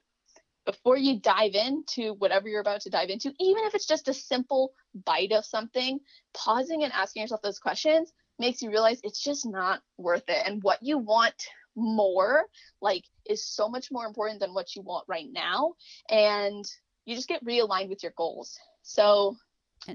before 0.71 0.97
you 0.97 1.19
dive 1.19 1.55
into 1.55 2.15
whatever 2.15 2.49
you're 2.49 2.61
about 2.61 2.81
to 2.83 2.91
dive 2.91 3.11
into, 3.11 3.33
even 3.41 3.65
if 3.65 3.75
it's 3.75 3.87
just 3.87 4.09
a 4.09 4.15
simple 4.15 4.73
bite 5.05 5.33
of 5.33 5.45
something, 5.45 5.99
pausing 6.33 6.85
and 6.85 6.93
asking 6.93 7.23
yourself 7.23 7.43
those 7.43 7.59
questions 7.59 8.13
makes 8.39 8.63
you 8.63 8.71
realize 8.71 9.01
it's 9.03 9.23
just 9.23 9.45
not 9.45 9.81
worth 9.99 10.29
it. 10.29 10.47
And 10.47 10.63
what 10.63 10.79
you 10.81 10.97
want 10.99 11.35
more, 11.75 12.45
like, 12.81 13.05
is 13.29 13.45
so 13.45 13.69
much 13.69 13.91
more 13.91 14.07
important 14.07 14.41
than 14.41 14.55
what 14.55 14.77
you 14.77 14.83
want 14.83 15.05
right 15.09 15.29
now. 15.31 15.75
And 16.09 16.65
you 17.05 17.17
just 17.17 17.29
get 17.29 17.45
realigned 17.45 17.89
with 17.89 18.03
your 18.03 18.13
goals. 18.17 18.57
So, 18.83 19.37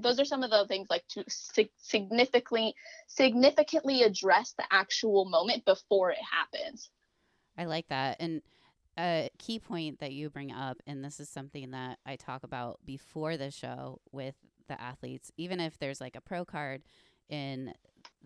those 0.02 0.20
are 0.20 0.24
some 0.24 0.42
of 0.42 0.50
the 0.50 0.66
things 0.66 0.88
like 0.90 1.06
to 1.10 1.24
significantly 1.78 2.74
significantly 3.06 4.02
address 4.02 4.52
the 4.58 4.64
actual 4.70 5.24
moment 5.26 5.64
before 5.64 6.10
it 6.10 6.18
happens. 6.18 6.90
I 7.56 7.64
like 7.64 7.88
that. 7.88 8.16
And 8.20 8.42
a 8.98 9.30
key 9.38 9.58
point 9.58 10.00
that 10.00 10.12
you 10.12 10.30
bring 10.30 10.52
up, 10.52 10.78
and 10.86 11.04
this 11.04 11.20
is 11.20 11.28
something 11.28 11.70
that 11.72 11.98
I 12.06 12.16
talk 12.16 12.42
about 12.42 12.80
before 12.84 13.36
the 13.36 13.50
show 13.50 14.00
with 14.12 14.34
the 14.68 14.80
athletes, 14.80 15.30
even 15.36 15.60
if 15.60 15.78
there's 15.78 16.00
like 16.00 16.16
a 16.16 16.20
pro 16.20 16.44
card 16.44 16.82
in 17.28 17.72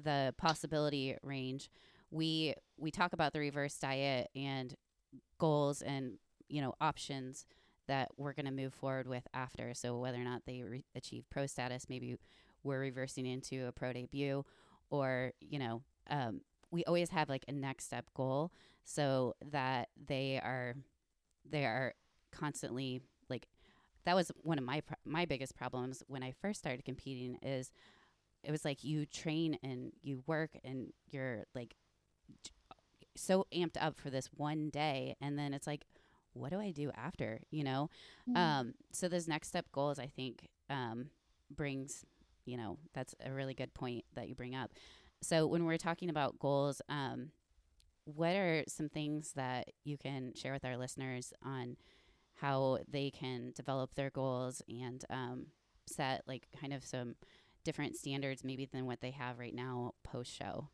the 0.00 0.34
possibility 0.38 1.16
range, 1.22 1.70
we 2.10 2.54
we 2.76 2.90
talk 2.90 3.12
about 3.12 3.32
the 3.32 3.40
reverse 3.40 3.76
diet 3.78 4.30
and 4.34 4.74
goals 5.38 5.82
and 5.82 6.18
you 6.48 6.60
know 6.60 6.74
options 6.80 7.46
that 7.86 8.08
we're 8.16 8.32
going 8.32 8.46
to 8.46 8.52
move 8.52 8.72
forward 8.72 9.08
with 9.08 9.26
after. 9.34 9.74
So 9.74 9.98
whether 9.98 10.18
or 10.18 10.24
not 10.24 10.42
they 10.46 10.62
re- 10.62 10.84
achieve 10.94 11.24
pro 11.28 11.46
status, 11.46 11.86
maybe 11.88 12.16
we're 12.62 12.78
reversing 12.80 13.26
into 13.26 13.66
a 13.66 13.72
pro 13.72 13.92
debut, 13.92 14.44
or 14.90 15.32
you 15.40 15.58
know, 15.58 15.82
um, 16.08 16.42
we 16.70 16.84
always 16.84 17.10
have 17.10 17.28
like 17.28 17.44
a 17.48 17.52
next 17.52 17.86
step 17.86 18.06
goal 18.14 18.52
so 18.84 19.34
that 19.50 19.88
they 20.06 20.40
are 20.42 20.74
they 21.48 21.64
are 21.64 21.94
constantly 22.32 23.00
like 23.28 23.46
that 24.04 24.16
was 24.16 24.30
one 24.42 24.58
of 24.58 24.64
my 24.64 24.82
my 25.04 25.24
biggest 25.24 25.56
problems 25.56 26.02
when 26.06 26.22
I 26.22 26.32
first 26.40 26.58
started 26.60 26.84
competing 26.84 27.36
is 27.42 27.70
it 28.42 28.50
was 28.50 28.64
like 28.64 28.82
you 28.82 29.06
train 29.06 29.58
and 29.62 29.92
you 30.02 30.22
work 30.26 30.50
and 30.64 30.92
you're 31.10 31.44
like 31.54 31.74
so 33.16 33.46
amped 33.54 33.76
up 33.80 33.98
for 33.98 34.10
this 34.10 34.28
one 34.36 34.70
day 34.70 35.16
and 35.20 35.38
then 35.38 35.52
it's 35.52 35.66
like 35.66 35.84
what 36.32 36.50
do 36.50 36.60
I 36.60 36.70
do 36.70 36.90
after 36.96 37.40
you 37.50 37.64
know 37.64 37.90
mm-hmm. 38.28 38.36
um 38.36 38.74
so 38.92 39.08
those 39.08 39.28
next 39.28 39.48
step 39.48 39.66
goals 39.72 39.98
I 39.98 40.06
think 40.06 40.48
um 40.70 41.06
brings 41.50 42.04
you 42.46 42.56
know 42.56 42.78
that's 42.94 43.14
a 43.24 43.32
really 43.32 43.54
good 43.54 43.74
point 43.74 44.04
that 44.14 44.28
you 44.28 44.34
bring 44.34 44.54
up 44.54 44.72
so 45.20 45.46
when 45.46 45.66
we're 45.66 45.76
talking 45.76 46.08
about 46.08 46.38
goals 46.38 46.80
um 46.88 47.30
what 48.14 48.34
are 48.34 48.64
some 48.68 48.88
things 48.88 49.32
that 49.36 49.68
you 49.84 49.96
can 49.98 50.32
share 50.34 50.52
with 50.52 50.64
our 50.64 50.76
listeners 50.76 51.32
on 51.44 51.76
how 52.34 52.78
they 52.88 53.10
can 53.10 53.52
develop 53.54 53.94
their 53.94 54.10
goals 54.10 54.62
and 54.68 55.04
um, 55.10 55.46
set 55.86 56.22
like 56.26 56.46
kind 56.58 56.72
of 56.72 56.84
some 56.84 57.14
different 57.64 57.96
standards 57.96 58.42
maybe 58.42 58.66
than 58.72 58.86
what 58.86 59.00
they 59.00 59.10
have 59.10 59.38
right 59.38 59.54
now 59.54 59.92
post 60.02 60.32
show. 60.34 60.68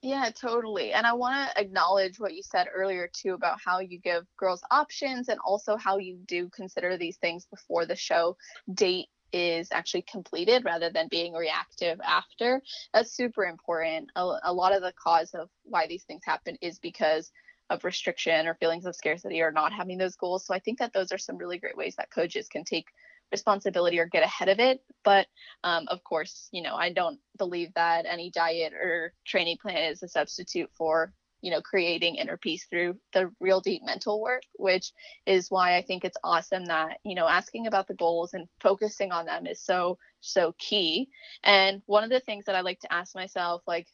Yeah, 0.00 0.30
totally. 0.34 0.92
And 0.92 1.06
I 1.06 1.12
want 1.12 1.50
to 1.50 1.60
acknowledge 1.60 2.18
what 2.18 2.34
you 2.34 2.42
said 2.42 2.66
earlier 2.74 3.08
too 3.12 3.34
about 3.34 3.58
how 3.64 3.78
you 3.78 4.00
give 4.00 4.24
girls 4.36 4.62
options 4.70 5.28
and 5.28 5.38
also 5.44 5.76
how 5.76 5.98
you 5.98 6.18
do 6.26 6.48
consider 6.48 6.96
these 6.96 7.18
things 7.18 7.46
before 7.46 7.86
the 7.86 7.94
show 7.94 8.36
date 8.74 9.06
is 9.32 9.68
actually 9.72 10.02
completed 10.02 10.64
rather 10.64 10.90
than 10.90 11.08
being 11.08 11.32
reactive 11.34 12.00
after. 12.00 12.62
That's 12.92 13.16
super 13.16 13.44
important. 13.44 14.10
A, 14.16 14.38
a 14.44 14.52
lot 14.52 14.74
of 14.74 14.82
the 14.82 14.92
cause 14.92 15.34
of 15.34 15.48
why 15.64 15.86
these 15.86 16.04
things 16.04 16.22
happen 16.24 16.56
is 16.60 16.78
because 16.78 17.30
of 17.70 17.84
restriction 17.84 18.46
or 18.46 18.54
feelings 18.54 18.86
of 18.86 18.94
scarcity 18.94 19.40
or 19.40 19.50
not 19.50 19.72
having 19.72 19.98
those 19.98 20.16
goals. 20.16 20.46
So 20.46 20.54
I 20.54 20.58
think 20.58 20.78
that 20.78 20.92
those 20.92 21.12
are 21.12 21.18
some 21.18 21.38
really 21.38 21.58
great 21.58 21.76
ways 21.76 21.96
that 21.96 22.10
coaches 22.10 22.48
can 22.48 22.64
take 22.64 22.86
responsibility 23.30 23.98
or 23.98 24.06
get 24.06 24.22
ahead 24.22 24.48
of 24.48 24.60
it. 24.60 24.82
But 25.04 25.26
um, 25.64 25.86
of 25.88 26.04
course, 26.04 26.48
you 26.52 26.62
know, 26.62 26.74
I 26.74 26.92
don't 26.92 27.18
believe 27.38 27.72
that 27.74 28.04
any 28.06 28.30
diet 28.30 28.74
or 28.74 29.14
training 29.26 29.56
plan 29.60 29.90
is 29.90 30.02
a 30.02 30.08
substitute 30.08 30.70
for, 30.74 31.12
you 31.42 31.50
know, 31.50 31.60
creating 31.60 32.14
inner 32.14 32.36
peace 32.36 32.66
through 32.70 32.96
the 33.12 33.30
real 33.40 33.60
deep 33.60 33.82
mental 33.84 34.22
work, 34.22 34.42
which 34.54 34.92
is 35.26 35.50
why 35.50 35.76
I 35.76 35.82
think 35.82 36.04
it's 36.04 36.16
awesome 36.24 36.64
that, 36.66 36.98
you 37.04 37.14
know, 37.14 37.28
asking 37.28 37.66
about 37.66 37.88
the 37.88 37.94
goals 37.94 38.32
and 38.32 38.48
focusing 38.60 39.12
on 39.12 39.26
them 39.26 39.46
is 39.46 39.60
so, 39.60 39.98
so 40.20 40.54
key. 40.58 41.08
And 41.42 41.82
one 41.86 42.04
of 42.04 42.10
the 42.10 42.20
things 42.20 42.46
that 42.46 42.54
I 42.54 42.60
like 42.60 42.80
to 42.80 42.92
ask 42.92 43.14
myself, 43.14 43.62
like, 43.66 43.88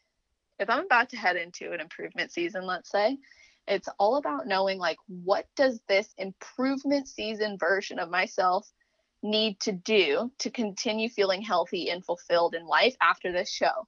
if 0.59 0.69
I'm 0.69 0.85
about 0.85 1.09
to 1.09 1.17
head 1.17 1.37
into 1.37 1.71
an 1.73 1.79
improvement 1.79 2.31
season, 2.31 2.65
let's 2.65 2.91
say, 2.91 3.17
it's 3.67 3.89
all 3.99 4.17
about 4.17 4.47
knowing 4.47 4.77
like 4.77 4.97
what 5.07 5.45
does 5.55 5.79
this 5.87 6.13
improvement 6.17 7.07
season 7.07 7.57
version 7.57 7.99
of 7.99 8.09
myself 8.09 8.67
need 9.21 9.59
to 9.61 9.71
do 9.71 10.31
to 10.39 10.49
continue 10.49 11.09
feeling 11.09 11.41
healthy 11.41 11.89
and 11.89 12.03
fulfilled 12.05 12.55
in 12.55 12.65
life 12.65 12.95
after 13.01 13.31
this 13.31 13.51
show. 13.51 13.87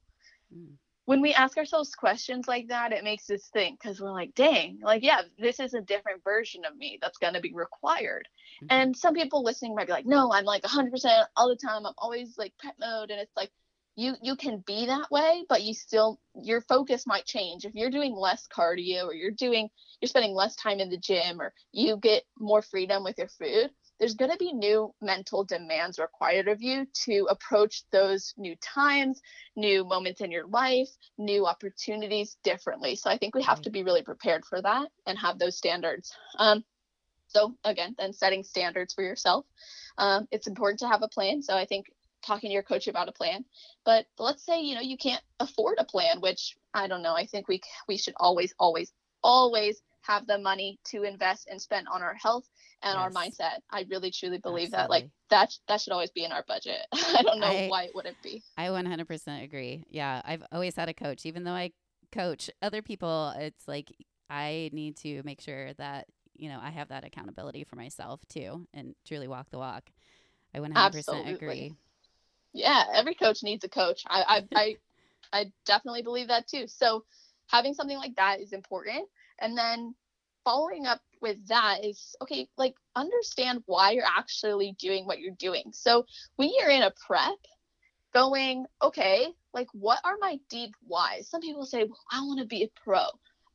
Mm. 0.54 0.74
When 1.12 1.20
we 1.20 1.34
ask 1.34 1.58
ourselves 1.58 1.94
questions 1.94 2.48
like 2.48 2.68
that, 2.68 2.92
it 2.92 3.04
makes 3.04 3.28
us 3.28 3.50
think 3.52 3.78
because 3.78 4.00
we're 4.00 4.10
like, 4.10 4.34
dang, 4.34 4.78
like, 4.82 5.02
yeah, 5.02 5.20
this 5.38 5.60
is 5.60 5.74
a 5.74 5.82
different 5.82 6.24
version 6.24 6.64
of 6.64 6.74
me 6.74 6.98
that's 7.02 7.18
going 7.18 7.34
to 7.34 7.40
be 7.42 7.52
required. 7.52 8.26
Mm-hmm. 8.62 8.66
And 8.70 8.96
some 8.96 9.12
people 9.12 9.44
listening 9.44 9.74
might 9.74 9.88
be 9.88 9.92
like, 9.92 10.06
no, 10.06 10.32
I'm 10.32 10.46
like 10.46 10.62
100% 10.62 11.24
all 11.36 11.50
the 11.50 11.56
time. 11.56 11.84
I'm 11.84 11.92
always 11.98 12.38
like 12.38 12.54
prep 12.58 12.76
mode. 12.80 13.10
And 13.10 13.20
it's 13.20 13.36
like, 13.36 13.50
you 13.94 14.14
you 14.22 14.36
can 14.36 14.62
be 14.66 14.86
that 14.86 15.10
way 15.10 15.44
but 15.50 15.62
you 15.62 15.74
still 15.74 16.18
your 16.40 16.62
focus 16.62 17.06
might 17.06 17.26
change 17.26 17.66
if 17.66 17.74
you're 17.74 17.90
doing 17.90 18.14
less 18.14 18.48
cardio 18.48 19.04
or 19.04 19.12
you're 19.12 19.30
doing 19.30 19.68
you're 20.00 20.08
spending 20.08 20.34
less 20.34 20.56
time 20.56 20.80
in 20.80 20.88
the 20.88 20.96
gym 20.96 21.40
or 21.40 21.52
you 21.72 21.98
get 21.98 22.22
more 22.38 22.62
freedom 22.62 23.04
with 23.04 23.18
your 23.18 23.28
food 23.28 23.70
there's 24.02 24.14
going 24.14 24.32
to 24.32 24.36
be 24.36 24.52
new 24.52 24.92
mental 25.00 25.44
demands 25.44 25.96
required 25.96 26.48
of 26.48 26.60
you 26.60 26.88
to 27.04 27.28
approach 27.30 27.84
those 27.92 28.34
new 28.36 28.56
times, 28.56 29.22
new 29.54 29.84
moments 29.84 30.20
in 30.20 30.32
your 30.32 30.44
life, 30.48 30.88
new 31.18 31.46
opportunities 31.46 32.36
differently. 32.42 32.96
So 32.96 33.08
I 33.08 33.16
think 33.16 33.32
we 33.32 33.44
have 33.44 33.62
to 33.62 33.70
be 33.70 33.84
really 33.84 34.02
prepared 34.02 34.44
for 34.44 34.60
that 34.60 34.88
and 35.06 35.16
have 35.20 35.38
those 35.38 35.56
standards. 35.56 36.12
Um, 36.36 36.64
so 37.28 37.54
again, 37.62 37.94
then 37.96 38.12
setting 38.12 38.42
standards 38.42 38.92
for 38.92 39.04
yourself. 39.04 39.46
Um, 39.98 40.26
it's 40.32 40.48
important 40.48 40.80
to 40.80 40.88
have 40.88 41.02
a 41.02 41.08
plan. 41.08 41.40
So 41.40 41.56
I 41.56 41.64
think 41.64 41.86
talking 42.26 42.50
to 42.50 42.54
your 42.54 42.64
coach 42.64 42.88
about 42.88 43.08
a 43.08 43.12
plan. 43.12 43.44
But 43.84 44.06
let's 44.18 44.44
say 44.44 44.62
you 44.62 44.74
know 44.74 44.80
you 44.80 44.96
can't 44.96 45.22
afford 45.38 45.76
a 45.78 45.84
plan, 45.84 46.20
which 46.20 46.56
I 46.74 46.88
don't 46.88 47.02
know. 47.02 47.14
I 47.14 47.26
think 47.26 47.46
we 47.46 47.60
we 47.86 47.98
should 47.98 48.14
always, 48.16 48.52
always, 48.58 48.92
always 49.22 49.80
have 50.02 50.26
the 50.26 50.38
money 50.38 50.78
to 50.84 51.04
invest 51.04 51.48
and 51.50 51.60
spend 51.60 51.86
on 51.88 52.02
our 52.02 52.14
health 52.14 52.48
and 52.82 52.98
yes. 52.98 53.00
our 53.00 53.10
mindset. 53.10 53.60
I 53.70 53.86
really 53.88 54.10
truly 54.10 54.38
believe 54.38 54.72
Absolutely. 54.72 54.82
that 54.82 54.90
like 54.90 55.10
that 55.30 55.52
that 55.68 55.80
should 55.80 55.92
always 55.92 56.10
be 56.10 56.24
in 56.24 56.32
our 56.32 56.44
budget. 56.46 56.86
I 56.92 57.22
don't 57.22 57.40
know 57.40 57.46
I, 57.46 57.68
why 57.68 57.84
it 57.84 57.94
wouldn't 57.94 58.20
be. 58.22 58.42
I 58.56 58.66
100% 58.68 59.42
agree. 59.42 59.84
Yeah, 59.88 60.20
I've 60.24 60.42
always 60.52 60.76
had 60.76 60.88
a 60.88 60.94
coach 60.94 61.24
even 61.26 61.44
though 61.44 61.52
I 61.52 61.72
coach 62.10 62.50
other 62.60 62.82
people, 62.82 63.32
it's 63.36 63.66
like 63.66 63.90
I 64.28 64.70
need 64.72 64.96
to 64.98 65.22
make 65.24 65.40
sure 65.40 65.72
that 65.74 66.06
you 66.34 66.48
know, 66.48 66.58
I 66.60 66.70
have 66.70 66.88
that 66.88 67.04
accountability 67.04 67.64
for 67.64 67.76
myself 67.76 68.20
too 68.28 68.66
and 68.72 68.94
truly 69.06 69.28
walk 69.28 69.50
the 69.50 69.58
walk. 69.58 69.90
I 70.54 70.58
100% 70.58 70.76
Absolutely. 70.76 71.34
agree. 71.34 71.74
Yeah, 72.52 72.84
every 72.94 73.14
coach 73.14 73.42
needs 73.42 73.64
a 73.64 73.68
coach. 73.68 74.02
I 74.06 74.44
I 74.54 74.58
I, 74.60 74.76
I 75.32 75.52
definitely 75.64 76.02
believe 76.02 76.28
that 76.28 76.46
too. 76.48 76.66
So 76.66 77.04
having 77.48 77.74
something 77.74 77.96
like 77.96 78.16
that 78.16 78.40
is 78.40 78.52
important. 78.52 79.06
And 79.42 79.58
then 79.58 79.94
following 80.44 80.86
up 80.86 81.00
with 81.20 81.46
that 81.48 81.84
is 81.84 82.16
okay, 82.22 82.48
like 82.56 82.74
understand 82.96 83.62
why 83.66 83.90
you're 83.90 84.04
actually 84.06 84.74
doing 84.78 85.04
what 85.06 85.20
you're 85.20 85.34
doing. 85.38 85.64
So 85.72 86.06
when 86.36 86.50
you're 86.56 86.70
in 86.70 86.82
a 86.82 86.92
prep, 87.06 87.36
going, 88.14 88.66
okay, 88.80 89.28
like 89.52 89.68
what 89.72 89.98
are 90.04 90.16
my 90.20 90.38
deep 90.48 90.74
whys? 90.86 91.28
Some 91.28 91.40
people 91.40 91.66
say, 91.66 91.84
well, 91.84 92.00
I 92.10 92.20
want 92.20 92.40
to 92.40 92.46
be 92.46 92.62
a 92.62 92.70
pro. 92.84 93.04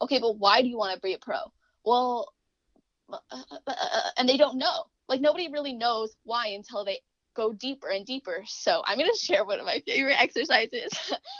Okay, 0.02 0.20
but 0.20 0.38
why 0.38 0.62
do 0.62 0.68
you 0.68 0.78
want 0.78 0.94
to 0.94 1.02
be 1.02 1.14
a 1.14 1.20
pro? 1.20 1.38
Well, 1.86 2.34
uh, 3.12 3.18
uh, 3.32 3.58
uh, 3.68 4.10
and 4.18 4.28
they 4.28 4.38
don't 4.38 4.58
know. 4.58 4.84
Like 5.08 5.22
nobody 5.22 5.50
really 5.52 5.74
knows 5.74 6.16
why 6.24 6.48
until 6.48 6.84
they 6.84 7.00
go 7.38 7.54
deeper 7.54 7.90
and 7.90 8.06
deeper. 8.06 8.44
So 8.48 8.82
I'm 8.86 8.98
going 8.98 9.10
to 9.14 9.18
share 9.18 9.46
one 9.46 9.60
of 9.60 9.66
my 9.66 9.82
favorite 9.86 10.20
exercises. 10.20 10.92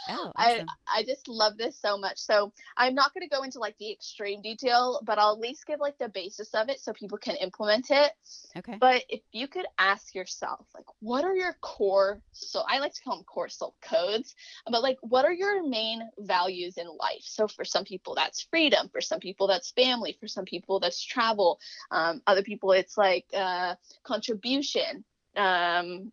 Oh, 0.08 0.32
awesome. 0.36 0.66
I 0.86 1.00
I 1.00 1.02
just 1.02 1.28
love 1.28 1.58
this 1.58 1.78
so 1.78 1.98
much. 1.98 2.18
So 2.18 2.52
I'm 2.76 2.94
not 2.94 3.12
going 3.12 3.28
to 3.28 3.34
go 3.34 3.42
into 3.42 3.58
like 3.58 3.76
the 3.78 3.92
extreme 3.92 4.40
detail, 4.40 5.00
but 5.04 5.18
I'll 5.18 5.34
at 5.34 5.40
least 5.40 5.66
give 5.66 5.80
like 5.80 5.98
the 5.98 6.08
basis 6.08 6.54
of 6.54 6.68
it 6.68 6.80
so 6.80 6.92
people 6.92 7.18
can 7.18 7.36
implement 7.36 7.90
it. 7.90 8.12
Okay. 8.56 8.76
But 8.80 9.04
if 9.08 9.20
you 9.32 9.48
could 9.48 9.66
ask 9.78 10.14
yourself, 10.14 10.66
like, 10.74 10.86
what 11.00 11.24
are 11.24 11.34
your 11.34 11.56
core? 11.60 12.22
So 12.32 12.62
I 12.68 12.78
like 12.78 12.94
to 12.94 13.02
call 13.02 13.16
them 13.16 13.24
core 13.24 13.48
soul 13.48 13.74
codes, 13.82 14.34
but 14.70 14.82
like, 14.82 14.98
what 15.02 15.24
are 15.24 15.32
your 15.32 15.66
main 15.68 16.02
values 16.18 16.78
in 16.78 16.86
life? 16.86 17.22
So 17.22 17.48
for 17.48 17.64
some 17.64 17.84
people, 17.84 18.14
that's 18.14 18.42
freedom. 18.42 18.88
For 18.90 19.00
some 19.00 19.20
people, 19.20 19.48
that's 19.48 19.72
family. 19.72 20.16
For 20.20 20.28
some 20.28 20.44
people, 20.44 20.80
that's 20.80 21.02
travel. 21.02 21.58
Um, 21.90 22.22
other 22.26 22.42
people, 22.42 22.72
it's 22.72 22.96
like 22.96 23.26
uh, 23.34 23.74
contribution 24.04 25.04
um, 25.38 26.12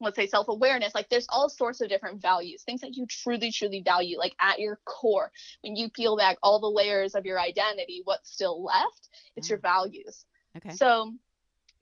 let's 0.00 0.16
say 0.16 0.26
self 0.26 0.48
awareness. 0.48 0.94
Like 0.94 1.08
there's 1.08 1.26
all 1.28 1.48
sorts 1.48 1.80
of 1.80 1.88
different 1.88 2.20
values, 2.20 2.62
things 2.62 2.80
that 2.80 2.96
you 2.96 3.06
truly, 3.06 3.50
truly 3.50 3.82
value, 3.82 4.18
like 4.18 4.34
at 4.40 4.58
your 4.58 4.78
core. 4.84 5.30
When 5.62 5.76
you 5.76 5.90
peel 5.90 6.16
back 6.16 6.38
all 6.42 6.60
the 6.60 6.66
layers 6.70 7.14
of 7.14 7.24
your 7.26 7.40
identity, 7.40 8.02
what's 8.04 8.32
still 8.32 8.62
left? 8.62 9.08
It's 9.36 9.48
your 9.48 9.58
mm. 9.58 9.62
values. 9.62 10.24
Okay. 10.56 10.70
So 10.70 11.12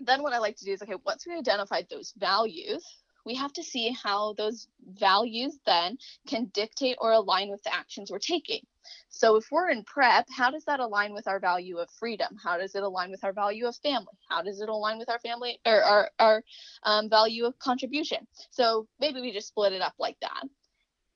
then 0.00 0.22
what 0.22 0.32
I 0.32 0.38
like 0.38 0.56
to 0.56 0.64
do 0.64 0.72
is 0.72 0.82
okay, 0.82 0.96
once 1.04 1.26
we 1.26 1.36
identified 1.36 1.86
those 1.90 2.12
values, 2.16 2.84
we 3.24 3.34
have 3.34 3.52
to 3.54 3.62
see 3.62 3.96
how 4.02 4.34
those 4.34 4.68
values 4.86 5.58
then 5.66 5.98
can 6.26 6.46
dictate 6.46 6.96
or 7.00 7.12
align 7.12 7.50
with 7.50 7.62
the 7.62 7.74
actions 7.74 8.10
we're 8.10 8.18
taking. 8.18 8.60
So 9.08 9.36
if 9.36 9.46
we're 9.50 9.70
in 9.70 9.84
prep, 9.84 10.26
how 10.30 10.50
does 10.50 10.64
that 10.64 10.80
align 10.80 11.14
with 11.14 11.26
our 11.26 11.40
value 11.40 11.78
of 11.78 11.88
freedom? 11.98 12.36
How 12.42 12.58
does 12.58 12.74
it 12.74 12.82
align 12.82 13.10
with 13.10 13.24
our 13.24 13.32
value 13.32 13.66
of 13.66 13.76
family? 13.76 14.12
How 14.28 14.42
does 14.42 14.60
it 14.60 14.68
align 14.68 14.98
with 14.98 15.08
our 15.08 15.20
family 15.20 15.60
or 15.64 15.82
our, 15.82 16.10
our 16.18 16.44
um, 16.82 17.08
value 17.08 17.44
of 17.46 17.58
contribution? 17.58 18.26
So 18.50 18.86
maybe 19.00 19.20
we 19.20 19.32
just 19.32 19.48
split 19.48 19.72
it 19.72 19.80
up 19.80 19.94
like 19.98 20.18
that. 20.20 20.42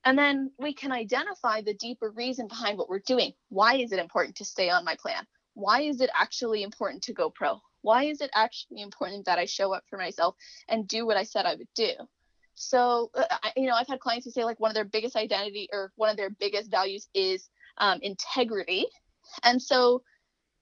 And 0.05 0.17
then 0.17 0.51
we 0.57 0.73
can 0.73 0.91
identify 0.91 1.61
the 1.61 1.73
deeper 1.73 2.09
reason 2.09 2.47
behind 2.47 2.77
what 2.77 2.89
we're 2.89 2.99
doing. 2.99 3.33
Why 3.49 3.75
is 3.75 3.91
it 3.91 3.99
important 3.99 4.37
to 4.37 4.45
stay 4.45 4.69
on 4.69 4.85
my 4.85 4.95
plan? 4.95 5.25
Why 5.53 5.81
is 5.81 5.99
it 5.99 6.09
actually 6.17 6.63
important 6.63 7.03
to 7.03 7.13
go 7.13 7.29
pro? 7.29 7.59
Why 7.81 8.05
is 8.05 8.21
it 8.21 8.29
actually 8.33 8.81
important 8.81 9.25
that 9.25 9.39
I 9.39 9.45
show 9.45 9.73
up 9.73 9.83
for 9.89 9.97
myself 9.97 10.35
and 10.67 10.87
do 10.87 11.05
what 11.05 11.17
I 11.17 11.23
said 11.23 11.45
I 11.45 11.55
would 11.55 11.67
do? 11.75 11.91
So, 12.55 13.09
uh, 13.13 13.23
you 13.55 13.67
know, 13.67 13.75
I've 13.75 13.87
had 13.87 14.01
clients 14.01 14.25
who 14.25 14.31
say 14.31 14.43
like 14.43 14.59
one 14.59 14.69
of 14.69 14.75
their 14.75 14.83
biggest 14.83 15.15
identity 15.15 15.69
or 15.71 15.93
one 15.95 16.09
of 16.09 16.17
their 16.17 16.29
biggest 16.29 16.69
values 16.69 17.07
is 17.13 17.49
um, 17.77 17.99
integrity. 18.01 18.85
And 19.43 19.61
so 19.61 20.03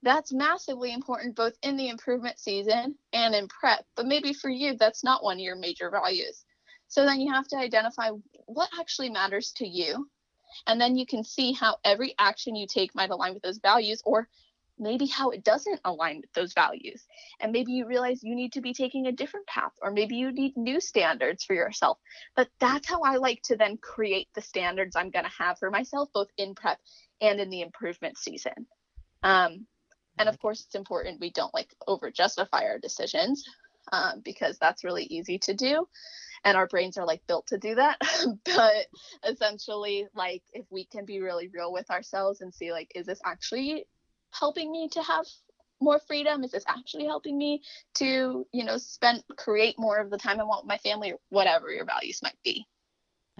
that's 0.04 0.32
massively 0.32 0.94
important 0.94 1.36
both 1.36 1.54
in 1.64 1.76
the 1.76 1.90
improvement 1.90 2.40
season 2.40 2.96
and 3.14 3.34
in 3.34 3.48
prep. 3.48 3.84
But 3.96 4.06
maybe 4.06 4.34
for 4.34 4.50
you, 4.50 4.76
that's 4.78 5.04
not 5.04 5.24
one 5.24 5.38
of 5.38 5.42
your 5.42 5.56
major 5.56 5.90
values. 5.90 6.46
So 6.88 7.04
then 7.04 7.20
you 7.20 7.34
have 7.34 7.48
to 7.48 7.58
identify 7.58 8.12
what 8.46 8.70
actually 8.80 9.10
matters 9.10 9.52
to 9.58 9.68
you. 9.68 10.08
And 10.68 10.80
then 10.80 10.96
you 10.96 11.06
can 11.06 11.24
see 11.24 11.52
how 11.52 11.78
every 11.84 12.14
action 12.20 12.56
you 12.56 12.68
take 12.68 12.96
might 12.96 13.10
align 13.10 13.34
with 13.34 13.44
those 13.44 13.58
values 13.58 14.02
or 14.06 14.30
maybe 14.80 15.06
how 15.06 15.30
it 15.30 15.44
doesn't 15.44 15.80
align 15.84 16.18
with 16.18 16.32
those 16.34 16.54
values. 16.54 17.06
And 17.40 17.52
maybe 17.52 17.72
you 17.74 17.88
realize 17.88 18.24
you 18.24 18.36
need 18.36 18.54
to 18.54 18.62
be 18.62 18.74
taking 18.74 19.08
a 19.08 19.12
different 19.12 19.48
path, 19.48 19.72
or 19.82 19.92
maybe 19.92 20.16
you 20.16 20.32
need 20.32 20.56
new 20.56 20.80
standards 20.80 21.44
for 21.44 21.54
yourself. 21.54 21.98
But 22.36 22.50
that's 22.60 22.88
how 22.88 23.02
I 23.02 23.18
like 23.18 23.42
to 23.44 23.56
then 23.56 23.78
create 23.78 24.28
the 24.34 24.42
standards 24.42 24.96
I'm 24.96 25.10
going 25.10 25.26
to 25.26 25.44
have 25.44 25.58
for 25.60 25.72
myself, 25.72 26.10
both 26.14 26.30
in 26.38 26.56
prep 26.56 26.80
and 27.22 27.40
in 27.40 27.50
the 27.50 27.62
improvement 27.62 28.18
season. 28.18 28.68
Um, 29.24 29.66
and 30.18 30.30
of 30.30 30.40
course, 30.40 30.64
it's 30.66 30.76
important 30.76 31.20
we 31.20 31.32
don't 31.32 31.54
like 31.54 31.74
over 31.88 32.12
justify 32.12 32.64
our 32.64 32.80
decisions 32.80 33.44
um, 33.92 34.22
because 34.24 34.58
that's 34.58 34.84
really 34.84 35.04
easy 35.04 35.40
to 35.40 35.54
do. 35.54 35.88
And 36.44 36.56
our 36.56 36.68
brains 36.68 36.98
are 36.98 37.06
like 37.06 37.26
built 37.28 37.48
to 37.48 37.58
do 37.58 37.76
that. 37.76 37.98
but 38.46 38.86
essentially, 39.28 40.06
like 40.16 40.44
if 40.54 40.66
we 40.70 40.86
can 40.86 41.06
be 41.06 41.20
really 41.20 41.50
real 41.50 41.74
with 41.74 41.90
ourselves 41.90 42.42
and 42.42 42.54
see, 42.54 42.72
like, 42.72 42.92
is 42.96 43.06
this 43.06 43.20
actually 43.26 43.86
helping 44.32 44.72
me 44.72 44.90
to 44.90 45.02
have 45.02 45.26
more 45.80 46.00
freedom? 46.00 46.44
Is 46.44 46.52
this 46.52 46.64
actually 46.68 47.06
helping 47.06 47.38
me 47.38 47.62
to, 47.96 48.46
you 48.52 48.66
know, 48.66 48.78
spend 48.78 49.24
create 49.38 49.78
more 49.78 49.98
of 49.98 50.10
the 50.10 50.18
time 50.18 50.40
I 50.40 50.44
want 50.44 50.66
with 50.66 50.70
my 50.70 50.78
family 50.78 51.12
or 51.12 51.20
whatever 51.30 51.72
your 51.72 51.86
values 51.86 52.22
might 52.24 52.38
be? 52.44 52.66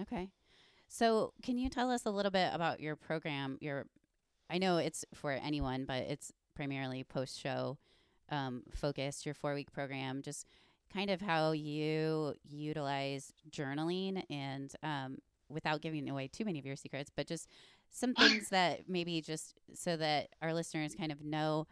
Okay. 0.00 0.30
So, 0.88 1.32
can 1.42 1.58
you 1.58 1.68
tell 1.68 1.90
us 1.90 2.06
a 2.06 2.10
little 2.10 2.30
bit 2.30 2.50
about 2.54 2.80
your 2.80 2.96
program? 2.96 3.58
Your 3.60 3.86
I 4.50 4.58
know 4.58 4.78
it's 4.78 5.04
for 5.14 5.32
anyone, 5.32 5.84
but 5.84 6.04
it's 6.04 6.32
primarily 6.54 7.04
post 7.04 7.38
show 7.38 7.78
um, 8.30 8.62
focused, 8.74 9.26
your 9.26 9.34
four 9.34 9.54
week 9.54 9.72
program, 9.72 10.22
just 10.22 10.46
kind 10.92 11.10
of 11.10 11.20
how 11.20 11.52
you 11.52 12.34
utilize 12.48 13.32
journaling 13.50 14.22
and 14.30 14.72
um, 14.82 15.18
without 15.48 15.80
giving 15.80 16.08
away 16.08 16.28
too 16.28 16.44
many 16.44 16.58
of 16.58 16.66
your 16.66 16.76
secrets, 16.76 17.10
but 17.14 17.26
just 17.26 17.48
some 17.90 18.14
things 18.14 18.48
that 18.50 18.88
maybe 18.88 19.20
just 19.20 19.54
so 19.74 19.96
that 19.96 20.28
our 20.42 20.54
listeners 20.54 20.94
kind 20.94 21.12
of 21.12 21.22
know 21.22 21.66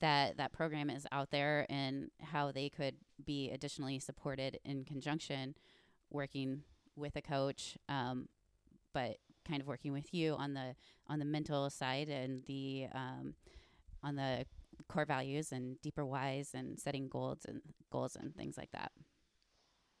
that 0.00 0.36
that 0.36 0.52
program 0.52 0.90
is 0.90 1.06
out 1.12 1.30
there 1.30 1.66
and 1.68 2.10
how 2.20 2.50
they 2.50 2.68
could 2.68 2.96
be 3.24 3.50
additionally 3.50 3.98
supported 3.98 4.58
in 4.64 4.84
conjunction 4.84 5.54
working 6.10 6.62
with 6.96 7.16
a 7.16 7.22
coach 7.22 7.76
um, 7.88 8.28
but 8.92 9.18
kind 9.46 9.60
of 9.60 9.66
working 9.66 9.92
with 9.92 10.12
you 10.12 10.34
on 10.34 10.54
the 10.54 10.74
on 11.06 11.18
the 11.18 11.24
mental 11.24 11.70
side 11.70 12.08
and 12.08 12.44
the 12.46 12.86
um, 12.94 13.34
on 14.02 14.16
the 14.16 14.46
core 14.88 15.04
values 15.04 15.52
and 15.52 15.80
deeper 15.82 16.04
whys 16.04 16.50
and 16.54 16.78
setting 16.78 17.08
goals 17.08 17.44
and 17.46 17.60
goals 17.90 18.16
and 18.16 18.34
things 18.34 18.56
like 18.56 18.70
that. 18.72 18.92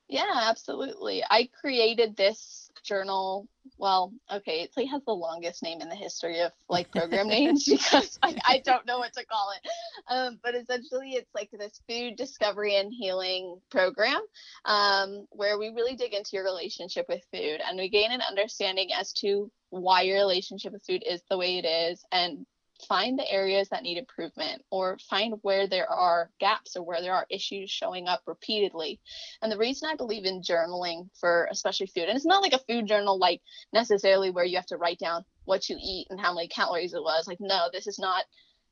Yeah, 0.08 0.32
absolutely. 0.34 1.22
I 1.30 1.48
created 1.58 2.16
this 2.16 2.70
journal. 2.82 3.48
Well, 3.76 4.12
okay, 4.32 4.60
it 4.60 4.70
like 4.76 4.88
has 4.88 5.02
the 5.04 5.14
longest 5.14 5.62
name 5.62 5.80
in 5.80 5.88
the 5.88 5.96
history 5.96 6.40
of 6.40 6.52
like 6.68 6.90
program 6.92 7.28
names 7.38 7.64
because 7.70 8.18
I, 8.22 8.36
I 8.46 8.62
don't 8.64 8.86
know 8.86 8.98
what 8.98 9.12
to 9.14 9.24
call 9.26 9.52
it. 9.52 9.70
Um, 10.12 10.38
but 10.42 10.54
essentially, 10.54 11.12
it's 11.12 11.34
like 11.34 11.50
this 11.50 11.80
food 11.88 12.16
discovery 12.16 12.76
and 12.76 12.92
healing 12.92 13.60
program 13.70 14.20
um, 14.64 15.26
where 15.30 15.58
we 15.58 15.68
really 15.70 15.96
dig 15.96 16.14
into 16.14 16.30
your 16.32 16.44
relationship 16.44 17.06
with 17.08 17.22
food 17.32 17.60
and 17.66 17.78
we 17.78 17.88
gain 17.88 18.12
an 18.12 18.22
understanding 18.22 18.90
as 18.98 19.12
to 19.14 19.50
why 19.70 20.02
your 20.02 20.18
relationship 20.18 20.72
with 20.72 20.84
food 20.84 21.02
is 21.08 21.22
the 21.28 21.36
way 21.36 21.58
it 21.58 21.66
is 21.66 22.04
and 22.12 22.46
find 22.86 23.18
the 23.18 23.30
areas 23.30 23.68
that 23.68 23.82
need 23.82 23.98
improvement 23.98 24.62
or 24.70 24.98
find 25.10 25.34
where 25.42 25.66
there 25.66 25.90
are 25.90 26.30
gaps 26.40 26.76
or 26.76 26.82
where 26.82 27.00
there 27.00 27.14
are 27.14 27.26
issues 27.30 27.70
showing 27.70 28.08
up 28.08 28.22
repeatedly. 28.26 29.00
And 29.42 29.50
the 29.50 29.58
reason 29.58 29.88
I 29.88 29.96
believe 29.96 30.24
in 30.24 30.42
journaling 30.42 31.08
for 31.18 31.48
especially 31.50 31.86
food, 31.86 32.04
and 32.04 32.16
it's 32.16 32.26
not 32.26 32.42
like 32.42 32.52
a 32.52 32.64
food 32.66 32.86
journal, 32.86 33.18
like 33.18 33.40
necessarily 33.72 34.30
where 34.30 34.44
you 34.44 34.56
have 34.56 34.66
to 34.66 34.76
write 34.76 34.98
down 34.98 35.24
what 35.44 35.68
you 35.68 35.76
eat 35.80 36.06
and 36.10 36.20
how 36.20 36.34
many 36.34 36.48
calories 36.48 36.94
it 36.94 37.02
was. 37.02 37.26
Like, 37.26 37.38
no, 37.40 37.68
this 37.72 37.86
is 37.86 37.98
not. 37.98 38.24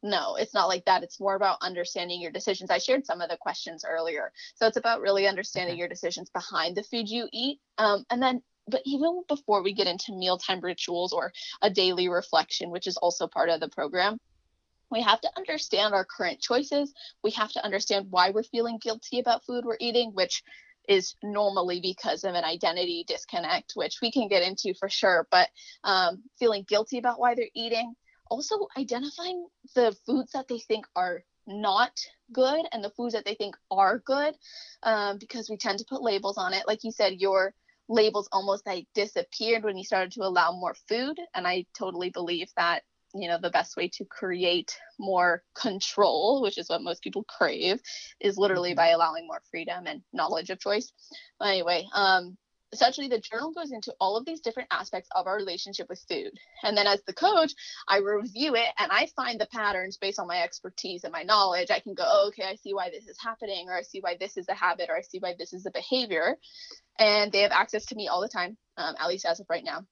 No, 0.05 0.35
it's 0.35 0.53
not 0.53 0.66
like 0.66 0.85
that. 0.87 1.05
It's 1.05 1.20
more 1.20 1.37
about 1.37 1.59
understanding 1.62 2.20
your 2.20 2.33
decisions. 2.33 2.70
I 2.72 2.79
shared 2.79 3.07
some 3.07 3.20
of 3.20 3.31
the 3.31 3.37
questions 3.37 3.85
earlier. 3.88 4.33
So 4.57 4.66
it's 4.66 4.77
about 4.77 5.01
really 5.01 5.29
understanding 5.29 5.79
your 5.79 5.87
decisions 5.87 6.29
behind 6.29 6.77
the 6.77 6.83
food 6.83 7.09
you 7.09 7.29
eat. 7.33 7.61
Um, 7.79 8.05
and 8.11 8.20
then 8.20 8.42
but 8.68 8.83
even 8.85 9.22
before 9.29 9.62
we 9.62 9.75
get 9.75 9.87
into 9.87 10.12
mealtime 10.12 10.61
rituals 10.61 11.12
or 11.12 11.33
a 11.61 11.70
daily 11.70 12.09
reflection, 12.09 12.70
which 12.70 12.87
is 12.87 12.96
also 12.96 13.27
part 13.27 13.48
of 13.48 13.61
the 13.61 13.68
program, 13.68 14.18
we 14.90 15.01
have 15.01 15.20
to 15.22 15.31
understand 15.37 15.94
our 15.94 16.05
current 16.05 16.40
choices. 16.40 16.92
We 17.22 17.31
have 17.33 17.51
to 17.53 17.64
understand 17.64 18.09
why 18.11 18.31
we're 18.31 18.42
feeling 18.42 18.79
guilty 18.79 19.20
about 19.20 19.44
food 19.44 19.64
we're 19.64 19.77
eating, 19.81 20.11
which 20.12 20.42
is 20.88 21.14
normally 21.22 21.81
because 21.81 22.25
of 22.25 22.35
an 22.35 22.44
identity 22.44 23.05
disconnect, 23.07 23.72
which 23.75 23.98
we 24.03 24.12
can 24.12 24.29
get 24.29 24.42
into 24.42 24.75
for 24.79 24.88
sure. 24.88 25.27
But 25.31 25.48
um, 25.85 26.22
feeling 26.38 26.64
guilty 26.68 26.98
about 26.98 27.18
why 27.18 27.35
they're 27.35 27.46
eating, 27.55 27.94
also 28.31 28.66
identifying 28.77 29.46
the 29.75 29.96
foods 30.07 30.33
that 30.33 30.48
they 30.48 30.59
think 30.59 30.87
are 30.94 31.22
not 31.46 31.92
good 32.33 32.66
and 32.72 32.85
the 32.85 32.90
foods 32.90 33.14
that 33.14 33.25
they 33.25 33.35
think 33.35 33.57
are 33.70 33.98
good, 33.98 34.35
um, 34.83 35.18
because 35.18 35.48
we 35.48 35.57
tend 35.57 35.79
to 35.79 35.85
put 35.88 36.03
labels 36.03 36.38
on 36.38 36.53
it. 36.53 36.66
Like 36.66 36.85
you 36.85 36.92
said, 36.92 37.14
your 37.14 37.55
labels 37.88 38.29
almost 38.33 38.66
like 38.66 38.87
disappeared 38.95 39.64
when 39.64 39.77
you 39.77 39.85
started 39.85 40.12
to 40.12 40.23
allow 40.23 40.53
more 40.53 40.75
food. 40.88 41.18
And 41.35 41.47
I 41.47 41.66
totally 41.77 42.11
believe 42.11 42.49
that, 42.57 42.83
you 43.14 43.29
know, 43.29 43.38
the 43.40 43.51
best 43.51 43.77
way 43.77 43.88
to 43.95 44.05
create 44.05 44.77
more 44.99 45.42
control, 45.55 46.42
which 46.42 46.59
is 46.59 46.68
what 46.68 46.83
most 46.83 47.03
people 47.03 47.25
crave, 47.25 47.81
is 48.21 48.38
literally 48.38 48.71
mm-hmm. 48.71 48.77
by 48.77 48.88
allowing 48.88 49.27
more 49.27 49.42
freedom 49.51 49.87
and 49.87 50.03
knowledge 50.12 50.51
of 50.51 50.61
choice. 50.61 50.92
But 51.38 51.49
anyway, 51.49 51.87
um, 51.95 52.37
essentially 52.72 53.08
the 53.08 53.20
journal 53.20 53.52
goes 53.52 53.72
into 53.72 53.94
all 54.00 54.16
of 54.16 54.24
these 54.24 54.40
different 54.40 54.68
aspects 54.70 55.08
of 55.14 55.26
our 55.26 55.37
relationship 55.37 55.88
with 55.88 56.04
food 56.08 56.32
and 56.62 56.76
then 56.76 56.87
as 56.87 57.02
the 57.06 57.12
coach 57.12 57.52
i 57.88 57.98
review 57.98 58.54
it 58.54 58.68
and 58.78 58.90
i 58.90 59.06
find 59.14 59.40
the 59.40 59.46
patterns 59.46 59.98
based 59.98 60.18
on 60.18 60.26
my 60.26 60.42
expertise 60.42 61.04
and 61.04 61.12
my 61.12 61.22
knowledge 61.22 61.70
i 61.70 61.80
can 61.80 61.94
go 61.94 62.04
oh, 62.06 62.28
okay 62.28 62.44
i 62.44 62.54
see 62.54 62.74
why 62.74 62.90
this 62.90 63.06
is 63.06 63.16
happening 63.20 63.68
or 63.68 63.76
i 63.76 63.82
see 63.82 64.00
why 64.00 64.16
this 64.18 64.37
is 64.37 64.48
a 64.48 64.54
habit 64.54 64.88
or 64.88 64.96
i 64.96 65.02
see 65.02 65.18
why 65.18 65.35
this 65.38 65.52
is 65.52 65.66
a 65.66 65.70
behavior 65.70 66.37
and 66.98 67.32
they 67.32 67.40
have 67.40 67.52
access 67.52 67.87
to 67.87 67.94
me 67.94 68.08
all 68.08 68.20
the 68.20 68.28
time, 68.28 68.56
um, 68.76 68.94
at 68.98 69.08
least 69.08 69.24
as 69.24 69.40
of 69.40 69.46
right 69.48 69.64
now, 69.64 69.87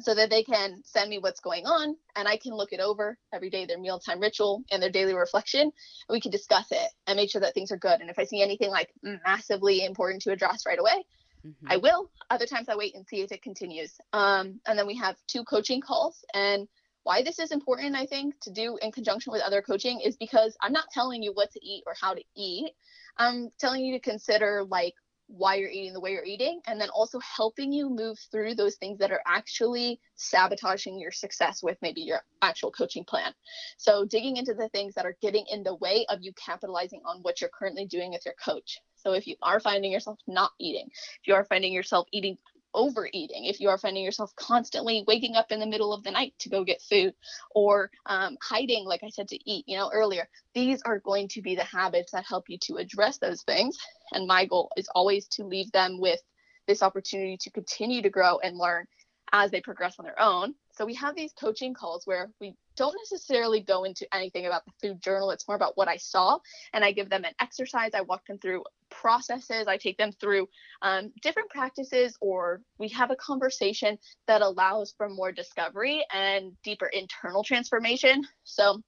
so 0.00 0.14
that 0.14 0.30
they 0.30 0.42
can 0.42 0.82
send 0.84 1.08
me 1.08 1.18
what's 1.18 1.40
going 1.40 1.66
on 1.66 1.96
and 2.14 2.28
I 2.28 2.36
can 2.36 2.54
look 2.54 2.72
it 2.72 2.80
over 2.80 3.18
every 3.32 3.50
day, 3.50 3.66
their 3.66 3.78
mealtime 3.78 4.20
ritual 4.20 4.62
and 4.70 4.82
their 4.82 4.90
daily 4.90 5.14
reflection. 5.14 5.62
And 5.62 5.72
we 6.10 6.20
can 6.20 6.30
discuss 6.30 6.66
it 6.70 6.90
and 7.06 7.16
make 7.16 7.30
sure 7.30 7.40
that 7.40 7.54
things 7.54 7.72
are 7.72 7.78
good. 7.78 8.00
And 8.00 8.10
if 8.10 8.18
I 8.18 8.24
see 8.24 8.42
anything 8.42 8.70
like 8.70 8.90
massively 9.02 9.84
important 9.84 10.22
to 10.22 10.32
address 10.32 10.64
right 10.66 10.78
away, 10.78 11.04
mm-hmm. 11.46 11.66
I 11.68 11.76
will. 11.76 12.10
Other 12.30 12.46
times 12.46 12.68
I 12.68 12.76
wait 12.76 12.94
and 12.94 13.06
see 13.06 13.20
if 13.20 13.32
it 13.32 13.42
continues. 13.42 13.96
Um, 14.12 14.60
and 14.66 14.78
then 14.78 14.86
we 14.86 14.96
have 14.96 15.16
two 15.26 15.44
coaching 15.44 15.80
calls. 15.80 16.24
And 16.34 16.68
why 17.02 17.22
this 17.22 17.38
is 17.38 17.52
important, 17.52 17.94
I 17.94 18.06
think, 18.06 18.38
to 18.40 18.50
do 18.50 18.78
in 18.82 18.90
conjunction 18.90 19.32
with 19.32 19.42
other 19.42 19.62
coaching 19.62 20.00
is 20.00 20.16
because 20.16 20.56
I'm 20.60 20.72
not 20.72 20.90
telling 20.90 21.22
you 21.22 21.32
what 21.32 21.52
to 21.52 21.64
eat 21.64 21.84
or 21.86 21.94
how 22.00 22.14
to 22.14 22.22
eat. 22.34 22.72
I'm 23.16 23.50
telling 23.58 23.84
you 23.84 23.94
to 23.94 24.00
consider 24.00 24.64
like 24.68 24.94
why 25.28 25.56
you're 25.56 25.70
eating 25.70 25.92
the 25.92 26.00
way 26.00 26.12
you're 26.12 26.24
eating 26.24 26.60
and 26.66 26.80
then 26.80 26.88
also 26.90 27.18
helping 27.20 27.72
you 27.72 27.90
move 27.90 28.18
through 28.30 28.54
those 28.54 28.76
things 28.76 28.98
that 28.98 29.10
are 29.10 29.22
actually 29.26 29.98
sabotaging 30.14 30.98
your 30.98 31.10
success 31.10 31.62
with 31.62 31.76
maybe 31.82 32.00
your 32.00 32.20
actual 32.42 32.70
coaching 32.70 33.04
plan 33.04 33.32
so 33.76 34.04
digging 34.04 34.36
into 34.36 34.54
the 34.54 34.68
things 34.68 34.94
that 34.94 35.04
are 35.04 35.16
getting 35.20 35.44
in 35.50 35.62
the 35.64 35.74
way 35.76 36.06
of 36.08 36.20
you 36.22 36.32
capitalizing 36.34 37.00
on 37.04 37.18
what 37.22 37.40
you're 37.40 37.50
currently 37.50 37.86
doing 37.86 38.12
with 38.12 38.24
your 38.24 38.34
coach 38.42 38.78
so 39.06 39.12
if 39.12 39.26
you 39.26 39.36
are 39.40 39.60
finding 39.60 39.92
yourself 39.92 40.18
not 40.26 40.50
eating 40.58 40.88
if 40.90 41.28
you 41.28 41.34
are 41.34 41.44
finding 41.44 41.72
yourself 41.72 42.08
eating 42.12 42.36
overeating, 42.74 43.46
if 43.46 43.58
you 43.58 43.70
are 43.70 43.78
finding 43.78 44.04
yourself 44.04 44.36
constantly 44.36 45.02
waking 45.08 45.34
up 45.34 45.50
in 45.50 45.58
the 45.58 45.66
middle 45.66 45.92
of 45.92 46.04
the 46.04 46.10
night 46.10 46.34
to 46.38 46.50
go 46.50 46.62
get 46.62 46.82
food 46.82 47.14
or 47.54 47.90
um, 48.04 48.36
hiding, 48.42 48.84
like 48.84 49.02
I 49.02 49.08
said, 49.08 49.28
to 49.28 49.50
eat, 49.50 49.64
you 49.66 49.78
know, 49.78 49.90
earlier, 49.92 50.28
these 50.54 50.82
are 50.82 51.00
going 51.00 51.28
to 51.28 51.42
be 51.42 51.56
the 51.56 51.64
habits 51.64 52.12
that 52.12 52.26
help 52.26 52.44
you 52.48 52.58
to 52.64 52.76
address 52.76 53.18
those 53.18 53.42
things. 53.42 53.78
And 54.12 54.26
my 54.26 54.44
goal 54.44 54.70
is 54.76 54.88
always 54.94 55.26
to 55.28 55.44
leave 55.44 55.72
them 55.72 55.98
with 56.00 56.20
this 56.68 56.82
opportunity 56.82 57.38
to 57.40 57.50
continue 57.50 58.02
to 58.02 58.10
grow 58.10 58.38
and 58.40 58.58
learn 58.58 58.86
as 59.32 59.50
they 59.50 59.60
progress 59.60 59.96
on 59.98 60.04
their 60.04 60.20
own. 60.20 60.54
So 60.72 60.84
we 60.84 60.94
have 60.94 61.16
these 61.16 61.32
coaching 61.32 61.72
calls 61.72 62.06
where 62.06 62.30
we 62.40 62.54
don't 62.76 62.96
necessarily 63.10 63.60
go 63.60 63.84
into 63.84 64.06
anything 64.14 64.46
about 64.46 64.64
the 64.64 64.72
food 64.80 65.02
journal. 65.02 65.30
It's 65.30 65.48
more 65.48 65.56
about 65.56 65.76
what 65.76 65.88
I 65.88 65.96
saw, 65.96 66.38
and 66.72 66.84
I 66.84 66.92
give 66.92 67.10
them 67.10 67.24
an 67.24 67.34
exercise. 67.40 67.90
I 67.94 68.02
walk 68.02 68.26
them 68.26 68.38
through 68.38 68.64
processes. 68.90 69.66
I 69.66 69.76
take 69.76 69.96
them 69.96 70.12
through 70.12 70.48
um, 70.82 71.12
different 71.22 71.50
practices, 71.50 72.16
or 72.20 72.60
we 72.78 72.88
have 72.90 73.10
a 73.10 73.16
conversation 73.16 73.98
that 74.26 74.42
allows 74.42 74.94
for 74.96 75.08
more 75.08 75.32
discovery 75.32 76.04
and 76.12 76.52
deeper 76.62 76.86
internal 76.86 77.42
transformation. 77.42 78.24
So, 78.44 78.82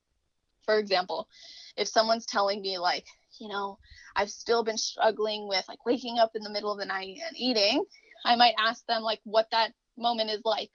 for 0.64 0.78
example, 0.78 1.28
if 1.76 1.88
someone's 1.88 2.26
telling 2.26 2.60
me, 2.60 2.78
like, 2.78 3.06
you 3.40 3.48
know, 3.48 3.78
I've 4.14 4.30
still 4.30 4.64
been 4.64 4.78
struggling 4.78 5.48
with 5.48 5.64
like 5.68 5.86
waking 5.86 6.18
up 6.18 6.32
in 6.34 6.42
the 6.42 6.50
middle 6.50 6.72
of 6.72 6.78
the 6.78 6.84
night 6.84 7.18
and 7.26 7.36
eating, 7.36 7.84
I 8.24 8.36
might 8.36 8.54
ask 8.58 8.84
them, 8.86 9.02
like, 9.02 9.20
what 9.24 9.46
that 9.52 9.72
moment 9.96 10.30
is 10.30 10.42
like 10.44 10.70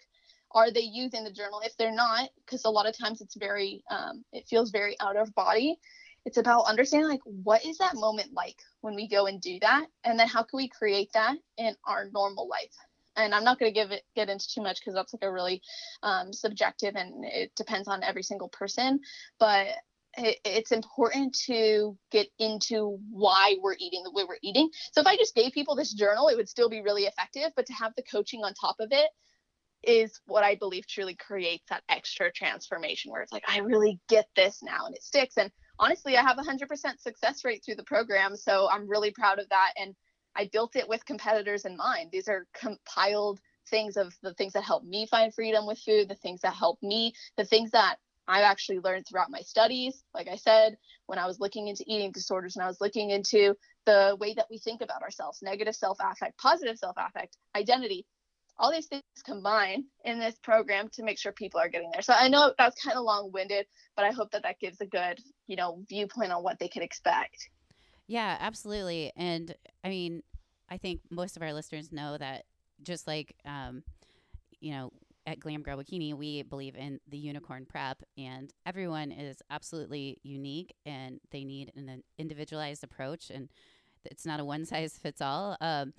are 0.53 0.71
they 0.71 0.81
using 0.81 1.23
the 1.23 1.31
journal? 1.31 1.61
If 1.63 1.75
they're 1.77 1.93
not 1.93 2.29
because 2.45 2.65
a 2.65 2.69
lot 2.69 2.87
of 2.87 2.97
times 2.97 3.21
it's 3.21 3.35
very 3.35 3.83
um, 3.89 4.23
it 4.31 4.47
feels 4.47 4.71
very 4.71 4.95
out 4.99 5.17
of 5.17 5.33
body. 5.35 5.77
It's 6.25 6.37
about 6.37 6.65
understanding 6.65 7.09
like 7.09 7.21
what 7.25 7.65
is 7.65 7.77
that 7.79 7.95
moment 7.95 8.29
like 8.33 8.57
when 8.81 8.95
we 8.95 9.07
go 9.07 9.25
and 9.25 9.41
do 9.41 9.59
that? 9.61 9.87
And 10.03 10.17
then 10.17 10.27
how 10.27 10.43
can 10.43 10.57
we 10.57 10.69
create 10.69 11.09
that 11.13 11.37
in 11.57 11.75
our 11.85 12.09
normal 12.13 12.47
life? 12.47 12.73
And 13.15 13.35
i'm 13.35 13.43
not 13.43 13.59
going 13.59 13.71
to 13.71 13.79
give 13.79 13.91
it 13.91 14.01
get 14.15 14.29
into 14.29 14.47
too 14.49 14.63
much 14.63 14.79
because 14.79 14.95
that's 14.95 15.13
like 15.13 15.21
a 15.23 15.31
really 15.31 15.61
um, 16.01 16.33
subjective 16.33 16.95
and 16.95 17.23
it 17.25 17.51
depends 17.55 17.87
on 17.87 18.03
every 18.03 18.23
single 18.23 18.49
person. 18.49 18.99
But 19.39 19.67
it, 20.17 20.37
it's 20.45 20.71
important 20.71 21.35
to 21.45 21.97
get 22.11 22.27
into 22.39 22.99
why 23.11 23.55
we're 23.61 23.75
eating 23.79 24.03
the 24.03 24.11
way 24.11 24.23
we're 24.27 24.37
eating. 24.43 24.69
So 24.91 25.01
if 25.01 25.07
i 25.07 25.17
just 25.17 25.35
gave 25.35 25.51
people 25.51 25.75
this 25.75 25.93
journal 25.93 26.27
it 26.29 26.37
would 26.37 26.49
still 26.49 26.69
be 26.69 26.81
really 26.81 27.03
effective 27.03 27.51
but 27.55 27.65
to 27.65 27.73
have 27.73 27.93
the 27.97 28.03
coaching 28.03 28.43
on 28.43 28.53
top 28.53 28.75
of 28.79 28.89
it 28.91 29.09
is 29.84 30.19
what 30.26 30.43
I 30.43 30.56
believe 30.56 30.88
truly 30.88 31.15
creates 31.15 31.65
that 31.69 31.84
extra 31.89 32.32
transformation 32.32 33.12
where 33.12 33.22
it's 33.22 33.32
like, 33.32 33.43
I 33.48 33.60
really 33.60 34.00
get 34.10 34.28
this 34.36 34.62
now 34.63 34.86
and 34.86 34.96
it 34.96 35.04
sticks. 35.04 35.38
And 35.38 35.52
honestly, 35.80 36.17
I 36.17 36.22
have 36.22 36.38
a 36.38 36.43
100% 36.43 36.67
success 37.00 37.46
rate 37.46 37.63
through 37.65 37.76
the 37.76 37.84
program. 37.84 38.36
So 38.36 38.69
I'm 38.72 38.88
really 38.88 39.12
proud 39.12 39.39
of 39.39 39.50
that. 39.50 39.74
And 39.78 39.96
I 40.36 40.50
built 40.52 40.76
it 40.76 40.89
with 40.89 41.06
competitors 41.06 41.65
in 41.65 41.78
mind. 41.78 42.10
These 42.12 42.28
are 42.28 42.48
compiled 42.54 43.39
things 43.69 43.98
of 43.98 44.13
the 44.22 44.34
things 44.34 44.54
that 44.54 44.63
help 44.63 44.84
me 44.84 45.08
find 45.08 45.34
freedom 45.34 45.65
with 45.65 45.80
food, 45.80 46.10
the 46.10 46.15
things 46.15 46.41
that 46.41 46.54
help 46.54 46.80
me, 46.82 47.13
the 47.38 47.46
things 47.46 47.72
that 47.72 47.98
I've 48.28 48.43
actually 48.43 48.80
learned 48.80 49.06
throughout 49.08 49.30
my 49.30 49.41
studies, 49.41 50.04
like 50.13 50.28
I 50.28 50.38
said, 50.38 50.78
when 51.08 51.19
I 51.19 51.28
was 51.28 51.39
looking 51.39 51.67
into 51.67 51.84
eating 51.88 52.12
disorders 52.12 52.56
and 52.56 52.63
I 52.63 52.67
was 52.67 52.80
looking 52.80 53.10
into 53.10 53.56
the 53.86 54.15
way 54.19 54.34
that 54.36 54.48
we 54.50 54.58
think 54.58 54.82
about 54.82 55.02
ourselves, 55.02 55.41
negative 55.41 55.76
self 55.76 55.98
affect, 56.02 56.38
positive 56.38 56.78
self 56.78 56.96
affect, 56.98 57.38
identity, 57.56 58.06
all 58.57 58.71
these 58.71 58.85
things 58.85 59.03
combine 59.25 59.85
in 60.05 60.19
this 60.19 60.35
program 60.43 60.87
to 60.93 61.03
make 61.03 61.17
sure 61.17 61.31
people 61.31 61.59
are 61.59 61.69
getting 61.69 61.89
there. 61.91 62.01
So 62.01 62.13
I 62.13 62.27
know 62.27 62.53
that's 62.57 62.81
kind 62.83 62.97
of 62.97 63.03
long 63.03 63.31
winded, 63.31 63.65
but 63.95 64.05
I 64.05 64.11
hope 64.11 64.31
that 64.31 64.43
that 64.43 64.59
gives 64.59 64.79
a 64.81 64.85
good, 64.85 65.19
you 65.47 65.55
know, 65.55 65.79
viewpoint 65.89 66.31
on 66.31 66.43
what 66.43 66.59
they 66.59 66.67
can 66.67 66.83
expect. 66.83 67.49
Yeah, 68.07 68.37
absolutely. 68.39 69.11
And 69.15 69.55
I 69.83 69.89
mean, 69.89 70.21
I 70.69 70.77
think 70.77 71.01
most 71.09 71.35
of 71.35 71.43
our 71.43 71.53
listeners 71.53 71.91
know 71.91 72.17
that 72.17 72.43
just 72.81 73.07
like, 73.07 73.35
um, 73.45 73.83
you 74.59 74.71
know, 74.71 74.91
at 75.25 75.39
Glam 75.39 75.61
Girl 75.61 75.77
Bikini, 75.77 76.13
we 76.13 76.43
believe 76.43 76.75
in 76.75 76.99
the 77.07 77.17
unicorn 77.17 77.65
prep, 77.65 78.03
and 78.17 78.51
everyone 78.65 79.11
is 79.11 79.37
absolutely 79.49 80.19
unique 80.21 80.75
and 80.85 81.21
they 81.31 81.45
need 81.45 81.71
an 81.75 82.03
individualized 82.17 82.83
approach. 82.83 83.29
And 83.29 83.49
it's 84.03 84.25
not 84.25 84.39
a 84.39 84.45
one 84.45 84.65
size 84.65 84.97
fits 84.97 85.21
all 85.21 85.57
um, 85.61 85.93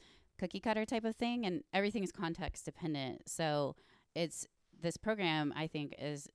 cookie 0.44 0.60
cutter 0.60 0.84
type 0.84 1.04
of 1.04 1.16
thing, 1.16 1.46
and 1.46 1.62
everything 1.72 2.04
is 2.04 2.12
context 2.12 2.66
dependent. 2.66 3.22
So 3.26 3.76
it's 4.14 4.46
this 4.82 4.98
program, 4.98 5.54
I 5.56 5.66
think, 5.66 5.94
is 5.98 6.28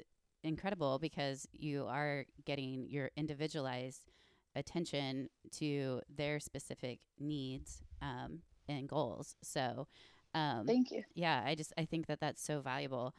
incredible 0.44 0.98
because 0.98 1.48
you 1.54 1.86
are 1.88 2.26
getting 2.44 2.88
your 2.90 3.12
individualized 3.16 4.10
attention 4.56 5.30
to 5.52 6.02
their 6.10 6.40
specific 6.40 7.00
needs 7.20 7.84
um, 8.02 8.40
and 8.68 8.90
goals. 8.90 9.36
So, 9.44 9.88
um, 10.34 10.66
thank 10.66 10.90
you. 10.90 11.04
Yeah, 11.14 11.44
I 11.46 11.54
just 11.54 11.72
I 11.78 11.86
think 11.86 12.08
that 12.08 12.20
that's 12.20 12.44
so 12.44 12.62
valuable. 12.62 13.14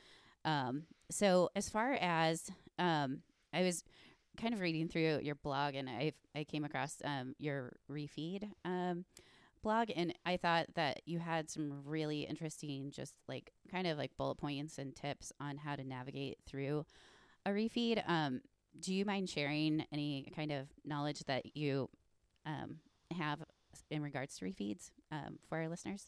Um, 0.44 0.84
so 1.08 1.50
as 1.54 1.68
far 1.68 1.92
as 2.00 2.50
um, 2.80 3.20
I 3.52 3.62
was 3.62 3.84
kind 4.40 4.54
of 4.54 4.60
reading 4.60 4.88
through 4.88 5.20
your 5.22 5.36
blog 5.36 5.76
and 5.76 5.88
I 5.88 6.14
I 6.34 6.42
came 6.42 6.64
across 6.64 6.96
um, 7.04 7.36
your 7.38 7.76
refeed 7.88 8.50
um, 8.64 9.04
blog 9.62 9.90
and 9.94 10.14
I 10.24 10.36
thought 10.36 10.66
that 10.74 11.02
you 11.06 11.18
had 11.18 11.50
some 11.50 11.82
really 11.84 12.22
interesting 12.22 12.90
just 12.90 13.14
like 13.28 13.52
kind 13.70 13.86
of 13.86 13.98
like 13.98 14.16
bullet 14.16 14.36
points 14.36 14.78
and 14.78 14.94
tips 14.94 15.32
on 15.40 15.56
how 15.56 15.76
to 15.76 15.84
navigate 15.84 16.38
through 16.46 16.84
a 17.46 17.50
refeed. 17.50 18.02
Um, 18.08 18.40
do 18.78 18.94
you 18.94 19.04
mind 19.04 19.28
sharing 19.28 19.84
any 19.92 20.30
kind 20.34 20.52
of 20.52 20.68
knowledge 20.84 21.20
that 21.24 21.56
you 21.56 21.88
um, 22.46 22.76
have 23.16 23.40
in 23.90 24.02
regards 24.02 24.36
to 24.38 24.44
refeeds 24.44 24.90
um, 25.10 25.38
for 25.48 25.58
our 25.58 25.68
listeners? 25.68 26.06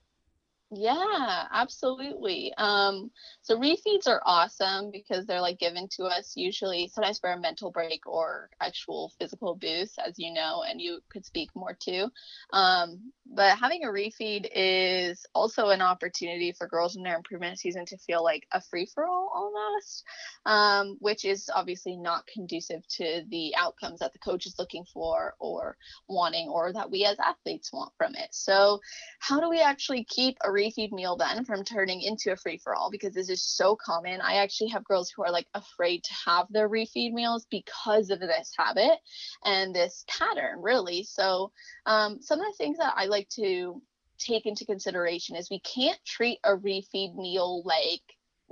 Yeah, 0.75 1.49
absolutely. 1.53 2.55
Um, 2.57 3.11
so 3.43 3.59
refeeds 3.59 4.07
are 4.07 4.23
awesome 4.25 4.91
because 4.91 5.27
they're 5.27 5.43
like 5.43 5.59
given 5.59 5.87
to 5.97 6.05
us 6.05 6.33
usually 6.35 6.89
sometimes 6.89 7.19
for 7.19 7.31
a 7.31 7.39
mental 7.39 7.71
break 7.71 8.07
or 8.07 8.49
actual 8.59 9.13
physical 9.19 9.55
boost, 9.55 9.99
as 9.99 10.15
you 10.19 10.33
know, 10.33 10.63
and 10.67 10.81
you 10.81 11.01
could 11.11 11.27
speak 11.27 11.51
more 11.55 11.77
to. 11.83 12.09
Um, 12.55 13.13
but 13.27 13.59
having 13.59 13.85
a 13.85 13.89
refeed 13.89 14.49
is 14.55 15.27
also 15.35 15.69
an 15.69 15.83
opportunity 15.83 16.53
for 16.53 16.67
girls 16.67 16.97
in 16.97 17.03
their 17.03 17.17
improvement 17.17 17.59
season 17.59 17.85
to 17.87 17.99
feel 17.99 18.25
like 18.25 18.47
a 18.51 18.61
free 18.63 18.87
for 18.87 19.07
all 19.07 19.31
almost, 19.35 20.05
um, 20.47 20.97
which 21.01 21.27
is 21.27 21.51
obviously 21.55 21.97
not 21.97 22.27
conducive 22.27 22.87
to 22.89 23.25
the 23.29 23.55
outcomes 23.59 24.01
that 24.01 24.15
the 24.15 24.19
coach 24.19 24.47
is 24.47 24.55
looking 24.59 24.85
for 24.93 25.35
or 25.39 25.77
wanting 26.09 26.49
or 26.49 26.73
that 26.73 26.91
we 26.91 27.05
as 27.05 27.19
athletes 27.19 27.73
want 27.75 27.93
from 27.99 28.15
it. 28.15 28.29
So, 28.31 28.81
how 29.19 29.41
do 29.41 29.49
we 29.49 29.61
actually 29.61 30.05
keep 30.05 30.37
a 30.43 30.49
refeed 30.49 30.62
meal 30.93 31.17
then 31.17 31.45
from 31.45 31.65
turning 31.65 32.03
into 32.03 32.33
a 32.33 32.37
free 32.37 32.59
for 32.59 32.75
all 32.75 32.91
because 32.91 33.15
this 33.15 33.29
is 33.29 33.43
so 33.43 33.77
common. 33.77 34.21
I 34.21 34.37
actually 34.37 34.71
have 34.71 34.85
girls 34.85 35.11
who 35.11 35.25
are 35.25 35.33
like 35.33 35.47
afraid 35.55 36.05
to 36.05 36.15
have 36.27 36.47
their 36.51 36.69
refeed 36.69 37.13
meals 37.13 37.47
because 37.51 38.11
of 38.11 38.21
this 38.21 38.53
habit 38.57 38.99
and 39.45 39.75
this 39.75 40.05
pattern, 40.09 40.61
really. 40.63 41.05
So, 41.05 41.53
um, 41.87 42.21
some 42.21 42.41
of 42.41 42.47
the 42.47 42.57
things 42.57 42.79
that 42.79 42.95
I 42.97 43.07
like 43.07 43.29
to 43.31 43.83
take 44.19 44.47
into 44.47 44.65
consideration 44.65 45.37
is 45.37 45.51
we 45.51 45.61
can't 45.61 45.99
treat 46.05 46.39
a 46.45 46.57
refeed 46.57 47.17
meal 47.17 47.63
like 47.65 48.03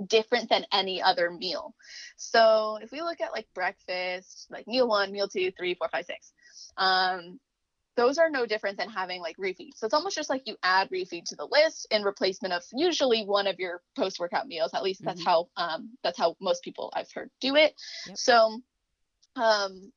different 0.07 0.49
than 0.49 0.65
any 0.71 1.01
other 1.01 1.31
meal. 1.31 1.75
So 2.17 2.79
if 2.81 2.91
we 2.91 3.01
look 3.01 3.21
at 3.21 3.31
like 3.31 3.47
breakfast, 3.53 4.47
like 4.49 4.67
meal 4.67 4.87
one, 4.87 5.11
meal 5.11 5.27
two, 5.27 5.51
three, 5.51 5.75
four, 5.75 5.89
five, 5.91 6.05
six, 6.05 6.33
um, 6.77 7.39
those 7.97 8.17
are 8.17 8.29
no 8.29 8.45
different 8.45 8.77
than 8.77 8.89
having 8.89 9.21
like 9.21 9.37
refeed. 9.37 9.71
So 9.75 9.85
it's 9.85 9.93
almost 9.93 10.15
just 10.15 10.29
like 10.29 10.43
you 10.45 10.55
add 10.63 10.89
refeed 10.89 11.25
to 11.25 11.35
the 11.35 11.47
list 11.49 11.87
in 11.91 12.03
replacement 12.03 12.53
of 12.53 12.63
usually 12.73 13.25
one 13.25 13.47
of 13.47 13.59
your 13.59 13.81
post 13.97 14.19
workout 14.19 14.47
meals. 14.47 14.73
At 14.73 14.83
least 14.83 15.03
that's 15.03 15.21
mm-hmm. 15.21 15.29
how 15.29 15.49
um, 15.57 15.89
that's 16.03 16.17
how 16.17 16.35
most 16.39 16.63
people 16.63 16.91
I've 16.95 17.11
heard 17.13 17.29
do 17.41 17.55
it. 17.55 17.73
Yep. 18.07 18.17
So 18.17 18.61
um, 19.35 19.91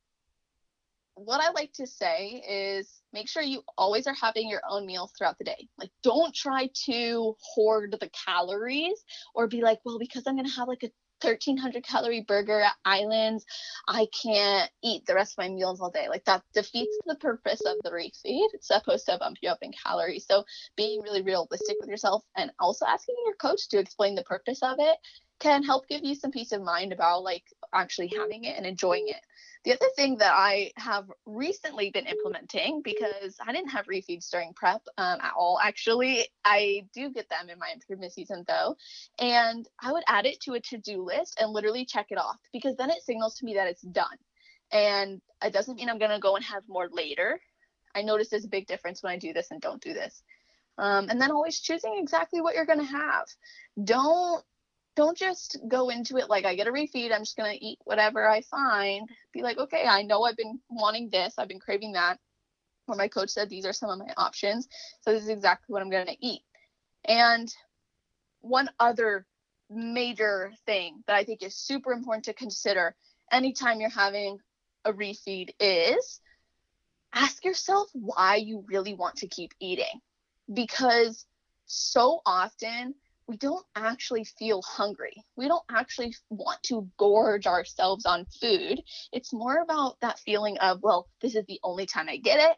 what 1.14 1.40
I 1.40 1.50
like 1.52 1.72
to 1.74 1.86
say 1.86 2.42
is 2.48 3.00
make 3.12 3.28
sure 3.28 3.42
you 3.42 3.62
always 3.78 4.06
are 4.06 4.14
having 4.14 4.48
your 4.48 4.62
own 4.68 4.86
meals 4.86 5.12
throughout 5.16 5.38
the 5.38 5.44
day. 5.44 5.68
Like 5.78 5.90
don't 6.02 6.34
try 6.34 6.70
to 6.86 7.36
hoard 7.40 7.96
the 8.00 8.10
calories 8.26 9.04
or 9.34 9.46
be 9.46 9.62
like, 9.62 9.78
well, 9.84 9.98
because 9.98 10.24
I'm 10.26 10.34
going 10.34 10.48
to 10.48 10.56
have 10.56 10.68
like 10.68 10.82
a 10.82 10.90
1300 11.20 11.84
calorie 11.84 12.20
burger 12.20 12.60
at 12.60 12.74
Islands, 12.84 13.44
I 13.88 14.06
can't 14.22 14.70
eat 14.82 15.06
the 15.06 15.14
rest 15.14 15.34
of 15.34 15.38
my 15.38 15.48
meals 15.48 15.80
all 15.80 15.90
day. 15.90 16.08
Like 16.08 16.24
that 16.24 16.42
defeats 16.52 16.96
the 17.06 17.16
purpose 17.16 17.62
of 17.66 17.76
the 17.82 17.90
refeed. 17.90 18.48
It's 18.52 18.68
supposed 18.68 19.06
to 19.06 19.18
bump 19.18 19.38
you 19.42 19.48
up 19.48 19.58
in 19.62 19.72
calories. 19.72 20.26
So 20.26 20.44
being 20.76 21.02
really 21.02 21.22
realistic 21.22 21.76
with 21.80 21.88
yourself 21.88 22.24
and 22.36 22.50
also 22.58 22.86
asking 22.86 23.16
your 23.24 23.34
coach 23.36 23.68
to 23.68 23.78
explain 23.78 24.14
the 24.14 24.24
purpose 24.24 24.62
of 24.62 24.76
it 24.78 24.96
can 25.44 25.62
help 25.62 25.86
give 25.88 26.02
you 26.02 26.14
some 26.14 26.30
peace 26.30 26.52
of 26.52 26.62
mind 26.62 26.90
about 26.90 27.22
like 27.22 27.44
actually 27.74 28.10
having 28.16 28.44
it 28.44 28.56
and 28.56 28.64
enjoying 28.64 29.08
it. 29.08 29.20
The 29.64 29.74
other 29.74 29.90
thing 29.94 30.16
that 30.18 30.32
I 30.32 30.72
have 30.76 31.04
recently 31.26 31.90
been 31.90 32.06
implementing 32.06 32.80
because 32.82 33.36
I 33.46 33.52
didn't 33.52 33.68
have 33.68 33.84
refeeds 33.84 34.30
during 34.30 34.54
prep 34.54 34.80
um, 34.96 35.20
at 35.20 35.34
all. 35.36 35.58
Actually, 35.62 36.26
I 36.46 36.86
do 36.94 37.10
get 37.10 37.28
them 37.28 37.50
in 37.50 37.58
my 37.58 37.68
improvement 37.74 38.14
season 38.14 38.44
though, 38.48 38.76
and 39.18 39.68
I 39.82 39.92
would 39.92 40.04
add 40.08 40.24
it 40.24 40.40
to 40.42 40.54
a 40.54 40.60
to-do 40.60 41.02
list 41.02 41.36
and 41.38 41.52
literally 41.52 41.84
check 41.84 42.06
it 42.08 42.18
off 42.18 42.38
because 42.50 42.76
then 42.76 42.88
it 42.88 43.02
signals 43.02 43.34
to 43.36 43.44
me 43.44 43.54
that 43.54 43.68
it's 43.68 43.82
done. 43.82 44.16
And 44.72 45.20
it 45.42 45.52
doesn't 45.52 45.76
mean 45.76 45.90
I'm 45.90 45.98
gonna 45.98 46.20
go 46.20 46.36
and 46.36 46.44
have 46.46 46.62
more 46.68 46.88
later. 46.90 47.38
I 47.94 48.00
notice 48.00 48.30
there's 48.30 48.46
a 48.46 48.56
big 48.56 48.66
difference 48.66 49.02
when 49.02 49.12
I 49.12 49.18
do 49.18 49.34
this 49.34 49.50
and 49.50 49.60
don't 49.60 49.82
do 49.82 49.92
this. 49.92 50.22
Um, 50.78 51.08
and 51.10 51.20
then 51.20 51.30
always 51.30 51.60
choosing 51.60 51.98
exactly 51.98 52.40
what 52.40 52.54
you're 52.54 52.64
gonna 52.64 52.82
have. 52.82 53.26
Don't 53.82 54.42
don't 54.96 55.16
just 55.16 55.58
go 55.66 55.88
into 55.88 56.16
it 56.18 56.30
like 56.30 56.44
I 56.44 56.54
get 56.54 56.68
a 56.68 56.72
refeed, 56.72 57.12
I'm 57.12 57.22
just 57.22 57.36
to 57.52 57.64
eat 57.64 57.78
whatever 57.84 58.28
I 58.28 58.42
find. 58.42 59.08
Be 59.32 59.42
like, 59.42 59.58
okay, 59.58 59.84
I 59.86 60.02
know 60.02 60.22
I've 60.22 60.36
been 60.36 60.60
wanting 60.70 61.10
this, 61.10 61.34
I've 61.36 61.48
been 61.48 61.60
craving 61.60 61.92
that. 61.92 62.18
Or 62.86 62.94
my 62.94 63.08
coach 63.08 63.30
said 63.30 63.48
these 63.48 63.66
are 63.66 63.72
some 63.72 63.90
of 63.90 63.98
my 63.98 64.12
options. 64.16 64.68
So 65.00 65.12
this 65.12 65.22
is 65.22 65.30
exactly 65.30 65.72
what 65.72 65.82
I'm 65.82 65.90
to 66.06 66.16
eat. 66.20 66.42
And 67.04 67.52
one 68.40 68.68
other 68.78 69.26
major 69.70 70.52
thing 70.66 71.02
that 71.06 71.16
I 71.16 71.24
think 71.24 71.42
is 71.42 71.56
super 71.56 71.92
important 71.92 72.26
to 72.26 72.34
consider 72.34 72.94
anytime 73.32 73.80
you're 73.80 73.88
having 73.88 74.38
a 74.84 74.92
refeed 74.92 75.50
is 75.58 76.20
ask 77.14 77.44
yourself 77.44 77.88
why 77.94 78.36
you 78.36 78.64
really 78.68 78.94
want 78.94 79.16
to 79.16 79.28
keep 79.28 79.52
eating. 79.60 80.00
Because 80.52 81.24
so 81.66 82.20
often 82.26 82.94
we 83.26 83.36
don't 83.36 83.64
actually 83.74 84.24
feel 84.24 84.62
hungry. 84.62 85.24
We 85.36 85.48
don't 85.48 85.64
actually 85.70 86.14
want 86.28 86.62
to 86.64 86.88
gorge 86.98 87.46
ourselves 87.46 88.04
on 88.04 88.26
food. 88.40 88.82
It's 89.12 89.32
more 89.32 89.62
about 89.62 89.98
that 90.00 90.18
feeling 90.18 90.58
of, 90.58 90.82
well, 90.82 91.08
this 91.22 91.34
is 91.34 91.44
the 91.46 91.60
only 91.62 91.86
time 91.86 92.08
I 92.08 92.18
get 92.18 92.38
it. 92.40 92.56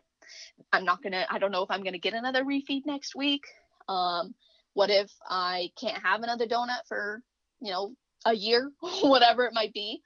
I'm 0.72 0.84
not 0.84 1.02
going 1.02 1.12
to, 1.12 1.32
I 1.32 1.38
don't 1.38 1.52
know 1.52 1.62
if 1.62 1.70
I'm 1.70 1.82
going 1.82 1.92
to 1.92 2.00
get 2.00 2.14
another 2.14 2.44
refeed 2.44 2.84
next 2.84 3.14
week. 3.14 3.44
Um, 3.88 4.34
what 4.74 4.90
if 4.90 5.10
I 5.28 5.70
can't 5.80 6.02
have 6.02 6.22
another 6.22 6.46
donut 6.46 6.86
for, 6.88 7.22
you 7.60 7.70
know, 7.70 7.92
a 8.24 8.34
year, 8.34 8.70
whatever 9.02 9.44
it 9.44 9.54
might 9.54 9.72
be. 9.72 10.02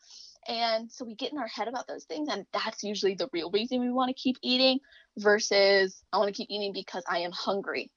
And 0.46 0.90
so 0.90 1.04
we 1.04 1.14
get 1.14 1.32
in 1.32 1.38
our 1.38 1.48
head 1.48 1.68
about 1.68 1.86
those 1.86 2.04
things. 2.04 2.28
And 2.30 2.44
that's 2.52 2.82
usually 2.82 3.14
the 3.14 3.28
real 3.32 3.50
reason 3.50 3.80
we 3.80 3.90
want 3.90 4.08
to 4.08 4.22
keep 4.22 4.36
eating 4.42 4.80
versus 5.16 6.02
I 6.12 6.18
want 6.18 6.28
to 6.28 6.34
keep 6.34 6.50
eating 6.50 6.72
because 6.72 7.04
I 7.08 7.20
am 7.20 7.32
hungry, 7.32 7.90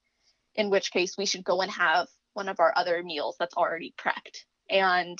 in 0.54 0.70
which 0.70 0.90
case 0.90 1.16
we 1.18 1.26
should 1.26 1.44
go 1.44 1.60
and 1.60 1.70
have 1.70 2.08
one 2.34 2.48
of 2.48 2.60
our 2.60 2.72
other 2.76 3.02
meals 3.02 3.36
that's 3.38 3.56
already 3.56 3.94
prepped. 3.98 4.44
And 4.70 5.18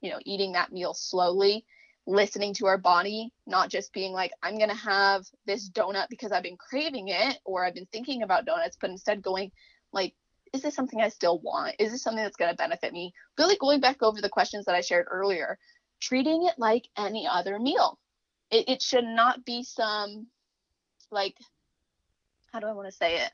you 0.00 0.10
know 0.10 0.18
eating 0.24 0.52
that 0.52 0.72
meal 0.72 0.94
slowly 0.94 1.64
listening 2.06 2.54
to 2.54 2.66
our 2.66 2.78
body 2.78 3.32
not 3.46 3.68
just 3.68 3.92
being 3.92 4.12
like 4.12 4.30
i'm 4.42 4.56
going 4.56 4.70
to 4.70 4.76
have 4.76 5.24
this 5.46 5.68
donut 5.70 6.08
because 6.08 6.32
i've 6.32 6.42
been 6.42 6.56
craving 6.56 7.08
it 7.08 7.38
or 7.44 7.64
i've 7.64 7.74
been 7.74 7.88
thinking 7.92 8.22
about 8.22 8.46
donuts 8.46 8.78
but 8.80 8.90
instead 8.90 9.20
going 9.20 9.50
like 9.92 10.14
is 10.52 10.62
this 10.62 10.74
something 10.74 11.00
i 11.00 11.08
still 11.08 11.38
want? 11.40 11.74
Is 11.78 11.92
this 11.92 12.02
something 12.02 12.22
that's 12.22 12.36
going 12.36 12.50
to 12.50 12.56
benefit 12.56 12.92
me? 12.92 13.12
Really 13.38 13.56
going 13.56 13.80
back 13.80 14.02
over 14.02 14.20
the 14.20 14.30
questions 14.30 14.64
that 14.64 14.74
i 14.74 14.80
shared 14.80 15.06
earlier 15.10 15.58
treating 16.00 16.46
it 16.46 16.54
like 16.58 16.88
any 16.96 17.26
other 17.26 17.58
meal. 17.58 17.98
It, 18.50 18.68
it 18.68 18.82
should 18.82 19.04
not 19.04 19.44
be 19.44 19.62
some 19.62 20.28
like 21.10 21.34
how 22.52 22.60
do 22.60 22.66
i 22.66 22.72
want 22.72 22.88
to 22.88 22.96
say 22.96 23.16
it 23.16 23.30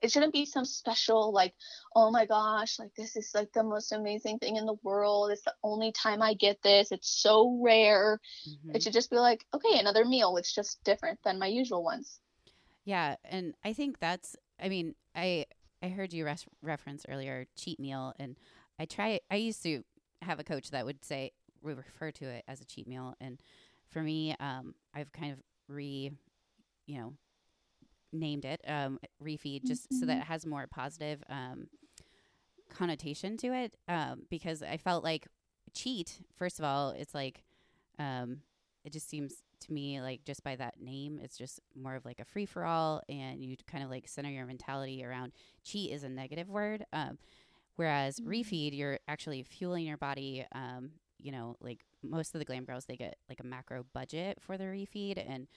it 0.00 0.10
shouldn't 0.12 0.32
be 0.32 0.44
some 0.44 0.64
special 0.64 1.32
like 1.32 1.54
oh 1.94 2.10
my 2.10 2.26
gosh 2.26 2.78
like 2.78 2.94
this 2.96 3.16
is 3.16 3.30
like 3.34 3.52
the 3.52 3.62
most 3.62 3.92
amazing 3.92 4.38
thing 4.38 4.56
in 4.56 4.66
the 4.66 4.76
world. 4.82 5.30
It's 5.30 5.42
the 5.42 5.54
only 5.62 5.92
time 5.92 6.22
i 6.22 6.34
get 6.34 6.62
this. 6.62 6.92
It's 6.92 7.08
so 7.08 7.58
rare. 7.62 8.20
Mm-hmm. 8.48 8.76
it 8.76 8.82
should 8.82 8.92
just 8.92 9.10
be 9.10 9.16
like 9.16 9.44
okay 9.54 9.78
another 9.78 10.04
meal. 10.04 10.36
It's 10.36 10.54
just 10.54 10.82
different 10.84 11.18
than 11.24 11.38
my 11.38 11.46
usual 11.46 11.82
ones. 11.82 12.20
Yeah 12.84 13.16
and 13.24 13.54
i 13.64 13.72
think 13.72 13.98
that's 13.98 14.34
i 14.62 14.68
mean 14.68 14.94
i 15.14 15.44
i 15.82 15.88
heard 15.88 16.12
you 16.12 16.24
res- 16.24 16.46
reference 16.62 17.04
earlier 17.08 17.46
cheat 17.54 17.78
meal 17.78 18.14
and 18.18 18.36
i 18.78 18.86
try 18.86 19.20
i 19.30 19.36
used 19.36 19.62
to 19.62 19.82
have 20.22 20.40
a 20.40 20.44
coach 20.44 20.70
that 20.70 20.86
would 20.86 21.04
say 21.04 21.32
we 21.62 21.74
refer 21.74 22.10
to 22.10 22.24
it 22.24 22.44
as 22.48 22.60
a 22.60 22.64
cheat 22.64 22.88
meal 22.88 23.14
and 23.20 23.42
for 23.88 24.02
me 24.02 24.34
um 24.40 24.74
i've 24.94 25.12
kind 25.12 25.32
of 25.32 25.38
re 25.68 26.10
you 26.86 26.98
know 26.98 27.12
named 28.12 28.44
it 28.44 28.60
um, 28.66 28.98
refeed 29.22 29.64
just 29.64 29.84
mm-hmm. 29.84 30.00
so 30.00 30.06
that 30.06 30.12
mm-hmm. 30.12 30.22
it 30.22 30.26
has 30.26 30.46
more 30.46 30.66
positive 30.66 31.22
um, 31.28 31.68
connotation 32.70 33.36
to 33.36 33.48
it 33.48 33.76
um, 33.88 34.22
because 34.30 34.62
I 34.62 34.76
felt 34.76 35.04
like 35.04 35.26
cheat 35.74 36.20
first 36.36 36.58
of 36.58 36.64
all 36.64 36.90
it's 36.90 37.14
like 37.14 37.44
um, 37.98 38.38
it 38.84 38.92
just 38.92 39.08
seems 39.08 39.42
to 39.60 39.72
me 39.72 40.00
like 40.00 40.24
just 40.24 40.42
by 40.42 40.56
that 40.56 40.80
name 40.80 41.18
it's 41.22 41.36
just 41.36 41.60
more 41.74 41.94
of 41.94 42.04
like 42.04 42.20
a 42.20 42.24
free 42.24 42.46
for 42.46 42.64
all 42.64 43.02
and 43.08 43.44
you 43.44 43.56
kind 43.66 43.82
of 43.82 43.90
like 43.90 44.06
center 44.06 44.30
your 44.30 44.46
mentality 44.46 45.04
around 45.04 45.32
cheat 45.64 45.92
is 45.92 46.04
a 46.04 46.08
negative 46.08 46.48
word 46.48 46.84
um, 46.92 47.18
whereas 47.76 48.20
mm-hmm. 48.20 48.30
refeed 48.30 48.76
you're 48.76 48.98
actually 49.08 49.42
fueling 49.42 49.86
your 49.86 49.96
body 49.96 50.46
um, 50.52 50.90
you 51.18 51.32
know 51.32 51.56
like 51.60 51.80
most 52.02 52.34
of 52.34 52.38
the 52.38 52.44
glam 52.44 52.64
girls 52.64 52.84
they 52.84 52.96
get 52.96 53.16
like 53.28 53.40
a 53.40 53.46
macro 53.46 53.84
budget 53.92 54.38
for 54.40 54.56
their 54.56 54.72
refeed 54.72 55.22
and 55.28 55.48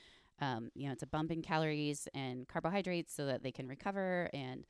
um, 0.42 0.70
you 0.76 0.88
know, 0.88 0.94
it's 0.94 1.04
a 1.04 1.08
bump 1.08 1.32
in 1.32 1.42
calories 1.42 2.08
and 2.14 2.48
carbohydrates 2.48 3.14
so 3.14 3.26
that 3.28 3.44
they 3.44 3.52
can 3.52 3.68
recover. 3.68 4.30
And, 4.34 4.66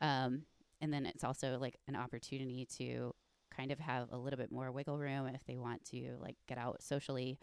um, 0.00 0.42
and 0.80 0.92
then 0.92 1.06
it's 1.06 1.24
also 1.24 1.58
like 1.58 1.76
an 1.88 1.96
opportunity 1.96 2.66
to 2.78 3.14
kind 3.56 3.72
of 3.72 3.78
have 3.78 4.12
a 4.12 4.18
little 4.18 4.38
bit 4.38 4.52
more 4.52 4.70
wiggle 4.70 4.98
room 4.98 5.26
if 5.28 5.44
they 5.46 5.56
want 5.56 5.84
to 5.86 6.16
like 6.20 6.36
get 6.46 6.58
out 6.58 6.82
socially 6.82 7.38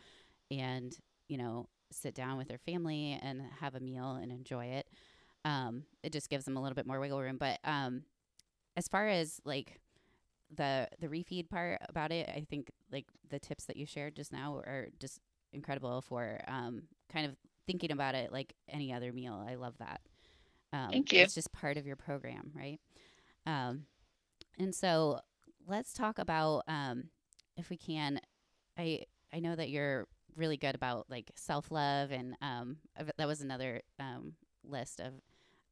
and, 0.51 0.95
you 1.27 1.37
know, 1.37 1.67
sit 1.91 2.13
down 2.15 2.37
with 2.37 2.47
their 2.47 2.59
family 2.59 3.19
and 3.21 3.41
have 3.59 3.75
a 3.75 3.79
meal 3.79 4.19
and 4.21 4.31
enjoy 4.31 4.65
it. 4.65 4.87
Um, 5.43 5.83
it 6.03 6.13
just 6.13 6.29
gives 6.29 6.45
them 6.45 6.57
a 6.57 6.61
little 6.61 6.75
bit 6.75 6.85
more 6.87 6.99
wiggle 6.99 7.21
room. 7.21 7.37
But, 7.37 7.59
um, 7.63 8.03
as 8.77 8.87
far 8.87 9.07
as 9.07 9.41
like, 9.43 9.79
the 10.53 10.87
the 10.99 11.07
refeed 11.07 11.49
part 11.49 11.79
about 11.87 12.11
it, 12.11 12.29
I 12.29 12.45
think 12.49 12.71
like 12.91 13.05
the 13.29 13.39
tips 13.39 13.65
that 13.65 13.77
you 13.77 13.85
shared 13.85 14.15
just 14.15 14.33
now 14.33 14.55
are 14.57 14.89
just 14.99 15.19
incredible 15.53 16.01
for 16.01 16.41
um, 16.47 16.83
kind 17.11 17.25
of 17.25 17.35
thinking 17.67 17.91
about 17.91 18.15
it 18.15 18.31
like 18.31 18.53
any 18.69 18.93
other 18.93 19.11
meal. 19.11 19.45
I 19.47 19.55
love 19.55 19.75
that. 19.79 20.01
Um, 20.73 20.89
Thank 20.89 21.13
you. 21.13 21.21
It's 21.21 21.35
just 21.35 21.51
part 21.51 21.77
of 21.77 21.85
your 21.85 21.95
program, 21.95 22.51
right? 22.55 22.79
Um, 23.45 23.85
and 24.57 24.73
so 24.73 25.19
let's 25.67 25.93
talk 25.93 26.19
about, 26.19 26.63
um, 26.67 27.05
if 27.57 27.69
we 27.69 27.77
can, 27.77 28.19
I 28.77 29.05
I 29.33 29.39
know 29.39 29.55
that 29.55 29.69
you're 29.69 30.07
really 30.35 30.57
good 30.57 30.75
about 30.75 31.05
like 31.09 31.31
self 31.35 31.71
love, 31.71 32.11
and 32.11 32.35
um, 32.41 32.77
that 33.17 33.27
was 33.27 33.41
another 33.41 33.81
um, 33.99 34.33
list 34.63 34.99
of 34.99 35.13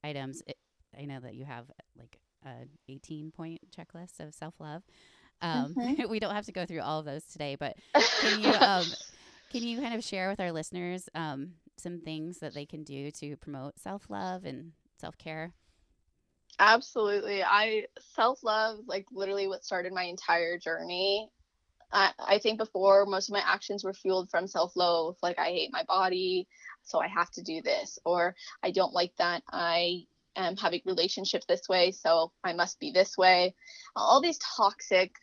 items. 0.03 0.41
It, 0.47 0.57
I 0.97 1.05
know 1.05 1.19
that 1.19 1.35
you 1.35 1.45
have 1.45 1.65
like 1.97 2.19
a 2.45 2.67
18 2.87 3.31
point 3.31 3.61
checklist 3.75 4.19
of 4.19 4.33
self 4.33 4.55
love. 4.59 4.83
Um, 5.41 5.73
mm-hmm. 5.73 6.09
we 6.09 6.19
don't 6.19 6.35
have 6.35 6.45
to 6.45 6.51
go 6.51 6.65
through 6.65 6.81
all 6.81 6.99
of 6.99 7.05
those 7.05 7.23
today, 7.25 7.55
but 7.59 7.77
can 8.21 8.41
you 8.41 8.49
um, 8.59 8.85
can 9.51 9.63
you 9.63 9.79
kind 9.79 9.93
of 9.93 10.03
share 10.03 10.29
with 10.29 10.39
our 10.39 10.51
listeners 10.51 11.09
um, 11.15 11.53
some 11.79 11.99
things 11.99 12.39
that 12.39 12.53
they 12.53 12.65
can 12.65 12.83
do 12.83 13.11
to 13.11 13.35
promote 13.37 13.79
self 13.79 14.09
love 14.09 14.45
and 14.45 14.73
self 14.99 15.17
care? 15.17 15.53
Absolutely. 16.59 17.43
I 17.43 17.85
self 18.15 18.43
love, 18.43 18.79
like 18.85 19.05
literally 19.11 19.47
what 19.47 19.63
started 19.63 19.93
my 19.93 20.03
entire 20.03 20.57
journey. 20.57 21.29
I, 21.91 22.11
I 22.19 22.39
think 22.39 22.59
before 22.59 23.05
most 23.05 23.29
of 23.29 23.33
my 23.33 23.43
actions 23.45 23.83
were 23.83 23.93
fueled 23.93 24.29
from 24.29 24.47
self 24.47 24.75
love, 24.75 25.17
like 25.23 25.39
I 25.39 25.45
hate 25.45 25.71
my 25.71 25.83
body, 25.83 26.47
so 26.83 26.99
I 26.99 27.07
have 27.07 27.31
to 27.31 27.41
do 27.41 27.61
this, 27.61 27.97
or 28.05 28.35
I 28.61 28.71
don't 28.71 28.93
like 28.93 29.13
that 29.17 29.43
I 29.51 30.03
am 30.35 30.57
having 30.57 30.81
relationships 30.85 31.45
this 31.47 31.67
way, 31.69 31.91
so 31.91 32.31
I 32.43 32.53
must 32.53 32.79
be 32.79 32.91
this 32.91 33.17
way. 33.17 33.55
All 33.95 34.21
these 34.21 34.39
toxic 34.39 35.13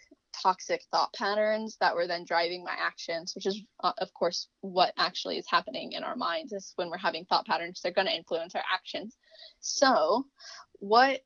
toxic 0.43 0.82
thought 0.91 1.12
patterns 1.12 1.76
that 1.80 1.95
were 1.95 2.07
then 2.07 2.24
driving 2.24 2.64
my 2.64 2.74
actions, 2.78 3.34
which 3.34 3.47
is, 3.47 3.61
uh, 3.82 3.93
of 3.99 4.12
course, 4.14 4.49
what 4.61 4.93
actually 4.97 5.39
is 5.39 5.47
happening 5.49 5.93
in 5.93 6.05
our 6.05 6.16
minds 6.16 6.53
is 6.53 6.72
when 6.76 6.91
we're 6.91 6.99
having 6.99 7.24
thought 7.24 7.47
patterns, 7.47 7.80
they're 7.80 7.93
going 7.93 8.07
to 8.07 8.16
influence 8.16 8.55
our 8.55 8.64
actions. 8.72 9.16
So, 9.61 10.26
what 10.78 11.22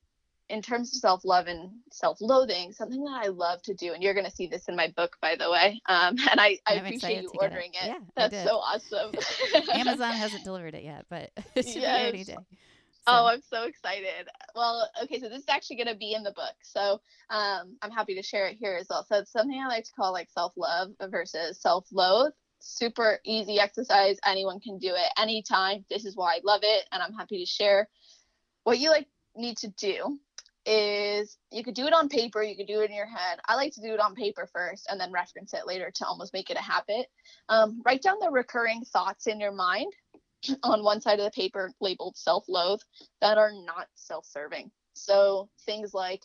in 0.50 0.61
terms 0.61 0.92
of 0.92 1.00
self 1.00 1.24
love 1.24 1.46
and 1.46 1.70
self 1.92 2.18
loathing, 2.20 2.72
something 2.72 3.02
that 3.04 3.22
I 3.24 3.28
love 3.28 3.62
to 3.62 3.74
do, 3.74 3.92
and 3.92 4.02
you're 4.02 4.14
going 4.14 4.26
to 4.26 4.32
see 4.32 4.48
this 4.48 4.68
in 4.68 4.76
my 4.76 4.88
book, 4.88 5.16
by 5.22 5.36
the 5.36 5.50
way. 5.50 5.80
Um, 5.88 6.16
and 6.30 6.40
I, 6.40 6.58
I 6.66 6.74
appreciate 6.74 7.22
you 7.22 7.30
ordering 7.40 7.70
it. 7.74 7.84
it. 7.84 7.88
Yeah, 7.88 7.98
That's 8.16 8.44
so 8.44 8.56
awesome. 8.56 9.14
Amazon 9.72 10.12
hasn't 10.12 10.44
delivered 10.44 10.74
it 10.74 10.84
yet, 10.84 11.06
but 11.08 11.30
it 11.54 11.66
should 11.66 11.82
yes. 11.82 12.12
be 12.12 12.18
any 12.18 12.24
day. 12.24 12.36
So. 13.07 13.12
Oh, 13.14 13.26
I'm 13.26 13.40
so 13.40 13.64
excited. 13.64 14.28
Well, 14.55 14.88
okay, 15.03 15.20
so 15.20 15.28
this 15.30 15.38
is 15.38 15.48
actually 15.48 15.76
going 15.76 15.88
to 15.88 15.94
be 15.94 16.12
in 16.12 16.22
the 16.22 16.32
book. 16.32 16.55
So 16.62 17.01
um, 17.30 17.76
I'm 17.80 17.90
happy 17.90 18.14
to 18.14 18.22
share 18.22 18.46
it 18.46 18.59
here 18.61 18.76
as 18.78 18.88
well. 18.90 19.07
So 19.09 19.18
it's 19.18 19.32
something 19.32 19.59
I 19.59 19.68
like 19.68 19.84
to 19.84 19.92
call 19.92 20.12
like 20.12 20.28
self 20.30 20.53
love 20.57 20.90
versus 21.09 21.61
self 21.61 21.86
loathe. 21.92 22.32
Super 22.59 23.18
easy 23.24 23.59
exercise. 23.59 24.18
Anyone 24.26 24.61
can 24.61 24.78
do 24.78 24.88
it 24.90 25.12
anytime. 25.18 25.86
This 25.88 26.05
is 26.05 26.14
why 26.14 26.34
I 26.34 26.40
love 26.44 26.61
it. 26.62 26.84
And 26.92 27.03
I'm 27.03 27.14
happy 27.14 27.38
to 27.38 27.46
share. 27.46 27.88
What 28.64 28.78
you 28.78 28.90
like 28.90 29.09
need 29.34 29.57
to 29.59 29.68
do 29.68 30.18
is 30.66 31.38
you 31.51 31.64
could 31.64 31.74
do 31.74 31.86
it 31.86 31.94
on 31.94 32.11
paper, 32.11 32.42
you 32.42 32.55
could 32.55 32.66
do 32.66 32.82
it 32.82 32.90
in 32.90 32.96
your 32.96 33.07
head. 33.07 33.38
I 33.48 33.55
like 33.55 33.72
to 33.74 33.80
do 33.80 33.94
it 33.94 34.01
on 34.01 34.14
paper 34.14 34.46
first 34.53 34.86
and 34.90 35.01
then 35.01 35.11
reference 35.11 35.55
it 35.55 35.66
later 35.66 35.90
to 35.94 36.07
almost 36.07 36.34
make 36.34 36.51
it 36.51 36.59
a 36.59 36.62
habit. 36.62 37.07
Um, 37.48 37.80
write 37.84 38.03
down 38.03 38.18
the 38.20 38.30
recurring 38.30 38.82
thoughts 38.84 39.26
in 39.26 39.40
your 39.40 39.53
mind 39.53 39.92
on 40.62 40.84
one 40.84 41.01
side 41.01 41.18
of 41.18 41.24
the 41.24 41.30
paper 41.30 41.72
labeled 41.80 42.16
self 42.16 42.45
loathe 42.49 42.80
that 43.20 43.38
are 43.38 43.53
not 43.53 43.86
self 43.95 44.26
serving. 44.26 44.70
So 44.95 45.49
things 45.66 45.95
like, 45.95 46.22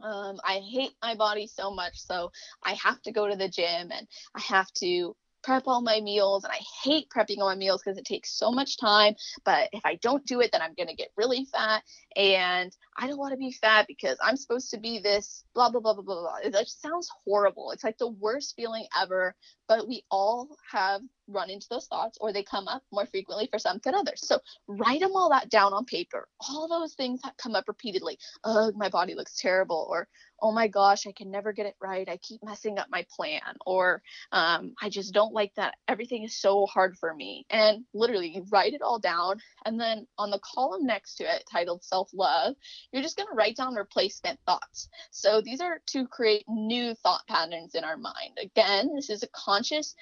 um, 0.00 0.38
I 0.44 0.60
hate 0.60 0.92
my 1.02 1.14
body 1.14 1.46
so 1.46 1.70
much, 1.72 1.98
so 1.98 2.30
I 2.62 2.74
have 2.74 3.00
to 3.02 3.12
go 3.12 3.28
to 3.28 3.36
the 3.36 3.48
gym 3.48 3.90
and 3.90 4.06
I 4.34 4.40
have 4.40 4.70
to 4.74 5.16
prep 5.46 5.62
all 5.68 5.80
my 5.80 6.00
meals 6.00 6.42
and 6.42 6.52
I 6.52 6.60
hate 6.82 7.08
prepping 7.08 7.38
all 7.38 7.48
my 7.48 7.54
meals 7.54 7.80
because 7.82 7.98
it 7.98 8.04
takes 8.04 8.36
so 8.36 8.50
much 8.50 8.78
time. 8.78 9.14
But 9.44 9.68
if 9.72 9.86
I 9.86 9.94
don't 9.94 10.26
do 10.26 10.40
it, 10.40 10.50
then 10.50 10.60
I'm 10.60 10.74
going 10.74 10.88
to 10.88 10.94
get 10.94 11.12
really 11.16 11.46
fat. 11.52 11.84
And 12.16 12.76
I 12.98 13.06
don't 13.06 13.18
want 13.18 13.32
to 13.32 13.38
be 13.38 13.52
fat 13.52 13.86
because 13.86 14.18
I'm 14.20 14.36
supposed 14.36 14.70
to 14.72 14.78
be 14.78 14.98
this, 14.98 15.44
blah, 15.54 15.70
blah, 15.70 15.80
blah, 15.80 15.94
blah, 15.94 16.02
blah, 16.02 16.20
blah. 16.20 16.36
It 16.42 16.68
sounds 16.68 17.08
horrible. 17.24 17.70
It's 17.70 17.84
like 17.84 17.96
the 17.96 18.08
worst 18.08 18.54
feeling 18.56 18.86
ever. 19.00 19.36
But 19.68 19.86
we 19.86 20.02
all 20.10 20.48
have 20.72 21.00
run 21.28 21.50
into 21.50 21.66
those 21.68 21.86
thoughts 21.86 22.18
or 22.20 22.32
they 22.32 22.42
come 22.42 22.68
up 22.68 22.82
more 22.92 23.06
frequently 23.06 23.48
for 23.50 23.58
some 23.58 23.80
than 23.84 23.94
others. 23.94 24.26
So 24.26 24.38
write 24.66 25.00
them 25.00 25.12
all 25.14 25.30
that 25.30 25.50
down 25.50 25.72
on 25.72 25.84
paper. 25.84 26.28
All 26.48 26.68
those 26.68 26.94
things 26.94 27.22
that 27.22 27.36
come 27.36 27.54
up 27.54 27.64
repeatedly. 27.68 28.18
Ugh, 28.44 28.74
my 28.76 28.88
body 28.88 29.14
looks 29.14 29.36
terrible. 29.36 29.86
Or, 29.90 30.08
oh 30.40 30.52
my 30.52 30.68
gosh, 30.68 31.06
I 31.06 31.12
can 31.12 31.30
never 31.30 31.52
get 31.52 31.66
it 31.66 31.76
right. 31.80 32.08
I 32.08 32.18
keep 32.18 32.42
messing 32.44 32.78
up 32.78 32.88
my 32.90 33.06
plan. 33.14 33.40
Or 33.64 34.02
um, 34.32 34.74
I 34.80 34.88
just 34.88 35.14
don't 35.14 35.32
like 35.32 35.54
that. 35.56 35.74
Everything 35.88 36.24
is 36.24 36.36
so 36.36 36.66
hard 36.66 36.96
for 36.98 37.14
me. 37.14 37.46
And 37.50 37.84
literally 37.94 38.28
you 38.34 38.46
write 38.50 38.74
it 38.74 38.82
all 38.82 38.98
down. 38.98 39.40
And 39.64 39.80
then 39.80 40.06
on 40.18 40.30
the 40.30 40.40
column 40.40 40.86
next 40.86 41.16
to 41.16 41.24
it 41.24 41.44
titled 41.50 41.84
self 41.84 42.10
love, 42.12 42.54
you're 42.92 43.02
just 43.02 43.16
going 43.16 43.28
to 43.28 43.34
write 43.34 43.56
down 43.56 43.74
replacement 43.74 44.38
thoughts. 44.46 44.88
So 45.10 45.40
these 45.40 45.60
are 45.60 45.80
to 45.88 46.06
create 46.06 46.44
new 46.48 46.94
thought 46.94 47.26
patterns 47.28 47.74
in 47.74 47.84
our 47.84 47.96
mind. 47.96 48.38
Again, 48.40 48.94
this 48.94 49.10
is 49.10 49.22
a 49.22 49.28
conscious 49.28 49.94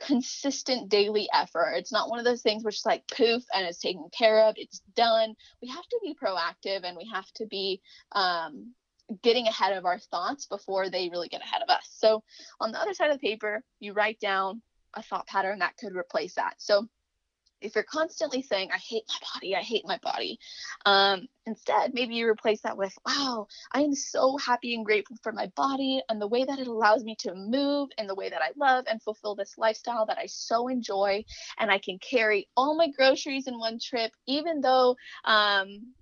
consistent 0.00 0.88
daily 0.88 1.28
effort. 1.32 1.74
It's 1.76 1.92
not 1.92 2.08
one 2.08 2.18
of 2.18 2.24
those 2.24 2.42
things 2.42 2.64
which 2.64 2.76
is 2.76 2.86
like 2.86 3.06
poof 3.08 3.42
and 3.54 3.66
it's 3.66 3.80
taken 3.80 4.08
care 4.16 4.44
of, 4.46 4.54
it's 4.56 4.80
done. 4.96 5.34
We 5.62 5.68
have 5.68 5.86
to 5.86 6.00
be 6.02 6.14
proactive 6.14 6.84
and 6.84 6.96
we 6.96 7.08
have 7.12 7.30
to 7.36 7.46
be 7.46 7.80
um, 8.12 8.74
getting 9.22 9.46
ahead 9.46 9.76
of 9.76 9.84
our 9.84 9.98
thoughts 9.98 10.46
before 10.46 10.88
they 10.88 11.08
really 11.10 11.28
get 11.28 11.42
ahead 11.42 11.62
of 11.62 11.68
us. 11.68 11.88
So 11.90 12.22
on 12.60 12.72
the 12.72 12.80
other 12.80 12.94
side 12.94 13.10
of 13.10 13.20
the 13.20 13.26
paper, 13.26 13.62
you 13.78 13.92
write 13.92 14.20
down 14.20 14.62
a 14.94 15.02
thought 15.02 15.26
pattern 15.26 15.60
that 15.60 15.76
could 15.76 15.94
replace 15.94 16.34
that. 16.34 16.54
So 16.58 16.88
if 17.60 17.74
you're 17.74 17.84
constantly 17.84 18.42
saying, 18.42 18.70
I 18.72 18.78
hate 18.78 19.04
my 19.08 19.26
body, 19.34 19.56
I 19.56 19.60
hate 19.60 19.86
my 19.86 19.98
body, 20.02 20.38
um, 20.86 21.26
instead, 21.46 21.92
maybe 21.94 22.14
you 22.14 22.28
replace 22.28 22.60
that 22.62 22.76
with, 22.76 22.92
wow, 23.06 23.46
I 23.72 23.82
am 23.82 23.94
so 23.94 24.36
happy 24.38 24.74
and 24.74 24.84
grateful 24.84 25.16
for 25.22 25.32
my 25.32 25.50
body 25.56 26.02
and 26.08 26.20
the 26.20 26.28
way 26.28 26.44
that 26.44 26.58
it 26.58 26.66
allows 26.66 27.04
me 27.04 27.16
to 27.20 27.34
move 27.34 27.90
and 27.98 28.08
the 28.08 28.14
way 28.14 28.28
that 28.28 28.42
I 28.42 28.50
love 28.56 28.84
and 28.88 29.02
fulfill 29.02 29.34
this 29.34 29.54
lifestyle 29.58 30.06
that 30.06 30.18
I 30.18 30.26
so 30.26 30.68
enjoy. 30.68 31.24
And 31.58 31.70
I 31.70 31.78
can 31.78 31.98
carry 31.98 32.48
all 32.56 32.76
my 32.76 32.88
groceries 32.88 33.46
in 33.46 33.58
one 33.58 33.78
trip, 33.82 34.12
even 34.26 34.60
though 34.60 34.96
um, 35.24 35.92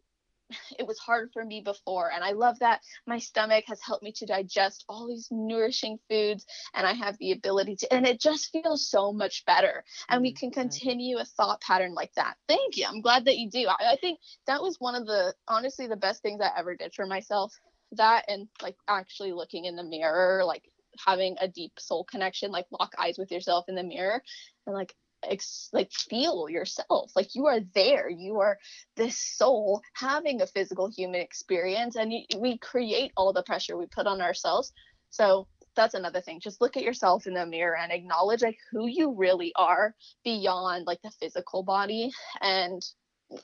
it 0.78 0.86
was 0.86 0.99
hard 0.99 1.30
for 1.32 1.44
me 1.44 1.61
before 1.61 2.11
and 2.12 2.24
i 2.24 2.32
love 2.32 2.59
that 2.59 2.80
my 3.07 3.18
stomach 3.18 3.64
has 3.66 3.80
helped 3.82 4.03
me 4.03 4.12
to 4.12 4.26
digest 4.26 4.84
all 4.88 5.07
these 5.07 5.28
nourishing 5.30 5.99
foods 6.09 6.46
and 6.74 6.86
i 6.86 6.92
have 6.92 7.16
the 7.18 7.32
ability 7.32 7.76
to 7.76 7.92
and 7.92 8.07
it 8.07 8.20
just 8.20 8.51
feels 8.53 8.88
so 8.88 9.12
much 9.12 9.44
better 9.44 9.84
and 10.09 10.22
we 10.22 10.32
mm, 10.32 10.38
can 10.38 10.51
continue 10.51 11.18
a 11.18 11.24
thought 11.24 11.61
pattern 11.61 11.94
like 11.94 12.12
that. 12.14 12.36
Thank 12.49 12.76
you 12.76 12.86
i'm 12.88 13.01
glad 13.01 13.24
that 13.26 13.38
you 13.38 13.51
do. 13.51 13.66
I, 13.68 13.92
I 13.92 13.96
think 14.01 14.18
that 14.46 14.62
was 14.62 14.76
one 14.78 14.94
of 14.94 15.07
the 15.07 15.34
honestly 15.46 15.86
the 15.86 15.96
best 15.96 16.22
things 16.22 16.40
i 16.40 16.51
ever 16.57 16.74
did 16.76 16.94
for 16.94 17.07
myself 17.07 17.55
that 17.92 18.24
and 18.28 18.49
like 18.62 18.76
actually 18.88 19.32
looking 19.32 19.64
in 19.64 19.76
the 19.76 19.84
mirror 19.84 20.44
like 20.44 20.64
having 21.07 21.36
a 21.40 21.49
deep 21.49 21.72
soul 21.78 22.05
connection 22.05 22.51
like 22.51 22.66
lock 22.70 22.92
eyes 22.99 23.18
with 23.18 23.30
yourself 23.30 23.64
in 23.68 23.74
the 23.74 23.82
mirror 23.82 24.22
and 24.66 24.74
like 24.74 24.94
ex- 25.22 25.70
like 25.72 25.92
feel 25.92 26.48
yourself. 26.48 27.12
Like 27.14 27.34
you 27.34 27.46
are 27.46 27.60
there. 27.74 28.08
You 28.08 28.40
are 28.40 28.58
this 28.96 29.18
soul 29.18 29.82
having 29.94 30.40
a 30.40 30.46
physical 30.46 30.88
human 30.88 31.20
experience 31.20 31.96
and 31.96 32.12
we 32.38 32.58
create 32.58 33.12
all 33.16 33.32
the 33.32 33.42
pressure 33.42 33.76
we 33.76 33.86
put 33.86 34.06
on 34.06 34.20
ourselves. 34.20 34.72
So 35.10 35.46
that's 35.74 35.94
another 35.94 36.20
thing. 36.20 36.40
Just 36.40 36.60
look 36.60 36.76
at 36.76 36.82
yourself 36.82 37.26
in 37.26 37.34
the 37.34 37.46
mirror 37.46 37.76
and 37.76 37.92
acknowledge 37.92 38.42
like 38.42 38.58
who 38.70 38.86
you 38.86 39.14
really 39.14 39.52
are 39.56 39.94
beyond 40.24 40.86
like 40.86 41.00
the 41.02 41.10
physical 41.10 41.62
body. 41.62 42.10
And 42.40 42.82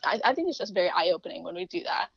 I, 0.05 0.21
I 0.25 0.35
think 0.35 0.49
it's 0.49 0.59
just 0.59 0.75
very 0.75 0.91
eye-opening 0.91 1.45
when 1.45 1.55
we 1.55 1.67
do 1.67 1.83
that. 1.85 2.09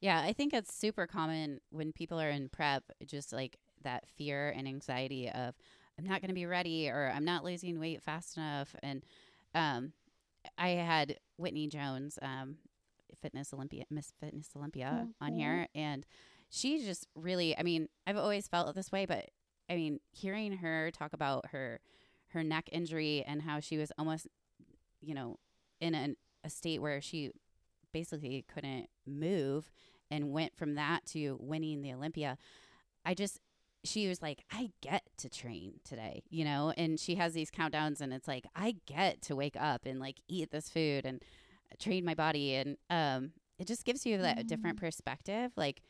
Yeah 0.00 0.20
i 0.20 0.32
think 0.32 0.52
it's 0.52 0.74
super 0.74 1.06
common 1.06 1.60
when 1.70 1.92
people 1.92 2.20
are 2.20 2.28
in 2.28 2.48
prep 2.48 2.82
just 3.06 3.32
like 3.32 3.56
that 3.84 4.04
fear 4.16 4.50
and 4.50 4.66
anxiety 4.66 5.30
of 5.30 5.54
I'm 5.98 6.06
not 6.06 6.20
going 6.20 6.28
to 6.28 6.34
be 6.34 6.46
ready 6.46 6.88
or 6.88 7.12
I'm 7.14 7.24
not 7.24 7.44
losing 7.44 7.78
weight 7.78 8.02
fast 8.02 8.36
enough. 8.36 8.74
And 8.82 9.04
um, 9.54 9.92
I 10.58 10.70
had 10.70 11.18
Whitney 11.36 11.68
Jones, 11.68 12.18
um, 12.22 12.56
Fitness 13.20 13.52
Olympia, 13.52 13.84
Miss 13.90 14.12
Fitness 14.20 14.50
Olympia, 14.56 15.04
mm-hmm. 15.04 15.24
on 15.24 15.34
here, 15.34 15.68
and 15.74 16.04
she 16.50 16.84
just 16.84 17.06
really. 17.14 17.56
I 17.56 17.62
mean, 17.62 17.88
I've 18.06 18.16
always 18.16 18.48
felt 18.48 18.74
this 18.74 18.90
way, 18.90 19.06
but 19.06 19.30
I 19.70 19.76
mean, 19.76 20.00
hearing 20.10 20.52
her 20.58 20.90
talk 20.90 21.12
about 21.12 21.46
her 21.52 21.80
her 22.28 22.42
neck 22.42 22.68
injury 22.72 23.22
and 23.26 23.42
how 23.42 23.60
she 23.60 23.76
was 23.76 23.92
almost, 23.98 24.26
you 25.00 25.14
know, 25.14 25.36
in 25.80 25.94
an, 25.94 26.16
a 26.44 26.50
state 26.50 26.80
where 26.80 27.00
she 27.00 27.30
basically 27.92 28.44
couldn't 28.52 28.88
move 29.06 29.70
and 30.10 30.32
went 30.32 30.56
from 30.56 30.74
that 30.74 31.04
to 31.06 31.36
winning 31.40 31.82
the 31.82 31.92
Olympia. 31.92 32.38
I 33.04 33.14
just 33.14 33.38
she 33.84 34.08
was 34.08 34.22
like, 34.22 34.44
I 34.50 34.70
get 34.80 35.02
to 35.18 35.28
train 35.28 35.80
today, 35.84 36.22
you 36.30 36.44
know? 36.44 36.72
And 36.76 36.98
she 37.00 37.16
has 37.16 37.32
these 37.32 37.50
countdowns, 37.50 38.00
and 38.00 38.12
it's 38.12 38.28
like, 38.28 38.46
I 38.54 38.76
get 38.86 39.22
to 39.22 39.36
wake 39.36 39.56
up 39.58 39.86
and 39.86 39.98
like 39.98 40.20
eat 40.28 40.50
this 40.50 40.70
food 40.70 41.04
and 41.04 41.22
train 41.80 42.04
my 42.04 42.14
body. 42.14 42.54
And 42.54 42.76
um, 42.90 43.32
it 43.58 43.66
just 43.66 43.84
gives 43.84 44.06
you 44.06 44.18
that 44.18 44.38
mm-hmm. 44.38 44.46
different 44.46 44.80
perspective. 44.80 45.52
Like, 45.56 45.82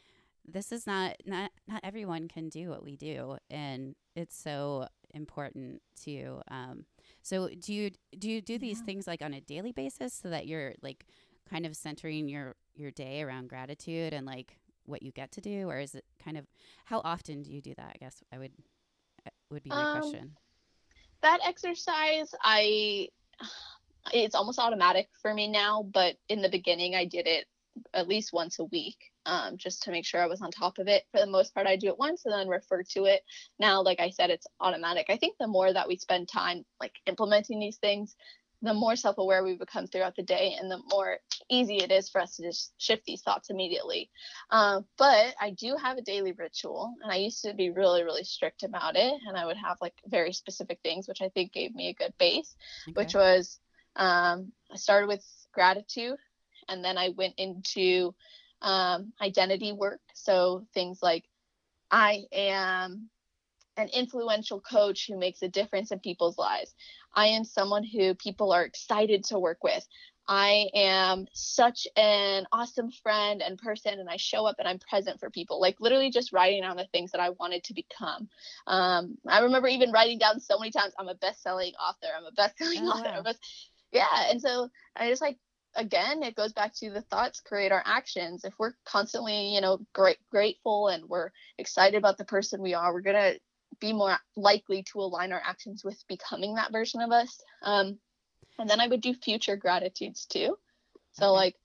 this 0.47 0.73
is 0.73 0.87
not, 0.87 1.17
not, 1.25 1.51
not 1.69 1.81
everyone 1.85 2.29
can 2.29 2.49
do 2.49 2.71
what 2.71 2.83
we 2.83 2.97
do. 2.97 3.37
And 3.51 3.95
it's 4.17 4.37
so 4.37 4.89
important 5.15 5.83
to, 6.05 6.41
um, 6.51 6.87
so 7.23 7.49
do 7.49 7.73
you, 7.73 7.91
do 8.19 8.31
you 8.31 8.41
do 8.41 8.59
these 8.59 8.79
yeah. 8.79 8.87
things 8.87 9.07
like 9.07 9.23
on 9.23 9.35
a 9.35 9.41
daily 9.41 9.73
basis 9.73 10.15
so 10.15 10.31
that 10.31 10.47
you're 10.47 10.73
like 10.83 11.05
kind 11.49 11.67
of 11.67 11.77
centering 11.77 12.29
your, 12.29 12.57
your 12.75 12.91
day 12.91 13.23
around 13.23 13.49
gratitude 13.49 14.13
and 14.13 14.27
like 14.27 14.57
what 14.85 15.03
you 15.03 15.13
get 15.13 15.33
to 15.33 15.41
do, 15.41 15.69
or 15.69 15.79
is 15.79 15.95
it 15.95 16.05
kind 16.23 16.37
of 16.37 16.47
how 16.87 17.01
often 17.05 17.43
do 17.43 17.53
you 17.53 17.61
do 17.61 17.75
that? 17.77 17.93
I 17.95 17.99
guess 17.99 18.23
I 18.33 18.39
would 18.39 18.53
uh, 19.27 19.31
would 19.51 19.63
be 19.63 19.71
my 19.71 19.83
um, 19.83 20.01
question. 20.01 20.33
That 21.23 21.41
exercise, 21.47 22.35
I 22.43 23.09
it's 24.13 24.35
almost 24.35 24.59
automatic 24.59 25.09
for 25.21 25.33
me 25.33 25.49
now, 25.49 25.85
but 25.93 26.17
in 26.29 26.43
the 26.43 26.49
beginning, 26.49 26.95
I 26.95 27.05
did 27.05 27.27
it 27.27 27.47
at 27.95 28.09
least 28.09 28.33
once 28.33 28.59
a 28.59 28.65
week 28.65 29.13
um, 29.27 29.57
just 29.57 29.83
to 29.83 29.91
make 29.91 30.05
sure 30.05 30.21
I 30.21 30.27
was 30.27 30.43
on 30.43 30.51
top 30.51 30.79
of 30.79 30.89
it. 30.89 31.05
For 31.11 31.21
the 31.21 31.27
most 31.27 31.55
part, 31.55 31.67
I 31.67 31.77
do 31.77 31.89
it 31.89 31.99
once 31.99 32.25
and 32.25 32.35
then 32.35 32.49
refer 32.49 32.83
to 32.95 33.05
it. 33.05 33.23
Now, 33.59 33.83
like 33.83 34.01
I 34.01 34.11
said, 34.11 34.31
it's 34.31 34.47
automatic. 34.61 35.07
I 35.09 35.17
think 35.17 35.37
the 35.39 35.47
more 35.47 35.73
that 35.73 35.89
we 35.89 35.97
spend 35.97 36.29
time 36.29 36.65
like 36.81 36.93
implementing 37.07 37.61
these 37.61 37.77
things, 37.77 38.17
the 38.63 38.73
more 38.73 38.95
self-aware 38.95 39.43
we 39.43 39.57
become 39.57 39.87
throughout 39.87 40.15
the 40.17 40.23
day 40.23 40.57
and 40.59 40.71
the 40.71 40.81
more 40.91 41.19
easy 41.51 41.77
it 41.77 41.91
is 41.91 42.09
for 42.09 42.21
us 42.21 42.37
to 42.37 42.43
just 42.43 42.73
shift 42.79 43.05
these 43.05 43.21
thoughts 43.23 43.51
immediately 43.51 44.11
um, 44.51 44.85
but 44.97 45.35
i 45.41 45.51
do 45.51 45.77
have 45.77 45.99
a 45.99 46.03
daily 46.03 46.33
ritual 46.33 46.95
and 47.03 47.13
i 47.13 47.17
used 47.17 47.43
to 47.43 47.53
be 47.55 47.71
really 47.71 48.05
really 48.05 48.25
strict 48.25 48.63
about 48.63 48.97
it 48.97 49.15
and 49.27 49.37
i 49.37 49.45
would 49.45 49.57
have 49.57 49.77
like 49.81 49.95
very 50.07 50.33
specific 50.33 50.79
things 50.83 51.09
which 51.09 51.23
i 51.23 51.29
think 51.31 51.53
gave 51.53 51.75
me 51.75 51.89
a 51.89 51.95
good 51.95 52.15
base 52.19 52.55
okay. 52.89 52.95
which 53.03 53.15
was 53.15 53.59
um, 53.97 54.53
i 54.73 54.77
started 54.77 55.09
with 55.09 55.25
gratitude 55.53 56.17
and 56.69 56.85
then 56.85 56.97
i 56.97 57.11
went 57.11 57.35
into 57.39 58.15
um, 58.63 59.13
identity 59.21 59.73
work 59.73 60.01
so 60.15 60.65
things 60.73 61.01
like 61.03 61.25
i 61.91 62.23
am 62.33 63.11
an 63.77 63.89
influential 63.89 64.61
coach 64.61 65.07
who 65.07 65.19
makes 65.19 65.43
a 65.43 65.49
difference 65.49 65.91
in 65.91 65.99
people's 65.99 66.39
lives. 66.39 66.75
I 67.15 67.27
am 67.29 67.45
someone 67.45 67.85
who 67.85 68.15
people 68.15 68.53
are 68.53 68.65
excited 68.65 69.25
to 69.25 69.39
work 69.39 69.63
with. 69.63 69.87
I 70.29 70.69
am 70.75 71.27
such 71.33 71.87
an 71.97 72.47
awesome 72.53 72.91
friend 72.91 73.43
and 73.43 73.59
person, 73.59 73.99
and 73.99 74.09
I 74.09 74.17
show 74.17 74.47
up 74.47 74.57
and 74.59 74.69
I'm 74.69 74.79
present 74.79 75.19
for 75.19 75.31
people. 75.31 75.61
Like 75.61 75.81
literally 75.81 76.11
just 76.11 76.33
writing 76.33 76.63
down 76.63 76.77
the 76.77 76.87
things 76.93 77.11
that 77.13 77.21
I 77.21 77.31
wanted 77.31 77.65
to 77.65 77.75
become. 77.75 78.29
Um, 78.67 79.19
I 79.27 79.41
remember 79.41 79.69
even 79.69 79.91
writing 79.91 80.19
down 80.19 80.39
so 80.39 80.59
many 80.59 80.71
times, 80.71 80.95
I'm 80.99 81.09
a 81.09 81.15
best-selling 81.15 81.73
author. 81.75 82.09
I'm 82.17 82.25
a 82.25 82.33
best-selling 82.33 82.81
oh, 82.83 82.91
author. 82.91 83.23
Wow. 83.25 83.33
Yeah, 83.95 84.31
and 84.31 84.41
so 84.41 84.71
I 84.97 85.11
just 85.11 85.21
like 85.21 85.37
again, 85.75 86.23
it 86.23 86.35
goes 86.35 86.55
back 86.55 86.75
to 86.77 86.91
the 86.91 87.03
thoughts 87.03 87.41
create 87.41 87.73
our 87.73 87.83
actions. 87.85 88.43
If 88.45 88.55
we're 88.59 88.73
constantly, 88.87 89.55
you 89.55 89.61
know, 89.61 89.81
great 89.93 90.17
grateful 90.31 90.89
and 90.89 91.05
we're 91.09 91.31
excited 91.59 91.99
about 91.99 92.17
the 92.17 92.25
person 92.25 92.63
we 92.63 92.73
are, 92.73 92.93
we're 92.93 93.03
gonna 93.03 93.35
be 93.83 93.93
more 93.93 94.17
likely 94.37 94.85
to 94.85 95.01
align 95.01 95.33
our 95.33 95.43
actions 95.45 95.85
with 95.85 96.03
becoming 96.09 96.55
that 96.55 96.73
version 96.73 97.03
of 97.03 97.11
us. 97.11 97.43
Um, 97.63 97.99
and 98.59 98.71
then 98.71 98.81
I 98.81 98.87
would 98.87 99.03
do 99.03 99.13
future 99.13 99.57
gratitudes 99.57 100.25
too. 100.25 100.57
So, 101.13 101.27
okay. 101.27 101.33
like, 101.33 101.57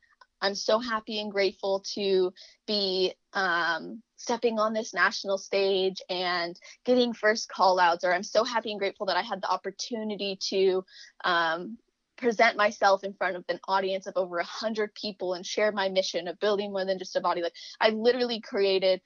I'm 0.42 0.56
so 0.56 0.80
happy 0.80 1.20
and 1.20 1.32
grateful 1.32 1.84
to 1.94 2.34
be 2.68 3.14
um, 3.34 4.02
stepping 4.18 4.60
on 4.60 4.74
this 4.74 4.94
national 4.94 5.38
stage 5.38 6.02
and 6.10 6.60
getting 6.86 7.14
first 7.14 7.50
call 7.50 7.80
outs, 7.80 8.04
or 8.04 8.14
I'm 8.14 8.24
so 8.24 8.44
happy 8.44 8.72
and 8.72 8.80
grateful 8.80 9.06
that 9.08 9.18
I 9.18 9.22
had 9.22 9.42
the 9.42 9.50
opportunity 9.50 10.38
to 10.50 10.84
um, 11.24 11.78
present 12.18 12.58
myself 12.58 13.04
in 13.04 13.14
front 13.14 13.36
of 13.36 13.46
an 13.50 13.60
audience 13.68 14.08
of 14.08 14.14
over 14.16 14.40
a 14.40 14.44
hundred 14.44 14.94
people 14.96 15.34
and 15.34 15.46
share 15.46 15.72
my 15.72 15.90
mission 15.90 16.28
of 16.28 16.40
building 16.40 16.72
more 16.72 16.86
than 16.86 17.00
just 17.00 17.16
a 17.16 17.22
body. 17.22 17.42
Like 17.42 17.56
I 17.80 17.90
literally 17.90 18.42
created 18.42 19.02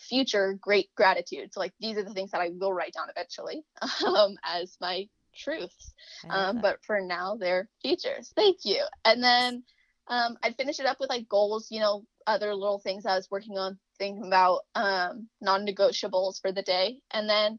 future 0.00 0.58
great 0.60 0.88
gratitude. 0.96 1.52
So 1.52 1.60
like 1.60 1.72
these 1.80 1.96
are 1.96 2.04
the 2.04 2.14
things 2.14 2.30
that 2.30 2.40
I 2.40 2.50
will 2.52 2.72
write 2.72 2.94
down 2.94 3.08
eventually 3.10 3.64
um, 4.06 4.36
as 4.44 4.76
my 4.80 5.08
truths. 5.34 5.94
Um, 6.28 6.60
but 6.60 6.78
for 6.84 7.00
now, 7.00 7.36
they're 7.36 7.68
features. 7.82 8.32
Thank 8.36 8.58
you. 8.64 8.84
And 9.04 9.22
then 9.22 9.64
um, 10.08 10.36
I'd 10.42 10.56
finish 10.56 10.78
it 10.78 10.86
up 10.86 10.98
with 11.00 11.10
like 11.10 11.28
goals, 11.28 11.68
you 11.70 11.80
know, 11.80 12.04
other 12.26 12.54
little 12.54 12.78
things 12.78 13.06
I 13.06 13.16
was 13.16 13.30
working 13.30 13.58
on, 13.58 13.78
thinking 13.98 14.26
about 14.26 14.60
um, 14.74 15.28
non-negotiables 15.40 16.40
for 16.40 16.52
the 16.52 16.62
day. 16.62 16.98
And 17.10 17.28
then 17.28 17.58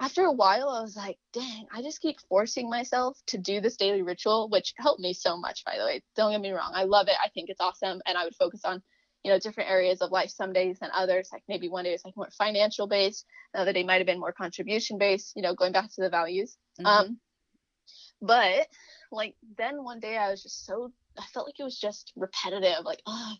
after 0.00 0.24
a 0.24 0.32
while, 0.32 0.68
I 0.70 0.82
was 0.82 0.96
like, 0.96 1.18
dang, 1.32 1.66
I 1.72 1.82
just 1.82 2.00
keep 2.00 2.16
forcing 2.28 2.68
myself 2.68 3.18
to 3.28 3.38
do 3.38 3.60
this 3.60 3.76
daily 3.76 4.02
ritual, 4.02 4.48
which 4.48 4.74
helped 4.76 5.00
me 5.00 5.12
so 5.12 5.36
much, 5.36 5.64
by 5.64 5.78
the 5.78 5.84
way. 5.84 6.02
Don't 6.16 6.32
get 6.32 6.40
me 6.40 6.50
wrong. 6.50 6.72
I 6.74 6.84
love 6.84 7.08
it. 7.08 7.16
I 7.22 7.28
think 7.28 7.48
it's 7.48 7.60
awesome. 7.60 8.00
And 8.06 8.18
I 8.18 8.24
would 8.24 8.34
focus 8.34 8.62
on 8.64 8.82
you 9.24 9.32
know 9.32 9.38
different 9.38 9.70
areas 9.70 10.00
of 10.02 10.12
life 10.12 10.30
some 10.30 10.52
days 10.52 10.78
than 10.78 10.90
others 10.94 11.30
like 11.32 11.42
maybe 11.48 11.68
one 11.68 11.84
day 11.84 11.94
is 11.94 12.04
like 12.04 12.16
more 12.16 12.28
financial 12.30 12.86
based 12.86 13.24
another 13.54 13.72
day 13.72 13.82
might 13.82 13.96
have 13.96 14.06
been 14.06 14.20
more 14.20 14.32
contribution 14.32 14.98
based 14.98 15.32
you 15.34 15.42
know 15.42 15.54
going 15.54 15.72
back 15.72 15.90
to 15.90 16.02
the 16.02 16.10
values. 16.10 16.56
Mm-hmm. 16.78 16.86
um 16.86 17.18
but 18.20 18.66
like 19.10 19.34
then 19.58 19.82
one 19.82 20.00
day 20.00 20.16
i 20.16 20.30
was 20.30 20.42
just 20.42 20.66
so 20.66 20.92
i 21.18 21.24
felt 21.32 21.46
like 21.46 21.58
it 21.58 21.64
was 21.64 21.78
just 21.78 22.12
repetitive 22.16 22.84
like 22.84 23.02
oh 23.06 23.32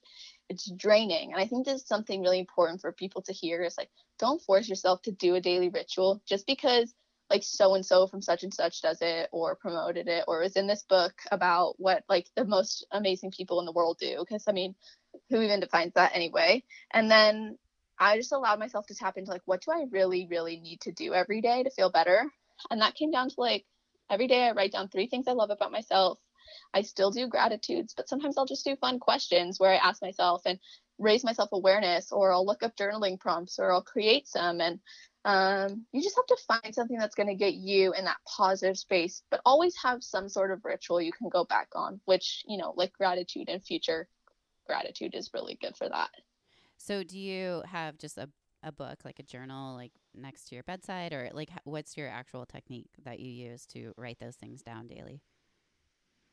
it's 0.51 0.70
draining. 0.70 1.32
And 1.32 1.41
i 1.41 1.47
think 1.47 1.64
this 1.64 1.82
is 1.82 1.89
something 1.89 2.20
really 2.22 2.39
important 2.39 2.80
for 2.80 2.93
people 2.93 3.22
to 3.22 3.32
hear 3.32 3.62
is 3.62 3.78
like 3.78 3.91
don't 4.18 4.43
force 4.43 4.68
yourself 4.68 5.03
to 5.03 5.12
do 5.12 5.35
a 5.35 5.41
daily 5.41 5.68
ritual 5.68 6.22
just 6.26 6.47
because 6.47 6.95
like 7.30 7.43
so 7.43 7.74
and 7.74 7.85
so 7.85 8.07
from 8.07 8.20
such 8.20 8.43
and 8.43 8.53
such 8.53 8.82
does 8.82 8.99
it 9.01 9.28
or 9.32 9.57
promoted 9.57 10.09
it 10.09 10.24
or 10.28 10.41
was 10.41 10.57
in 10.57 10.66
this 10.66 10.82
book 10.82 11.14
about 11.32 11.74
what 11.78 12.05
like 12.09 12.26
the 12.37 12.45
most 12.45 12.87
amazing 12.93 13.30
people 13.30 13.61
in 13.61 13.66
the 13.66 13.72
world 13.72 13.97
do. 13.99 14.18
Because 14.20 14.45
i 14.47 14.53
mean 14.53 14.74
who 15.30 15.40
even 15.42 15.60
defines 15.60 15.92
that 15.94 16.12
anyway. 16.14 16.62
And 16.92 17.10
then 17.10 17.58
i 17.98 18.16
just 18.16 18.32
allowed 18.32 18.58
myself 18.58 18.86
to 18.86 18.94
tap 18.94 19.16
into 19.16 19.30
like 19.30 19.42
what 19.44 19.62
do 19.62 19.70
i 19.70 19.84
really 19.90 20.26
really 20.28 20.58
need 20.58 20.80
to 20.80 20.90
do 20.90 21.14
every 21.14 21.40
day 21.40 21.62
to 21.62 21.70
feel 21.70 21.90
better? 21.90 22.24
And 22.70 22.80
that 22.80 22.94
came 22.94 23.10
down 23.10 23.28
to 23.28 23.34
like 23.38 23.64
every 24.10 24.26
day 24.26 24.42
i 24.48 24.52
write 24.52 24.72
down 24.72 24.88
three 24.88 25.06
things 25.06 25.28
i 25.28 25.32
love 25.32 25.50
about 25.50 25.72
myself. 25.72 26.18
I 26.72 26.82
still 26.82 27.10
do 27.10 27.28
gratitudes 27.28 27.94
but 27.96 28.08
sometimes 28.08 28.36
i'll 28.36 28.46
just 28.46 28.64
do 28.64 28.76
fun 28.76 28.98
questions 28.98 29.58
where 29.58 29.72
i 29.72 29.76
ask 29.76 30.02
myself 30.02 30.42
and 30.44 30.58
raise 30.98 31.24
myself 31.24 31.50
awareness 31.52 32.12
or 32.12 32.32
i'll 32.32 32.46
look 32.46 32.62
up 32.62 32.76
journaling 32.76 33.18
prompts 33.18 33.58
or 33.58 33.72
i'll 33.72 33.82
create 33.82 34.28
some. 34.28 34.60
And 34.60 34.80
um, 35.26 35.86
you 35.92 36.02
just 36.02 36.16
have 36.16 36.26
to 36.26 36.36
find 36.46 36.74
something 36.74 36.98
that's 36.98 37.14
going 37.14 37.28
to 37.28 37.34
get 37.34 37.54
you 37.54 37.94
in 37.94 38.04
that 38.04 38.18
positive 38.36 38.76
space 38.76 39.22
but 39.30 39.40
always 39.46 39.74
have 39.82 40.04
some 40.04 40.28
sort 40.28 40.50
of 40.50 40.64
ritual 40.64 41.00
you 41.00 41.12
can 41.12 41.30
go 41.30 41.44
back 41.44 41.68
on 41.74 42.00
which 42.04 42.44
you 42.46 42.58
know 42.58 42.74
like 42.76 42.92
gratitude 42.92 43.48
and 43.48 43.64
future 43.64 44.06
gratitude 44.66 45.14
is 45.14 45.30
really 45.34 45.58
good 45.60 45.76
for 45.76 45.88
that. 45.88 46.10
So, 46.76 47.02
do 47.02 47.18
you 47.18 47.62
have 47.66 47.98
just 47.98 48.18
a, 48.18 48.28
a 48.62 48.72
book, 48.72 49.00
like 49.04 49.18
a 49.18 49.22
journal, 49.22 49.74
like 49.74 49.92
next 50.14 50.48
to 50.48 50.54
your 50.54 50.64
bedside, 50.64 51.12
or 51.12 51.30
like 51.32 51.50
what's 51.64 51.96
your 51.96 52.08
actual 52.08 52.46
technique 52.46 52.90
that 53.04 53.20
you 53.20 53.30
use 53.30 53.66
to 53.66 53.92
write 53.96 54.18
those 54.18 54.36
things 54.36 54.62
down 54.62 54.86
daily? 54.86 55.20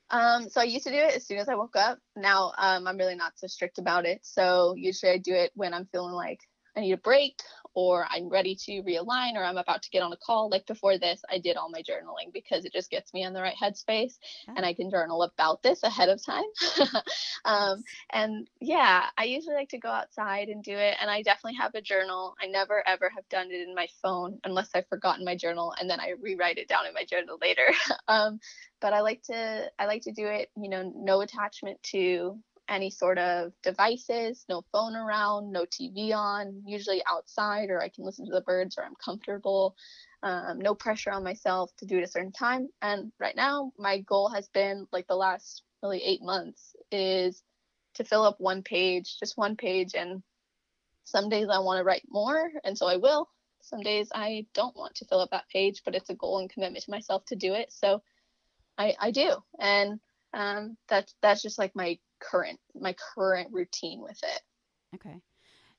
Um, 0.10 0.50
so 0.50 0.60
I 0.60 0.66
used 0.66 0.86
to 0.86 0.92
do 0.92 0.98
it 0.98 1.16
as 1.16 1.26
soon 1.26 1.38
as 1.38 1.48
I 1.48 1.56
woke 1.56 1.78
up. 1.78 1.98
Now 2.18 2.52
um, 2.58 2.86
I'm 2.86 2.98
really 2.98 3.16
not 3.16 3.34
so 3.38 3.48
strict 3.48 3.78
about 3.78 4.06
it. 4.06 4.20
So 4.24 4.76
usually 4.76 5.14
I 5.14 5.18
do 5.18 5.34
it 5.34 5.52
when 5.56 5.74
I'm 5.74 5.86
feeling 5.86 6.14
like 6.14 6.40
I 6.76 6.82
need 6.82 6.94
a 6.94 6.98
break 6.98 7.42
or 7.74 8.06
I'm 8.10 8.30
ready 8.30 8.56
to 8.56 8.84
realign 8.84 9.36
or 9.36 9.44
I'm 9.44 9.58
about 9.58 9.84
to 9.84 9.90
get 9.90 10.04
on 10.04 10.12
a 10.12 10.18
call. 10.18 10.50
Like 10.50 10.66
before 10.66 10.98
this, 10.98 11.22
I 11.30 11.40
did 11.40 11.56
all 11.56 11.70
my 11.70 11.82
journaling 11.82 12.34
because 12.34 12.66
it 12.66 12.74
just 12.74 12.90
gets 12.90 13.14
me 13.14 13.24
in 13.24 13.34
the 13.34 13.42
right 13.42 13.56
headspace 13.62 14.18
yeah. 14.48 14.56
and 14.58 14.66
I 14.66 14.74
can 14.74 14.90
journal 14.90 15.24
about 15.24 15.64
this 15.64 15.84
ahead 15.84 16.10
of 16.10 16.24
time. 16.24 16.44
um, 17.46 17.84
and 18.12 18.48
yeah, 18.60 19.06
I 19.18 19.26
usually 19.26 19.56
like 19.56 19.70
to 19.70 19.78
go 19.78 19.90
outside 19.90 20.50
and 20.50 20.64
do 20.64 20.76
it. 20.76 20.98
And 21.02 21.10
I 21.10 21.22
definitely 21.22 21.58
have 21.58 21.76
a 21.76 21.82
journal. 21.82 22.36
I 22.42 22.48
never 22.48 22.86
ever 22.88 23.10
have 23.16 23.28
done 23.30 23.52
it 23.52 23.68
in 23.68 23.76
my 23.76 23.88
phone 24.02 24.40
unless 24.44 24.70
I've 24.74 24.88
forgotten 24.88 25.26
my 25.26 25.36
journal 25.36 25.74
and 25.80 25.90
then 25.90 26.00
I 26.00 26.14
rewrite 26.22 26.58
it 26.58 26.68
down 26.68 26.86
in 26.88 26.94
my 26.94 27.06
journal 27.06 27.38
later. 27.42 27.68
um, 28.08 28.40
but 28.82 28.94
I 28.94 29.02
like 29.02 29.24
to 29.24 29.72
I 29.80 29.86
like 29.86 30.04
to 30.04 30.12
do 30.12 30.26
it, 30.26 30.50
you 30.58 30.70
know, 30.70 30.92
no 30.96 31.22
attachment 31.22 31.82
to 31.84 32.38
any 32.70 32.90
sort 32.90 33.18
of 33.18 33.52
devices, 33.64 34.46
no 34.48 34.64
phone 34.72 34.96
around, 34.96 35.52
no 35.52 35.66
TV 35.66 36.14
on, 36.16 36.64
usually 36.66 37.02
outside, 37.06 37.70
or 37.70 37.82
I 37.82 37.90
can 37.90 38.06
listen 38.06 38.26
to 38.26 38.32
the 38.32 38.42
birds 38.42 38.78
or 38.78 38.84
I'm 38.84 38.96
comfortable. 39.04 39.76
Um, 40.24 40.60
no 40.60 40.76
pressure 40.76 41.12
on 41.12 41.24
myself 41.24 41.72
to 41.78 41.86
do 41.86 41.98
it 41.98 42.04
a 42.04 42.08
certain 42.08 42.32
time. 42.32 42.70
And 42.82 43.12
right 43.20 43.36
now, 43.36 43.72
my 43.78 44.00
goal 44.00 44.30
has 44.30 44.48
been 44.50 44.88
like 44.92 45.08
the 45.08 45.16
last 45.16 45.64
really 45.82 46.02
eight 46.04 46.22
months 46.22 46.76
is 46.92 47.44
to 47.96 48.04
fill 48.04 48.24
up 48.24 48.40
one 48.40 48.62
page, 48.62 49.18
just 49.20 49.38
one 49.38 49.56
page. 49.56 49.96
And 49.96 50.22
some 51.04 51.30
days 51.30 51.48
I 51.52 51.60
want 51.60 51.80
to 51.80 51.84
write 51.84 52.04
more, 52.10 52.52
and 52.64 52.78
so 52.78 52.88
I 52.88 52.98
will. 52.98 53.28
Some 53.64 53.82
days 53.82 54.10
I 54.14 54.46
don't 54.54 54.76
want 54.76 54.96
to 54.96 55.06
fill 55.06 55.20
up 55.20 55.32
that 55.32 55.50
page, 55.50 55.82
but 55.84 55.96
it's 55.96 56.10
a 56.10 56.16
goal 56.16 56.40
and 56.40 56.50
commitment 56.50 56.86
to 56.86 56.92
myself 56.92 57.26
to 57.26 57.36
do 57.36 57.54
it. 57.54 57.72
So 57.72 58.02
I, 58.78 58.96
I 59.00 59.12
do. 59.12 59.36
And 59.60 60.00
um, 60.34 60.78
that's 60.88 61.14
that's 61.22 61.42
just 61.42 61.60
like 61.60 61.76
my 61.76 62.00
current 62.22 62.60
my 62.76 62.96
current 63.16 63.50
routine 63.52 64.02
with 64.02 64.20
it. 64.24 64.42
Okay. 64.96 65.22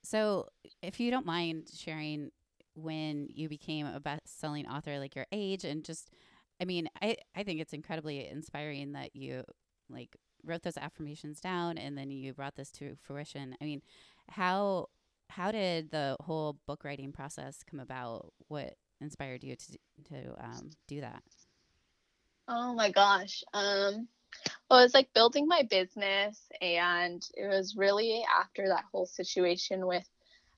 So, 0.05 0.49
if 0.83 0.99
you 0.99 1.11
don't 1.11 1.27
mind 1.27 1.69
sharing 1.75 2.31
when 2.75 3.29
you 3.31 3.49
became 3.49 3.87
a 3.87 4.01
best-selling 4.01 4.67
author 4.67 4.99
like 4.99 5.15
your 5.15 5.27
age 5.31 5.65
and 5.65 5.85
just 5.85 6.11
I 6.61 6.65
mean, 6.65 6.89
I 7.01 7.17
I 7.35 7.43
think 7.43 7.61
it's 7.61 7.73
incredibly 7.73 8.29
inspiring 8.29 8.93
that 8.93 9.15
you 9.17 9.45
like 9.89 10.17
wrote 10.45 10.63
those 10.63 10.77
affirmations 10.77 11.41
down 11.41 11.79
and 11.79 11.97
then 11.97 12.11
you 12.11 12.33
brought 12.33 12.57
this 12.57 12.71
to 12.73 12.97
fruition. 13.03 13.57
I 13.61 13.65
mean, 13.65 13.83
how 14.29 14.89
how 15.31 15.51
did 15.51 15.91
the 15.91 16.17
whole 16.21 16.59
book 16.67 16.85
writing 16.85 17.13
process 17.13 17.63
come 17.69 17.81
about? 17.81 18.33
What 18.49 18.75
inspired 19.01 19.43
you 19.45 19.57
to 19.57 19.79
to 20.11 20.45
um, 20.45 20.71
do 20.87 21.01
that? 21.01 21.23
Oh 22.49 22.75
my 22.75 22.91
gosh. 22.91 23.43
Um 23.55 24.09
well, 24.71 24.81
it 24.81 24.85
was 24.85 24.95
like 24.95 25.13
building 25.15 25.47
my 25.47 25.63
business, 25.69 26.41
and 26.61 27.23
it 27.35 27.49
was 27.49 27.77
really 27.77 28.25
after 28.41 28.69
that 28.69 28.85
whole 28.91 29.07
situation 29.07 29.87
with 29.87 30.09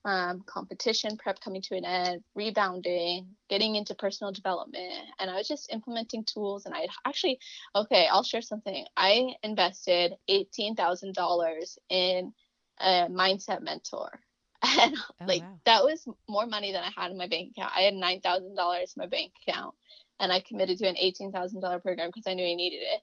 um, 0.04 0.42
competition 0.46 1.16
prep 1.16 1.40
coming 1.40 1.62
to 1.62 1.76
an 1.76 1.84
end, 1.84 2.22
rebounding, 2.34 3.28
getting 3.48 3.74
into 3.74 3.94
personal 3.94 4.32
development, 4.32 4.92
and 5.18 5.30
I 5.30 5.34
was 5.34 5.48
just 5.48 5.72
implementing 5.72 6.24
tools. 6.24 6.66
And 6.66 6.74
I 6.74 6.88
actually, 7.06 7.38
okay, 7.74 8.06
I'll 8.10 8.22
share 8.22 8.42
something. 8.42 8.84
I 8.96 9.34
invested 9.42 10.14
eighteen 10.28 10.74
thousand 10.74 11.14
dollars 11.14 11.78
in 11.88 12.32
a 12.80 13.08
mindset 13.08 13.62
mentor. 13.62 14.20
And 14.80 14.96
oh, 14.96 15.24
like 15.26 15.42
wow. 15.42 15.60
that 15.66 15.84
was 15.84 16.08
more 16.26 16.46
money 16.46 16.72
than 16.72 16.82
I 16.82 16.90
had 16.98 17.10
in 17.10 17.18
my 17.18 17.28
bank 17.28 17.50
account. 17.50 17.74
I 17.76 17.82
had 17.82 17.92
nine 17.92 18.22
thousand 18.22 18.54
dollars 18.54 18.94
in 18.96 19.00
my 19.02 19.06
bank 19.06 19.32
account, 19.46 19.74
and 20.18 20.32
I 20.32 20.40
committed 20.40 20.78
to 20.78 20.88
an 20.88 20.96
eighteen 20.96 21.32
thousand 21.32 21.60
dollar 21.60 21.80
program 21.80 22.08
because 22.08 22.26
I 22.26 22.32
knew 22.32 22.46
I 22.46 22.54
needed 22.54 22.80
it. 22.80 23.02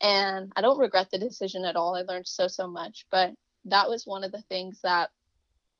And 0.00 0.52
I 0.54 0.60
don't 0.60 0.78
regret 0.78 1.10
the 1.10 1.18
decision 1.18 1.64
at 1.64 1.76
all. 1.76 1.96
I 1.96 2.02
learned 2.02 2.28
so, 2.28 2.46
so 2.48 2.68
much. 2.68 3.06
But 3.10 3.34
that 3.64 3.88
was 3.88 4.06
one 4.06 4.24
of 4.24 4.32
the 4.32 4.42
things 4.42 4.80
that 4.82 5.10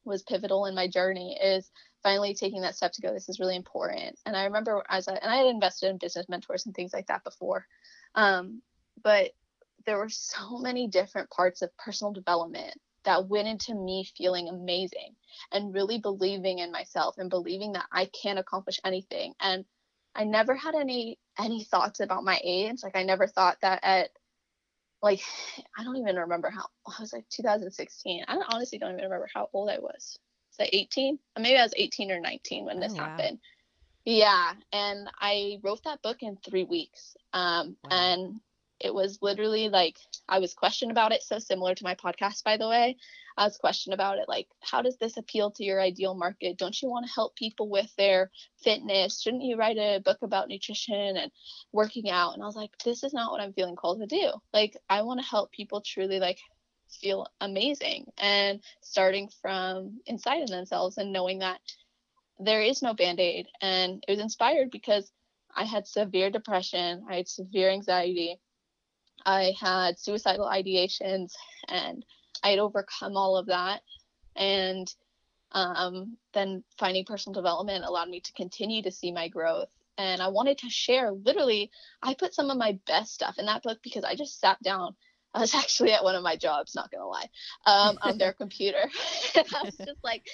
was 0.04 0.22
pivotal 0.22 0.66
in 0.66 0.74
my 0.74 0.88
journey 0.88 1.38
is 1.40 1.70
finally 2.02 2.34
taking 2.34 2.62
that 2.62 2.76
step 2.76 2.92
to 2.92 3.02
go, 3.02 3.12
this 3.12 3.28
is 3.28 3.40
really 3.40 3.56
important. 3.56 4.18
And 4.24 4.36
I 4.36 4.44
remember 4.44 4.82
as 4.88 5.08
I, 5.08 5.14
and 5.14 5.30
I 5.30 5.36
had 5.36 5.46
invested 5.46 5.90
in 5.90 5.98
business 5.98 6.28
mentors 6.28 6.66
and 6.66 6.74
things 6.74 6.92
like 6.92 7.06
that 7.08 7.24
before. 7.24 7.66
Um, 8.14 8.62
but 9.02 9.30
there 9.86 9.98
were 9.98 10.08
so 10.10 10.58
many 10.58 10.88
different 10.88 11.30
parts 11.30 11.62
of 11.62 11.76
personal 11.76 12.12
development 12.12 12.74
that 13.04 13.28
went 13.28 13.48
into 13.48 13.74
me 13.74 14.06
feeling 14.16 14.48
amazing 14.48 15.14
and 15.52 15.72
really 15.72 15.98
believing 15.98 16.58
in 16.58 16.72
myself 16.72 17.16
and 17.18 17.30
believing 17.30 17.72
that 17.72 17.86
I 17.92 18.06
can 18.06 18.38
accomplish 18.38 18.80
anything. 18.84 19.34
And 19.40 19.64
I 20.14 20.24
never 20.24 20.54
had 20.54 20.74
any 20.74 21.18
any 21.38 21.64
thoughts 21.64 22.00
about 22.00 22.24
my 22.24 22.40
age. 22.42 22.82
Like 22.82 22.96
I 22.96 23.02
never 23.02 23.26
thought 23.26 23.58
that 23.62 23.80
at 23.82 24.10
like 25.02 25.20
I 25.78 25.84
don't 25.84 25.96
even 25.96 26.16
remember 26.16 26.50
how 26.50 26.66
I 26.86 27.00
was 27.00 27.12
like 27.12 27.28
2016. 27.30 28.24
I 28.26 28.38
honestly 28.48 28.78
don't 28.78 28.92
even 28.92 29.04
remember 29.04 29.28
how 29.32 29.48
old 29.52 29.70
I 29.70 29.78
was. 29.78 30.18
Was 30.58 30.66
I 30.66 30.70
18? 30.72 31.18
Maybe 31.38 31.58
I 31.58 31.62
was 31.62 31.74
18 31.76 32.10
or 32.10 32.20
19 32.20 32.64
when 32.64 32.80
this 32.80 32.92
oh, 32.92 32.96
wow. 32.96 33.04
happened. 33.04 33.38
Yeah, 34.04 34.54
and 34.72 35.10
I 35.20 35.58
wrote 35.62 35.84
that 35.84 36.02
book 36.02 36.22
in 36.22 36.38
three 36.38 36.64
weeks. 36.64 37.14
Um, 37.32 37.76
wow. 37.84 37.90
and 37.90 38.40
it 38.80 38.94
was 38.94 39.18
literally 39.22 39.68
like 39.68 39.96
I 40.28 40.38
was 40.38 40.54
questioned 40.54 40.90
about 40.90 41.12
it. 41.12 41.22
So 41.22 41.38
similar 41.38 41.74
to 41.74 41.84
my 41.84 41.94
podcast, 41.94 42.44
by 42.44 42.56
the 42.56 42.68
way. 42.68 42.96
I 43.36 43.44
was 43.44 43.56
questioned 43.56 43.94
about 43.94 44.18
it 44.18 44.28
like, 44.28 44.48
how 44.60 44.82
does 44.82 44.96
this 44.96 45.16
appeal 45.16 45.52
to 45.52 45.64
your 45.64 45.80
ideal 45.80 46.14
market? 46.14 46.58
Don't 46.58 46.80
you 46.82 46.90
want 46.90 47.06
to 47.06 47.12
help 47.12 47.36
people 47.36 47.68
with 47.68 47.94
their 47.96 48.30
fitness? 48.64 49.20
Shouldn't 49.20 49.44
you 49.44 49.56
write 49.56 49.78
a 49.78 50.00
book 50.04 50.18
about 50.22 50.48
nutrition 50.48 51.16
and 51.16 51.30
working 51.72 52.10
out? 52.10 52.34
And 52.34 52.42
I 52.42 52.46
was 52.46 52.56
like, 52.56 52.76
this 52.84 53.04
is 53.04 53.14
not 53.14 53.30
what 53.30 53.40
I'm 53.40 53.52
feeling 53.52 53.76
called 53.76 54.00
to 54.00 54.06
do. 54.06 54.32
Like, 54.52 54.76
I 54.90 55.02
want 55.02 55.20
to 55.20 55.26
help 55.26 55.52
people 55.52 55.80
truly 55.80 56.18
like 56.18 56.40
feel 56.90 57.26
amazing 57.40 58.06
and 58.18 58.60
starting 58.80 59.30
from 59.40 60.00
inside 60.06 60.42
of 60.42 60.48
themselves 60.48 60.98
and 60.98 61.12
knowing 61.12 61.38
that 61.38 61.60
there 62.40 62.62
is 62.62 62.82
no 62.82 62.92
band 62.92 63.20
aid. 63.20 63.46
And 63.60 64.02
it 64.06 64.10
was 64.10 64.20
inspired 64.20 64.70
because 64.70 65.10
I 65.54 65.64
had 65.64 65.86
severe 65.86 66.30
depression, 66.30 67.04
I 67.08 67.16
had 67.16 67.28
severe 67.28 67.70
anxiety, 67.70 68.40
I 69.24 69.52
had 69.60 69.98
suicidal 69.98 70.46
ideations, 70.46 71.32
and 71.68 72.04
I 72.42 72.50
had 72.50 72.58
overcome 72.58 73.16
all 73.16 73.36
of 73.36 73.46
that. 73.46 73.82
And 74.36 74.92
um, 75.52 76.16
then 76.34 76.62
finding 76.78 77.04
personal 77.04 77.34
development 77.34 77.84
allowed 77.84 78.08
me 78.08 78.20
to 78.20 78.32
continue 78.32 78.82
to 78.82 78.90
see 78.90 79.12
my 79.12 79.28
growth. 79.28 79.68
And 79.96 80.22
I 80.22 80.28
wanted 80.28 80.58
to 80.58 80.70
share 80.70 81.10
literally, 81.10 81.70
I 82.02 82.14
put 82.14 82.34
some 82.34 82.50
of 82.50 82.56
my 82.56 82.78
best 82.86 83.14
stuff 83.14 83.36
in 83.38 83.46
that 83.46 83.62
book 83.62 83.78
because 83.82 84.04
I 84.04 84.14
just 84.14 84.40
sat 84.40 84.62
down. 84.62 84.94
I 85.34 85.40
was 85.40 85.54
actually 85.54 85.92
at 85.92 86.04
one 86.04 86.14
of 86.14 86.22
my 86.22 86.36
jobs, 86.36 86.74
not 86.74 86.90
gonna 86.90 87.06
lie, 87.06 87.28
um, 87.66 87.98
on 88.02 88.18
their 88.18 88.32
computer. 88.38 88.90
and 89.34 89.46
I 89.54 89.64
was 89.64 89.76
just 89.76 90.04
like, 90.04 90.24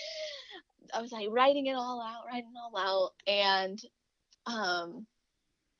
I 0.92 1.00
was 1.00 1.12
like 1.12 1.28
writing 1.30 1.66
it 1.66 1.74
all 1.74 2.02
out, 2.02 2.26
writing 2.26 2.50
it 2.54 2.58
all 2.58 2.76
out. 2.78 3.12
And 3.26 3.80
um, 4.46 5.06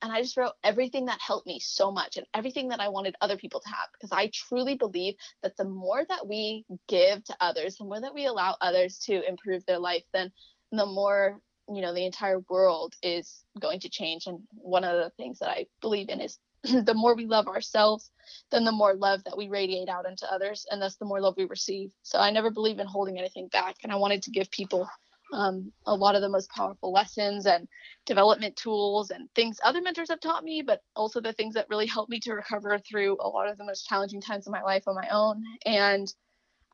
and 0.05 0.13
I 0.13 0.21
just 0.21 0.37
wrote 0.37 0.53
everything 0.63 1.05
that 1.05 1.19
helped 1.19 1.47
me 1.47 1.59
so 1.59 1.91
much 1.91 2.17
and 2.17 2.27
everything 2.35 2.69
that 2.69 2.79
I 2.79 2.89
wanted 2.89 3.15
other 3.21 3.37
people 3.37 3.59
to 3.59 3.69
have 3.69 3.87
because 3.91 4.11
I 4.11 4.29
truly 4.31 4.75
believe 4.75 5.15
that 5.41 5.57
the 5.57 5.65
more 5.65 6.05
that 6.07 6.27
we 6.27 6.63
give 6.87 7.23
to 7.23 7.35
others, 7.41 7.77
the 7.77 7.85
more 7.85 7.99
that 7.99 8.13
we 8.13 8.27
allow 8.27 8.55
others 8.61 8.99
to 9.05 9.27
improve 9.27 9.65
their 9.65 9.79
life, 9.79 10.03
then 10.13 10.31
the 10.71 10.85
more 10.85 11.39
you 11.67 11.81
know 11.81 11.91
the 11.91 12.05
entire 12.05 12.39
world 12.49 12.93
is 13.01 13.43
going 13.59 13.79
to 13.79 13.89
change. 13.89 14.27
And 14.27 14.41
one 14.51 14.83
of 14.83 14.95
the 14.95 15.09
things 15.17 15.39
that 15.39 15.49
I 15.49 15.65
believe 15.81 16.09
in 16.09 16.21
is 16.21 16.37
the 16.63 16.93
more 16.93 17.15
we 17.15 17.25
love 17.25 17.47
ourselves, 17.47 18.11
then 18.51 18.63
the 18.63 18.71
more 18.71 18.93
love 18.93 19.23
that 19.23 19.37
we 19.37 19.47
radiate 19.47 19.89
out 19.89 20.07
into 20.07 20.31
others, 20.31 20.67
and 20.69 20.79
thus 20.79 20.97
the 20.97 21.05
more 21.05 21.19
love 21.19 21.33
we 21.35 21.45
receive. 21.45 21.91
So 22.03 22.19
I 22.19 22.29
never 22.29 22.51
believe 22.51 22.77
in 22.77 22.85
holding 22.85 23.17
anything 23.17 23.47
back, 23.47 23.77
and 23.81 23.91
I 23.91 23.95
wanted 23.95 24.21
to 24.21 24.31
give 24.31 24.51
people 24.51 24.87
um, 25.33 25.71
a 25.85 25.95
lot 25.95 26.15
of 26.15 26.21
the 26.21 26.29
most 26.29 26.49
powerful 26.51 26.91
lessons 26.91 27.45
and 27.45 27.67
development 28.05 28.55
tools 28.55 29.09
and 29.11 29.29
things 29.33 29.59
other 29.63 29.81
mentors 29.81 30.09
have 30.09 30.19
taught 30.19 30.43
me, 30.43 30.61
but 30.65 30.81
also 30.95 31.19
the 31.19 31.33
things 31.33 31.55
that 31.55 31.67
really 31.69 31.87
helped 31.87 32.09
me 32.09 32.19
to 32.21 32.33
recover 32.33 32.77
through 32.79 33.17
a 33.19 33.27
lot 33.27 33.49
of 33.49 33.57
the 33.57 33.65
most 33.65 33.87
challenging 33.87 34.21
times 34.21 34.47
of 34.47 34.53
my 34.53 34.61
life 34.61 34.83
on 34.87 34.95
my 34.95 35.07
own. 35.09 35.43
And 35.65 36.13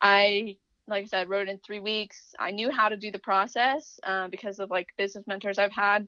I, 0.01 0.57
like 0.87 1.03
I 1.03 1.07
said, 1.07 1.29
wrote 1.29 1.47
in 1.47 1.59
three 1.59 1.79
weeks. 1.79 2.33
I 2.39 2.51
knew 2.51 2.71
how 2.71 2.89
to 2.89 2.97
do 2.97 3.11
the 3.11 3.19
process 3.19 3.99
uh, 4.03 4.27
because 4.27 4.59
of 4.59 4.69
like 4.69 4.87
business 4.97 5.25
mentors 5.27 5.57
I've 5.57 5.71
had. 5.71 6.07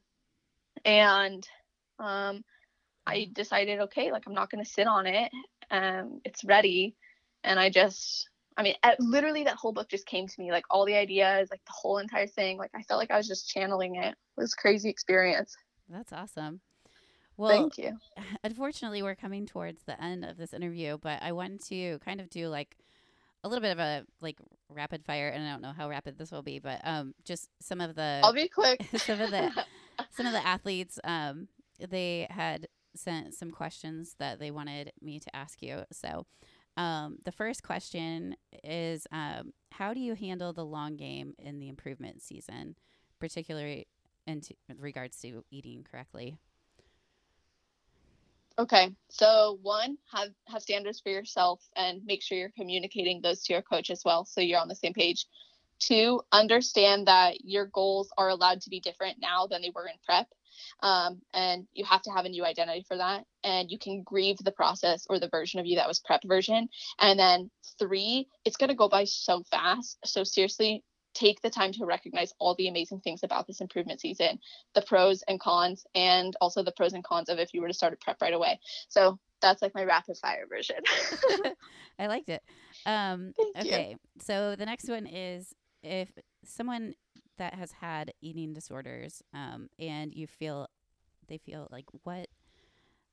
And 0.83 1.47
um, 1.99 2.43
I 3.05 3.29
decided, 3.33 3.79
okay, 3.81 4.11
like 4.11 4.23
I'm 4.27 4.33
not 4.33 4.49
going 4.49 4.63
to 4.63 4.69
sit 4.69 4.87
on 4.87 5.07
it. 5.07 5.31
Um, 5.71 6.19
it's 6.25 6.43
ready. 6.43 6.95
And 7.43 7.59
I 7.59 7.69
just 7.69 8.29
I 8.57 8.63
mean, 8.63 8.75
at, 8.83 8.99
literally 8.99 9.43
that 9.43 9.55
whole 9.55 9.73
book 9.73 9.89
just 9.89 10.05
came 10.05 10.27
to 10.27 10.41
me, 10.41 10.51
like 10.51 10.65
all 10.69 10.85
the 10.85 10.95
ideas, 10.95 11.49
like 11.51 11.63
the 11.65 11.71
whole 11.71 11.97
entire 11.97 12.27
thing. 12.27 12.57
Like 12.57 12.71
I 12.75 12.83
felt 12.83 12.99
like 12.99 13.11
I 13.11 13.17
was 13.17 13.27
just 13.27 13.49
channeling 13.49 13.95
it. 13.95 14.09
It 14.09 14.41
was 14.41 14.53
crazy 14.53 14.89
experience. 14.89 15.55
That's 15.89 16.13
awesome. 16.13 16.61
Well, 17.37 17.49
thank 17.49 17.77
you. 17.77 17.97
Unfortunately, 18.43 19.01
we're 19.01 19.15
coming 19.15 19.45
towards 19.45 19.83
the 19.83 20.01
end 20.01 20.25
of 20.25 20.37
this 20.37 20.53
interview, 20.53 20.97
but 21.01 21.21
I 21.21 21.31
wanted 21.31 21.63
to 21.65 21.99
kind 21.99 22.21
of 22.21 22.29
do 22.29 22.47
like 22.47 22.77
a 23.43 23.49
little 23.49 23.61
bit 23.61 23.71
of 23.71 23.79
a 23.79 24.05
like 24.21 24.37
rapid 24.69 25.03
fire, 25.03 25.29
and 25.29 25.45
I 25.45 25.51
don't 25.51 25.61
know 25.61 25.73
how 25.73 25.89
rapid 25.89 26.17
this 26.17 26.31
will 26.31 26.43
be, 26.43 26.59
but 26.59 26.79
um, 26.83 27.13
just 27.25 27.49
some 27.61 27.81
of 27.81 27.95
the 27.95 28.21
I'll 28.23 28.33
be 28.33 28.47
quick. 28.47 28.85
some 28.97 29.19
of 29.19 29.31
the 29.31 29.51
some 30.11 30.25
of 30.25 30.33
the 30.33 30.45
athletes 30.45 30.99
um 31.03 31.47
they 31.79 32.27
had 32.29 32.67
sent 32.95 33.33
some 33.33 33.51
questions 33.51 34.15
that 34.19 34.39
they 34.39 34.51
wanted 34.51 34.91
me 35.01 35.19
to 35.19 35.35
ask 35.35 35.61
you. 35.61 35.83
So, 35.91 36.25
um, 36.77 37.17
the 37.23 37.31
first 37.31 37.63
question 37.63 38.35
is 38.63 39.07
um, 39.11 39.53
how 39.71 39.93
do 39.93 39.99
you 39.99 40.15
handle 40.15 40.53
the 40.53 40.65
long 40.65 40.95
game 40.95 41.33
in 41.37 41.59
the 41.59 41.69
improvement 41.69 42.21
season, 42.21 42.75
particularly 43.19 43.87
in 44.25 44.41
t- 44.41 44.57
regards 44.77 45.19
to 45.21 45.43
eating 45.51 45.85
correctly? 45.89 46.37
Okay, 48.57 48.93
so 49.09 49.57
one, 49.63 49.97
have 50.13 50.29
have 50.47 50.61
standards 50.61 50.99
for 50.99 51.09
yourself 51.09 51.59
and 51.75 52.05
make 52.05 52.21
sure 52.21 52.37
you're 52.37 52.51
communicating 52.55 53.19
those 53.19 53.43
to 53.43 53.53
your 53.53 53.63
coach 53.63 53.89
as 53.89 54.03
well, 54.05 54.25
so 54.25 54.41
you're 54.41 54.59
on 54.59 54.67
the 54.67 54.75
same 54.75 54.93
page. 54.93 55.25
Two, 55.79 56.21
understand 56.31 57.07
that 57.07 57.43
your 57.43 57.65
goals 57.65 58.13
are 58.15 58.29
allowed 58.29 58.61
to 58.61 58.69
be 58.69 58.79
different 58.79 59.17
now 59.19 59.47
than 59.47 59.61
they 59.61 59.71
were 59.73 59.87
in 59.87 59.95
prep. 60.05 60.27
Um, 60.81 61.21
and 61.33 61.67
you 61.73 61.85
have 61.85 62.01
to 62.03 62.11
have 62.11 62.25
a 62.25 62.29
new 62.29 62.45
identity 62.45 62.85
for 62.87 62.97
that. 62.97 63.23
And 63.43 63.69
you 63.71 63.77
can 63.77 64.03
grieve 64.03 64.37
the 64.37 64.51
process 64.51 65.05
or 65.09 65.19
the 65.19 65.29
version 65.29 65.59
of 65.59 65.65
you 65.65 65.75
that 65.77 65.87
was 65.87 65.99
prep 65.99 66.21
version. 66.25 66.69
And 66.99 67.19
then 67.19 67.49
three, 67.79 68.27
it's 68.45 68.57
going 68.57 68.69
to 68.69 68.75
go 68.75 68.89
by 68.89 69.05
so 69.05 69.43
fast. 69.49 69.97
So 70.05 70.23
seriously, 70.23 70.83
take 71.13 71.41
the 71.41 71.49
time 71.49 71.71
to 71.73 71.85
recognize 71.85 72.33
all 72.39 72.55
the 72.55 72.67
amazing 72.67 72.99
things 73.01 73.21
about 73.23 73.47
this 73.47 73.61
improvement 73.61 74.01
season, 74.01 74.39
the 74.73 74.81
pros 74.81 75.23
and 75.27 75.39
cons, 75.39 75.85
and 75.95 76.35
also 76.41 76.63
the 76.63 76.71
pros 76.71 76.93
and 76.93 77.03
cons 77.03 77.29
of 77.29 77.39
if 77.39 77.53
you 77.53 77.61
were 77.61 77.67
to 77.67 77.73
start 77.73 77.93
a 77.93 77.97
prep 77.97 78.21
right 78.21 78.33
away. 78.33 78.59
So 78.89 79.19
that's 79.41 79.61
like 79.61 79.75
my 79.75 79.83
rapid 79.83 80.17
fire 80.17 80.45
version. 80.49 80.77
I 81.99 82.07
liked 82.07 82.29
it. 82.29 82.41
Um, 82.85 83.33
Thank 83.37 83.67
okay, 83.67 83.89
you. 83.91 83.97
so 84.19 84.55
the 84.55 84.65
next 84.65 84.89
one 84.89 85.05
is 85.05 85.53
if 85.83 86.09
someone 86.43 86.93
that 87.37 87.55
has 87.55 87.71
had 87.73 88.13
eating 88.21 88.53
disorders 88.53 89.21
um, 89.33 89.69
and 89.79 90.13
you 90.13 90.27
feel 90.27 90.67
they 91.27 91.37
feel 91.37 91.67
like 91.71 91.85
what 92.03 92.27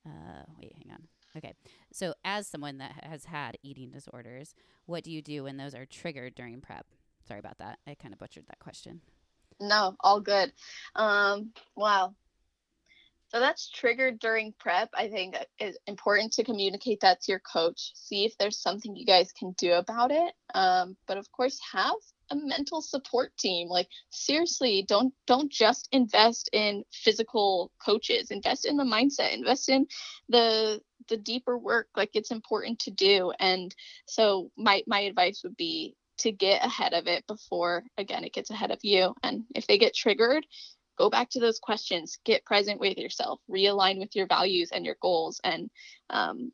uh, 0.06 0.42
wait 0.58 0.72
hang 0.82 0.92
on 0.92 1.02
okay 1.36 1.52
so 1.92 2.14
as 2.24 2.46
someone 2.46 2.78
that 2.78 3.04
has 3.04 3.26
had 3.26 3.56
eating 3.62 3.90
disorders 3.90 4.54
what 4.86 5.04
do 5.04 5.10
you 5.12 5.22
do 5.22 5.44
when 5.44 5.56
those 5.56 5.74
are 5.74 5.86
triggered 5.86 6.34
during 6.34 6.60
prep 6.60 6.86
sorry 7.26 7.40
about 7.40 7.58
that 7.58 7.78
i 7.86 7.94
kind 7.94 8.12
of 8.12 8.18
butchered 8.18 8.46
that 8.48 8.58
question 8.58 9.00
No, 9.60 9.94
all 10.00 10.20
good. 10.20 10.52
Um, 10.94 11.52
wow. 11.76 12.14
So 13.28 13.38
that's 13.38 13.68
triggered 13.70 14.18
during 14.18 14.54
prep. 14.58 14.88
I 14.94 15.08
think 15.08 15.36
it's 15.58 15.78
important 15.86 16.32
to 16.32 16.44
communicate 16.44 17.00
that 17.00 17.20
to 17.22 17.32
your 17.32 17.40
coach. 17.40 17.92
See 17.94 18.24
if 18.24 18.36
there's 18.38 18.58
something 18.58 18.96
you 18.96 19.06
guys 19.06 19.32
can 19.32 19.52
do 19.58 19.72
about 19.74 20.10
it. 20.10 20.32
Um, 20.54 20.96
but 21.06 21.18
of 21.18 21.30
course, 21.30 21.60
have 21.72 21.94
a 22.30 22.36
mental 22.36 22.80
support 22.80 23.36
team. 23.36 23.68
Like 23.68 23.88
seriously, 24.10 24.84
don't 24.86 25.12
don't 25.26 25.50
just 25.50 25.88
invest 25.92 26.50
in 26.52 26.84
physical 26.92 27.72
coaches. 27.84 28.30
Invest 28.30 28.66
in 28.66 28.76
the 28.76 28.84
mindset. 28.84 29.32
Invest 29.32 29.68
in 29.68 29.86
the 30.28 30.80
the 31.08 31.16
deeper 31.16 31.58
work. 31.58 31.88
Like 31.96 32.10
it's 32.14 32.30
important 32.30 32.78
to 32.80 32.90
do. 32.90 33.32
And 33.38 33.74
so 34.06 34.50
my 34.56 34.82
my 34.86 35.00
advice 35.00 35.42
would 35.44 35.56
be 35.56 35.96
to 36.20 36.32
get 36.32 36.64
ahead 36.64 36.92
of 36.92 37.06
it 37.06 37.26
before 37.26 37.82
again 37.96 38.24
it 38.24 38.34
gets 38.34 38.50
ahead 38.50 38.70
of 38.70 38.78
you 38.82 39.14
and 39.22 39.44
if 39.54 39.66
they 39.66 39.78
get 39.78 39.94
triggered 39.94 40.46
go 40.98 41.08
back 41.08 41.30
to 41.30 41.40
those 41.40 41.58
questions 41.58 42.18
get 42.24 42.44
present 42.44 42.78
with 42.78 42.98
yourself 42.98 43.40
realign 43.50 43.98
with 43.98 44.14
your 44.14 44.26
values 44.26 44.70
and 44.70 44.84
your 44.84 44.96
goals 45.00 45.40
and 45.44 45.70
um, 46.10 46.52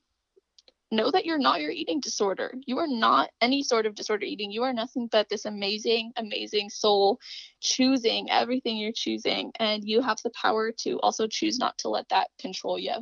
know 0.91 1.11
that 1.11 1.24
you're 1.24 1.39
not 1.39 1.61
your 1.61 1.70
eating 1.70 2.01
disorder. 2.01 2.53
You 2.66 2.78
are 2.78 2.87
not 2.87 3.30
any 3.41 3.62
sort 3.62 3.87
of 3.87 3.95
disorder 3.95 4.24
eating. 4.24 4.51
You 4.51 4.62
are 4.62 4.72
nothing 4.72 5.09
but 5.11 5.28
this 5.28 5.45
amazing 5.45 6.12
amazing 6.16 6.70
soul 6.70 7.18
choosing 7.61 8.30
everything 8.30 8.76
you're 8.76 8.93
choosing 8.95 9.53
and 9.59 9.84
you 9.84 10.01
have 10.03 10.18
the 10.22 10.30
power 10.30 10.72
to 10.80 10.99
also 11.01 11.26
choose 11.26 11.59
not 11.59 11.76
to 11.78 11.89
let 11.89 12.09
that 12.11 12.28
control 12.39 12.78
you. 12.78 12.95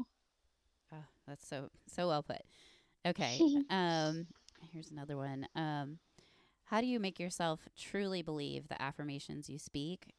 Oh, 0.93 1.05
that's 1.27 1.47
so 1.47 1.69
so 1.87 2.09
well 2.09 2.23
put. 2.23 2.43
Okay 3.07 3.41
um 3.71 4.27
here's 4.73 4.91
another 4.91 5.17
one. 5.17 5.47
Um 5.55 5.99
how 6.65 6.81
do 6.81 6.87
you 6.87 6.99
make 6.99 7.21
yourself 7.21 7.69
truly 7.79 8.23
believe 8.23 8.69
the 8.69 8.81
affirmations 8.81 9.51
you 9.51 9.59
speak 9.59 10.15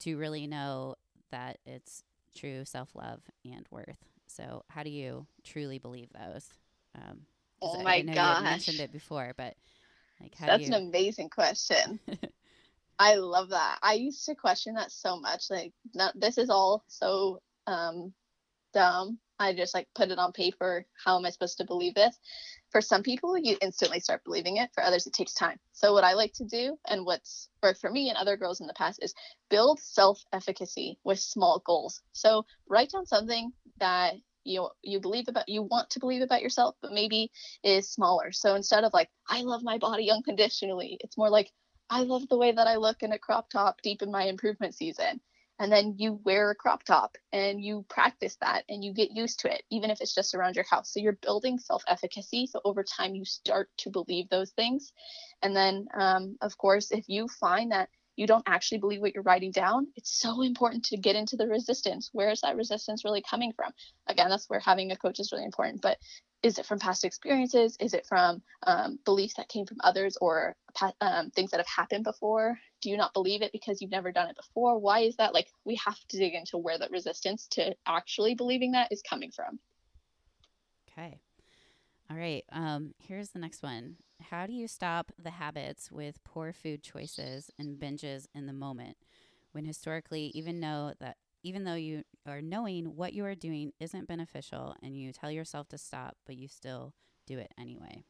to 0.00 0.16
really 0.18 0.46
know 0.46 0.94
that 1.30 1.58
it's 1.64 2.04
true 2.34 2.64
self 2.64 2.94
love 2.94 3.22
and 3.44 3.66
worth? 3.70 4.04
So, 4.26 4.64
how 4.68 4.82
do 4.82 4.90
you 4.90 5.26
truly 5.42 5.78
believe 5.78 6.10
those? 6.12 6.50
Um, 6.94 7.20
oh 7.62 7.82
my 7.82 7.96
I 7.96 8.02
know 8.02 8.12
you 8.12 8.18
had 8.18 8.42
mentioned 8.42 8.80
it 8.80 8.92
before, 8.92 9.32
but 9.36 9.54
like, 10.20 10.34
how 10.34 10.46
that's 10.46 10.66
do 10.66 10.74
an 10.74 10.88
amazing 10.88 11.30
question 11.30 12.00
I 12.98 13.14
love 13.14 13.50
that. 13.50 13.78
I 13.82 13.94
used 13.94 14.24
to 14.26 14.34
question 14.34 14.74
that 14.74 14.90
so 14.90 15.20
much. 15.20 15.44
Like, 15.50 15.72
no, 15.94 16.10
this 16.14 16.36
is 16.36 16.50
all 16.50 16.82
so 16.88 17.40
um, 17.66 18.12
dumb. 18.74 19.18
I 19.38 19.54
just 19.54 19.72
like 19.72 19.86
put 19.94 20.10
it 20.10 20.18
on 20.18 20.32
paper. 20.32 20.84
How 21.04 21.16
am 21.16 21.24
I 21.24 21.30
supposed 21.30 21.58
to 21.58 21.64
believe 21.64 21.94
this? 21.94 22.18
For 22.72 22.80
some 22.80 23.04
people, 23.04 23.38
you 23.38 23.56
instantly 23.62 24.00
start 24.00 24.24
believing 24.24 24.56
it. 24.56 24.70
For 24.74 24.82
others, 24.82 25.06
it 25.06 25.12
takes 25.12 25.32
time. 25.32 25.60
So, 25.72 25.92
what 25.92 26.02
I 26.02 26.14
like 26.14 26.32
to 26.34 26.44
do, 26.44 26.76
and 26.88 27.06
what's 27.06 27.48
worked 27.62 27.80
for 27.80 27.88
me 27.88 28.08
and 28.08 28.18
other 28.18 28.36
girls 28.36 28.60
in 28.60 28.66
the 28.66 28.74
past, 28.74 28.98
is 29.00 29.14
build 29.48 29.78
self 29.78 30.20
efficacy 30.32 30.98
with 31.04 31.20
small 31.20 31.62
goals. 31.64 32.02
So, 32.12 32.46
write 32.68 32.90
down 32.90 33.06
something 33.06 33.52
that 33.78 34.14
you 34.48 34.68
you 34.82 35.00
believe 35.00 35.28
about 35.28 35.48
you 35.48 35.62
want 35.62 35.90
to 35.90 36.00
believe 36.00 36.22
about 36.22 36.42
yourself 36.42 36.74
but 36.82 36.92
maybe 36.92 37.30
is 37.62 37.90
smaller 37.90 38.32
so 38.32 38.54
instead 38.54 38.84
of 38.84 38.92
like 38.92 39.08
i 39.28 39.42
love 39.42 39.62
my 39.62 39.78
body 39.78 40.10
unconditionally 40.10 40.98
it's 41.00 41.16
more 41.18 41.30
like 41.30 41.52
I 41.90 42.02
love 42.02 42.28
the 42.28 42.36
way 42.36 42.52
that 42.52 42.66
I 42.66 42.76
look 42.76 43.02
in 43.02 43.12
a 43.12 43.18
crop 43.18 43.50
top 43.50 43.80
deep 43.82 44.02
in 44.02 44.10
my 44.10 44.24
improvement 44.24 44.74
season. 44.74 45.20
And 45.60 45.72
then 45.72 45.94
you 45.98 46.20
wear 46.24 46.50
a 46.50 46.54
crop 46.54 46.84
top 46.84 47.16
and 47.32 47.64
you 47.64 47.84
practice 47.88 48.36
that 48.40 48.64
and 48.68 48.84
you 48.84 48.92
get 48.92 49.10
used 49.10 49.40
to 49.40 49.52
it, 49.52 49.64
even 49.70 49.90
if 49.90 50.00
it's 50.00 50.14
just 50.14 50.34
around 50.34 50.54
your 50.54 50.66
house. 50.70 50.92
So 50.92 51.00
you're 51.00 51.14
building 51.14 51.58
self 51.58 51.82
efficacy. 51.88 52.46
So 52.46 52.60
over 52.64 52.84
time, 52.84 53.16
you 53.16 53.24
start 53.24 53.68
to 53.78 53.90
believe 53.90 54.28
those 54.28 54.52
things. 54.52 54.92
And 55.42 55.56
then, 55.56 55.88
um, 55.98 56.36
of 56.42 56.56
course, 56.58 56.92
if 56.92 57.08
you 57.08 57.26
find 57.26 57.72
that 57.72 57.88
you 58.18 58.26
don't 58.26 58.42
actually 58.48 58.78
believe 58.78 59.00
what 59.00 59.14
you're 59.14 59.22
writing 59.22 59.52
down, 59.52 59.86
it's 59.94 60.18
so 60.20 60.42
important 60.42 60.84
to 60.86 60.96
get 60.96 61.14
into 61.14 61.36
the 61.36 61.46
resistance. 61.46 62.10
Where 62.12 62.30
is 62.30 62.40
that 62.40 62.56
resistance 62.56 63.04
really 63.04 63.22
coming 63.22 63.52
from? 63.52 63.72
Again, 64.08 64.28
that's 64.28 64.50
where 64.50 64.58
having 64.58 64.90
a 64.90 64.96
coach 64.96 65.20
is 65.20 65.30
really 65.30 65.44
important. 65.44 65.82
But 65.82 65.98
is 66.42 66.58
it 66.58 66.66
from 66.66 66.80
past 66.80 67.04
experiences? 67.04 67.76
Is 67.78 67.94
it 67.94 68.06
from 68.06 68.42
um, 68.66 68.98
beliefs 69.04 69.34
that 69.36 69.48
came 69.48 69.66
from 69.66 69.78
others 69.84 70.16
or 70.20 70.56
um, 71.00 71.30
things 71.30 71.52
that 71.52 71.60
have 71.60 71.68
happened 71.68 72.02
before? 72.02 72.58
Do 72.82 72.90
you 72.90 72.96
not 72.96 73.14
believe 73.14 73.42
it 73.42 73.52
because 73.52 73.80
you've 73.80 73.92
never 73.92 74.10
done 74.10 74.28
it 74.28 74.36
before? 74.36 74.80
Why 74.80 75.00
is 75.00 75.16
that? 75.16 75.32
Like, 75.32 75.46
we 75.64 75.78
have 75.84 75.98
to 76.08 76.18
dig 76.18 76.34
into 76.34 76.58
where 76.58 76.78
that 76.78 76.90
resistance 76.90 77.46
to 77.52 77.76
actually 77.86 78.34
believing 78.34 78.72
that 78.72 78.90
is 78.90 79.00
coming 79.08 79.30
from. 79.30 79.60
Okay. 80.90 81.20
All 82.10 82.16
right. 82.16 82.44
Um, 82.52 82.94
here's 82.98 83.30
the 83.30 83.38
next 83.38 83.62
one. 83.62 83.96
How 84.20 84.46
do 84.46 84.52
you 84.52 84.66
stop 84.66 85.12
the 85.18 85.30
habits 85.30 85.92
with 85.92 86.22
poor 86.24 86.52
food 86.52 86.82
choices 86.82 87.50
and 87.58 87.78
binges 87.78 88.26
in 88.34 88.46
the 88.46 88.52
moment 88.52 88.96
when 89.52 89.64
historically 89.64 90.26
even 90.34 90.58
know 90.60 90.94
that 91.00 91.16
even 91.42 91.64
though 91.64 91.74
you 91.74 92.02
are 92.26 92.42
knowing 92.42 92.96
what 92.96 93.12
you 93.12 93.24
are 93.24 93.34
doing 93.34 93.72
isn't 93.78 94.08
beneficial 94.08 94.74
and 94.82 94.96
you 94.96 95.12
tell 95.12 95.30
yourself 95.30 95.68
to 95.68 95.78
stop, 95.78 96.16
but 96.26 96.36
you 96.36 96.48
still 96.48 96.94
do 97.26 97.38
it 97.38 97.52
anyway? 97.58 98.04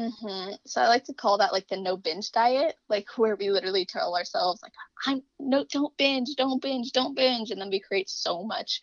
hmm 0.00 0.50
So 0.64 0.80
I 0.80 0.86
like 0.88 1.04
to 1.04 1.14
call 1.14 1.38
that 1.38 1.52
like 1.52 1.66
the 1.68 1.76
no 1.76 1.96
binge 1.96 2.30
diet, 2.30 2.76
like 2.88 3.06
where 3.18 3.36
we 3.36 3.50
literally 3.50 3.84
tell 3.84 4.16
ourselves 4.16 4.62
like, 4.62 4.72
"I'm 5.06 5.22
no, 5.38 5.64
don't 5.64 5.96
binge, 5.96 6.34
don't 6.36 6.62
binge, 6.62 6.92
don't 6.92 7.14
binge," 7.14 7.50
and 7.50 7.60
then 7.60 7.70
we 7.70 7.80
create 7.80 8.08
so 8.08 8.44
much 8.44 8.80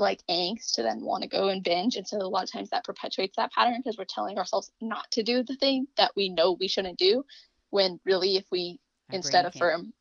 like 0.00 0.22
angst 0.28 0.72
to 0.74 0.82
then 0.82 1.00
want 1.02 1.22
to 1.22 1.28
go 1.28 1.48
and 1.48 1.62
binge, 1.62 1.96
and 1.96 2.06
so 2.06 2.18
a 2.18 2.28
lot 2.28 2.44
of 2.44 2.52
times 2.52 2.70
that 2.70 2.84
perpetuates 2.84 3.36
that 3.36 3.52
pattern 3.52 3.78
because 3.78 3.98
we're 3.98 4.04
telling 4.04 4.38
ourselves 4.38 4.70
not 4.80 5.10
to 5.12 5.22
do 5.22 5.42
the 5.42 5.56
thing 5.56 5.86
that 5.96 6.12
we 6.16 6.28
know 6.28 6.52
we 6.52 6.68
shouldn't 6.68 6.98
do, 6.98 7.24
when 7.70 8.00
really 8.04 8.36
if 8.36 8.44
we 8.50 8.78
Our 9.10 9.16
instead 9.16 9.42
brain 9.42 9.46
of 9.46 9.54
firm, 9.54 9.92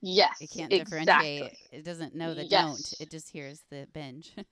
yes, 0.00 0.36
it 0.40 0.50
can't 0.50 0.72
exactly. 0.72 1.38
differentiate. 1.38 1.58
It 1.72 1.84
doesn't 1.84 2.14
know 2.14 2.34
the 2.34 2.48
don't. 2.48 2.94
It 3.00 3.10
just 3.10 3.30
hears 3.30 3.62
the 3.70 3.86
binge. 3.92 4.32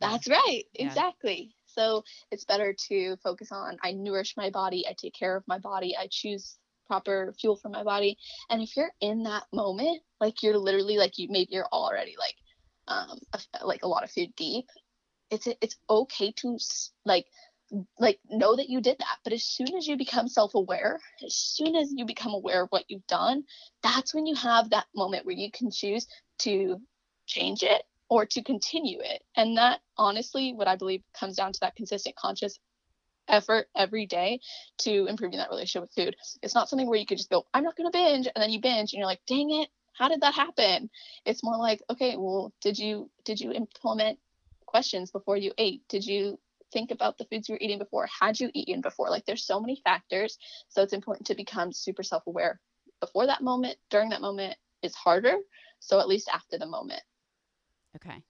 Yeah. 0.00 0.10
That's 0.10 0.28
right. 0.28 0.64
Yeah. 0.74 0.86
Exactly. 0.86 1.54
So 1.66 2.02
it's 2.30 2.44
better 2.44 2.74
to 2.88 3.16
focus 3.22 3.52
on 3.52 3.78
I 3.82 3.92
nourish 3.92 4.34
my 4.36 4.50
body, 4.50 4.84
I 4.88 4.94
take 5.00 5.14
care 5.14 5.36
of 5.36 5.44
my 5.46 5.58
body, 5.58 5.96
I 5.96 6.08
choose 6.10 6.56
proper 6.86 7.32
fuel 7.40 7.56
for 7.56 7.68
my 7.68 7.82
body. 7.82 8.18
And 8.50 8.62
if 8.62 8.76
you're 8.76 8.92
in 9.00 9.22
that 9.22 9.44
moment, 9.52 10.02
like 10.20 10.42
you're 10.42 10.58
literally 10.58 10.98
like 10.98 11.18
you 11.18 11.28
maybe 11.30 11.50
you're 11.52 11.68
already 11.72 12.16
like 12.18 12.34
um 12.88 13.18
like 13.62 13.82
a 13.82 13.88
lot 13.88 14.04
of 14.04 14.10
food 14.10 14.34
deep, 14.36 14.66
it's 15.30 15.48
it's 15.60 15.76
okay 15.88 16.32
to 16.32 16.58
like 17.04 17.26
like 17.98 18.20
know 18.30 18.56
that 18.56 18.68
you 18.68 18.80
did 18.80 18.96
that 18.98 19.16
but 19.24 19.32
as 19.32 19.42
soon 19.42 19.74
as 19.76 19.86
you 19.86 19.96
become 19.96 20.28
self-aware 20.28 21.00
as 21.24 21.34
soon 21.34 21.74
as 21.74 21.92
you 21.96 22.04
become 22.04 22.34
aware 22.34 22.62
of 22.62 22.68
what 22.68 22.84
you've 22.88 23.06
done 23.06 23.42
that's 23.82 24.14
when 24.14 24.26
you 24.26 24.34
have 24.34 24.70
that 24.70 24.86
moment 24.94 25.24
where 25.24 25.34
you 25.34 25.50
can 25.50 25.70
choose 25.70 26.06
to 26.38 26.76
change 27.26 27.62
it 27.62 27.82
or 28.10 28.26
to 28.26 28.42
continue 28.42 28.98
it 29.00 29.22
and 29.36 29.56
that 29.56 29.80
honestly 29.96 30.52
what 30.52 30.68
i 30.68 30.76
believe 30.76 31.02
comes 31.18 31.36
down 31.36 31.52
to 31.52 31.60
that 31.60 31.74
consistent 31.74 32.14
conscious 32.16 32.58
effort 33.28 33.68
every 33.74 34.06
day 34.06 34.40
to 34.78 35.06
improving 35.06 35.38
that 35.38 35.48
relationship 35.48 35.82
with 35.82 35.94
food. 35.94 36.16
It's 36.42 36.54
not 36.54 36.68
something 36.68 36.86
where 36.86 36.98
you 36.98 37.06
could 37.06 37.16
just 37.16 37.30
go, 37.30 37.46
I'm 37.54 37.64
not 37.64 37.76
going 37.76 37.90
to 37.90 37.98
binge, 37.98 38.28
and 38.34 38.42
then 38.42 38.50
you 38.50 38.60
binge, 38.60 38.92
and 38.92 38.98
you're 38.98 39.06
like, 39.06 39.22
dang 39.26 39.50
it, 39.50 39.68
how 39.94 40.08
did 40.08 40.20
that 40.20 40.34
happen? 40.34 40.90
It's 41.24 41.42
more 41.42 41.56
like, 41.56 41.82
okay, 41.90 42.16
well, 42.16 42.52
did 42.60 42.78
you 42.78 43.10
did 43.24 43.40
you 43.40 43.52
implement 43.52 44.18
questions 44.66 45.10
before 45.10 45.36
you 45.36 45.52
ate? 45.56 45.82
Did 45.88 46.04
you 46.04 46.38
think 46.72 46.90
about 46.90 47.16
the 47.16 47.24
foods 47.24 47.48
you 47.48 47.54
were 47.54 47.60
eating 47.60 47.78
before? 47.78 48.08
Had 48.20 48.38
you 48.38 48.50
eaten 48.52 48.80
before? 48.80 49.08
Like, 49.08 49.24
there's 49.24 49.46
so 49.46 49.60
many 49.60 49.80
factors, 49.84 50.38
so 50.68 50.82
it's 50.82 50.92
important 50.92 51.26
to 51.28 51.34
become 51.34 51.72
super 51.72 52.02
self-aware 52.02 52.60
before 53.00 53.26
that 53.26 53.42
moment. 53.42 53.76
During 53.90 54.10
that 54.10 54.20
moment 54.20 54.56
is 54.82 54.94
harder, 54.94 55.36
so 55.78 56.00
at 56.00 56.08
least 56.08 56.28
after 56.32 56.58
the 56.58 56.66
moment. 56.66 57.02
Okay. 57.96 58.22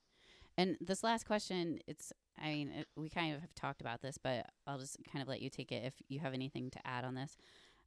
And 0.57 0.77
this 0.79 1.03
last 1.03 1.25
question, 1.25 1.79
it's, 1.87 2.13
I 2.41 2.49
mean, 2.49 2.69
it, 2.69 2.87
we 2.95 3.09
kind 3.09 3.35
of 3.35 3.41
have 3.41 3.53
talked 3.55 3.81
about 3.81 4.01
this, 4.01 4.17
but 4.17 4.45
I'll 4.67 4.79
just 4.79 4.97
kind 5.11 5.21
of 5.21 5.27
let 5.27 5.41
you 5.41 5.49
take 5.49 5.71
it 5.71 5.83
if 5.83 5.93
you 6.07 6.19
have 6.19 6.33
anything 6.33 6.69
to 6.71 6.87
add 6.87 7.03
on 7.03 7.15
this. 7.15 7.35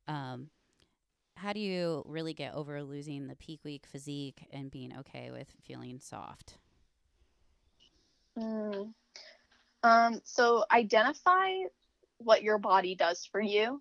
Um, 0.06 0.50
how 1.38 1.52
do 1.52 1.60
you 1.60 2.02
really 2.06 2.34
get 2.34 2.54
over 2.54 2.82
losing 2.82 3.26
the 3.26 3.36
peak 3.36 3.60
week 3.64 3.86
physique 3.86 4.46
and 4.52 4.70
being 4.70 4.92
okay 4.98 5.30
with 5.30 5.48
feeling 5.62 6.00
soft? 6.00 6.58
Mm. 8.38 8.92
Um, 9.82 10.20
so 10.24 10.64
identify 10.70 11.50
what 12.18 12.42
your 12.42 12.58
body 12.58 12.94
does 12.94 13.24
for 13.30 13.40
you 13.40 13.80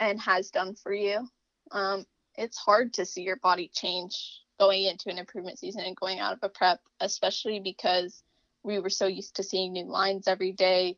and 0.00 0.20
has 0.20 0.50
done 0.50 0.74
for 0.74 0.92
you. 0.92 1.28
Um, 1.70 2.04
it's 2.36 2.58
hard 2.58 2.94
to 2.94 3.06
see 3.06 3.22
your 3.22 3.36
body 3.36 3.70
change 3.72 4.42
going 4.58 4.84
into 4.84 5.08
an 5.08 5.18
improvement 5.18 5.58
season 5.58 5.82
and 5.82 5.96
going 5.96 6.18
out 6.18 6.32
of 6.32 6.38
a 6.42 6.48
prep, 6.48 6.80
especially 7.00 7.60
because 7.60 8.22
we 8.64 8.80
were 8.80 8.90
so 8.90 9.06
used 9.06 9.36
to 9.36 9.42
seeing 9.42 9.72
new 9.72 9.86
lines 9.86 10.26
every 10.26 10.52
day 10.52 10.96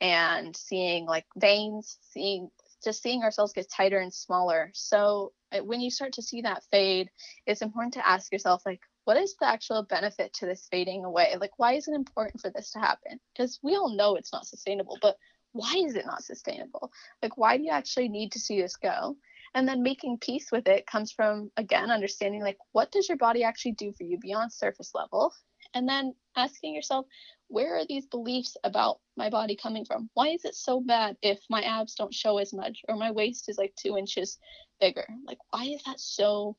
and 0.00 0.56
seeing 0.56 1.06
like 1.06 1.26
veins, 1.36 1.98
seeing 2.10 2.50
just 2.84 3.02
seeing 3.02 3.22
ourselves 3.22 3.52
get 3.52 3.70
tighter 3.70 3.98
and 3.98 4.12
smaller. 4.12 4.70
So 4.74 5.32
uh, 5.52 5.58
when 5.58 5.80
you 5.80 5.90
start 5.90 6.12
to 6.14 6.22
see 6.22 6.42
that 6.42 6.64
fade, 6.70 7.10
it's 7.46 7.62
important 7.62 7.94
to 7.94 8.06
ask 8.06 8.32
yourself 8.32 8.62
like 8.66 8.80
what 9.04 9.16
is 9.16 9.36
the 9.38 9.46
actual 9.46 9.84
benefit 9.84 10.34
to 10.34 10.46
this 10.46 10.66
fading 10.70 11.04
away? 11.04 11.36
Like 11.40 11.58
why 11.58 11.74
is 11.74 11.86
it 11.88 11.94
important 11.94 12.40
for 12.40 12.50
this 12.50 12.72
to 12.72 12.80
happen? 12.80 13.20
Because 13.32 13.58
we 13.62 13.76
all 13.76 13.94
know 13.94 14.16
it's 14.16 14.32
not 14.32 14.46
sustainable, 14.46 14.98
but 15.00 15.16
why 15.52 15.74
is 15.76 15.94
it 15.94 16.06
not 16.06 16.24
sustainable? 16.24 16.90
Like 17.22 17.36
why 17.38 17.56
do 17.56 17.62
you 17.62 17.70
actually 17.70 18.08
need 18.08 18.32
to 18.32 18.40
see 18.40 18.60
this 18.60 18.76
go? 18.76 19.16
and 19.54 19.66
then 19.66 19.82
making 19.82 20.18
peace 20.18 20.52
with 20.52 20.68
it 20.68 20.86
comes 20.86 21.10
from 21.10 21.50
again 21.56 21.90
understanding 21.90 22.42
like 22.42 22.58
what 22.72 22.92
does 22.92 23.08
your 23.08 23.16
body 23.16 23.42
actually 23.42 23.72
do 23.72 23.92
for 23.92 24.04
you 24.04 24.18
beyond 24.18 24.52
surface 24.52 24.92
level 24.94 25.32
and 25.76 25.86
then 25.86 26.14
asking 26.36 26.74
yourself 26.74 27.06
where 27.48 27.76
are 27.76 27.86
these 27.86 28.06
beliefs 28.06 28.56
about 28.64 28.98
my 29.16 29.28
body 29.30 29.56
coming 29.56 29.84
from? 29.84 30.08
Why 30.14 30.28
is 30.28 30.44
it 30.44 30.54
so 30.54 30.80
bad 30.80 31.16
if 31.22 31.38
my 31.50 31.62
abs 31.62 31.94
don't 31.94 32.14
show 32.14 32.38
as 32.38 32.52
much 32.52 32.80
or 32.88 32.96
my 32.96 33.10
waist 33.10 33.48
is 33.48 33.58
like 33.58 33.74
two 33.76 33.96
inches 33.98 34.38
bigger? 34.80 35.06
Like 35.26 35.38
why 35.50 35.64
is 35.64 35.82
that 35.84 36.00
so 36.00 36.56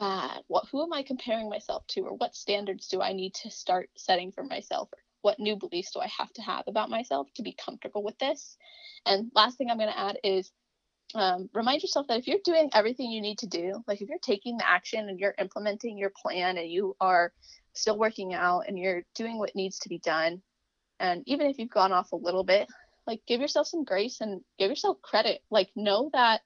bad? 0.00 0.42
What 0.48 0.66
who 0.70 0.82
am 0.82 0.92
i 0.92 1.04
comparing 1.04 1.48
myself 1.48 1.86
to? 1.90 2.00
Or 2.02 2.16
what 2.16 2.34
standards 2.34 2.88
do 2.88 3.00
i 3.00 3.12
need 3.12 3.34
to 3.34 3.50
start 3.50 3.88
setting 3.96 4.32
for 4.32 4.42
myself? 4.42 4.88
Or 4.92 4.98
what 5.22 5.38
new 5.38 5.56
beliefs 5.56 5.92
do 5.92 6.00
i 6.00 6.08
have 6.18 6.32
to 6.34 6.42
have 6.42 6.64
about 6.66 6.90
myself 6.90 7.28
to 7.36 7.42
be 7.42 7.52
comfortable 7.64 8.02
with 8.02 8.18
this? 8.18 8.56
And 9.06 9.30
last 9.34 9.56
thing 9.56 9.70
i'm 9.70 9.78
going 9.78 9.92
to 9.92 9.98
add 9.98 10.18
is 10.24 10.50
um, 11.16 11.48
remind 11.54 11.82
yourself 11.82 12.06
that 12.08 12.18
if 12.18 12.26
you're 12.26 12.38
doing 12.44 12.70
everything 12.72 13.10
you 13.10 13.20
need 13.20 13.38
to 13.38 13.46
do, 13.46 13.82
like 13.86 14.00
if 14.00 14.08
you're 14.08 14.18
taking 14.18 14.56
the 14.56 14.68
action 14.68 15.08
and 15.08 15.18
you're 15.18 15.34
implementing 15.38 15.98
your 15.98 16.12
plan 16.14 16.58
and 16.58 16.70
you 16.70 16.96
are 17.00 17.32
still 17.72 17.98
working 17.98 18.34
out 18.34 18.64
and 18.68 18.78
you're 18.78 19.02
doing 19.14 19.38
what 19.38 19.54
needs 19.54 19.78
to 19.80 19.88
be 19.88 19.98
done, 19.98 20.42
and 21.00 21.22
even 21.26 21.46
if 21.46 21.58
you've 21.58 21.70
gone 21.70 21.92
off 21.92 22.12
a 22.12 22.16
little 22.16 22.44
bit, 22.44 22.68
like 23.06 23.20
give 23.26 23.40
yourself 23.40 23.66
some 23.66 23.84
grace 23.84 24.20
and 24.20 24.40
give 24.58 24.70
yourself 24.70 25.00
credit. 25.02 25.42
Like 25.50 25.70
know 25.76 26.10
that 26.12 26.40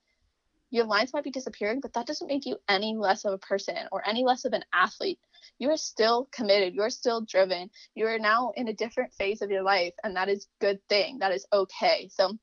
your 0.70 0.84
lines 0.84 1.12
might 1.12 1.24
be 1.24 1.30
disappearing, 1.30 1.80
but 1.80 1.92
that 1.94 2.06
doesn't 2.06 2.28
make 2.28 2.46
you 2.46 2.56
any 2.68 2.96
less 2.96 3.24
of 3.24 3.32
a 3.32 3.38
person 3.38 3.76
or 3.90 4.06
any 4.06 4.24
less 4.24 4.44
of 4.44 4.52
an 4.52 4.64
athlete. 4.72 5.18
You 5.58 5.70
are 5.70 5.76
still 5.76 6.28
committed. 6.30 6.74
You're 6.74 6.90
still 6.90 7.22
driven. 7.22 7.70
You 7.94 8.06
are 8.06 8.18
now 8.18 8.52
in 8.54 8.68
a 8.68 8.72
different 8.72 9.12
phase 9.14 9.42
of 9.42 9.50
your 9.50 9.62
life, 9.62 9.94
and 10.04 10.14
that 10.16 10.28
is 10.28 10.46
good 10.60 10.78
thing. 10.88 11.18
That 11.18 11.32
is 11.32 11.46
okay. 11.52 12.08
So 12.12 12.38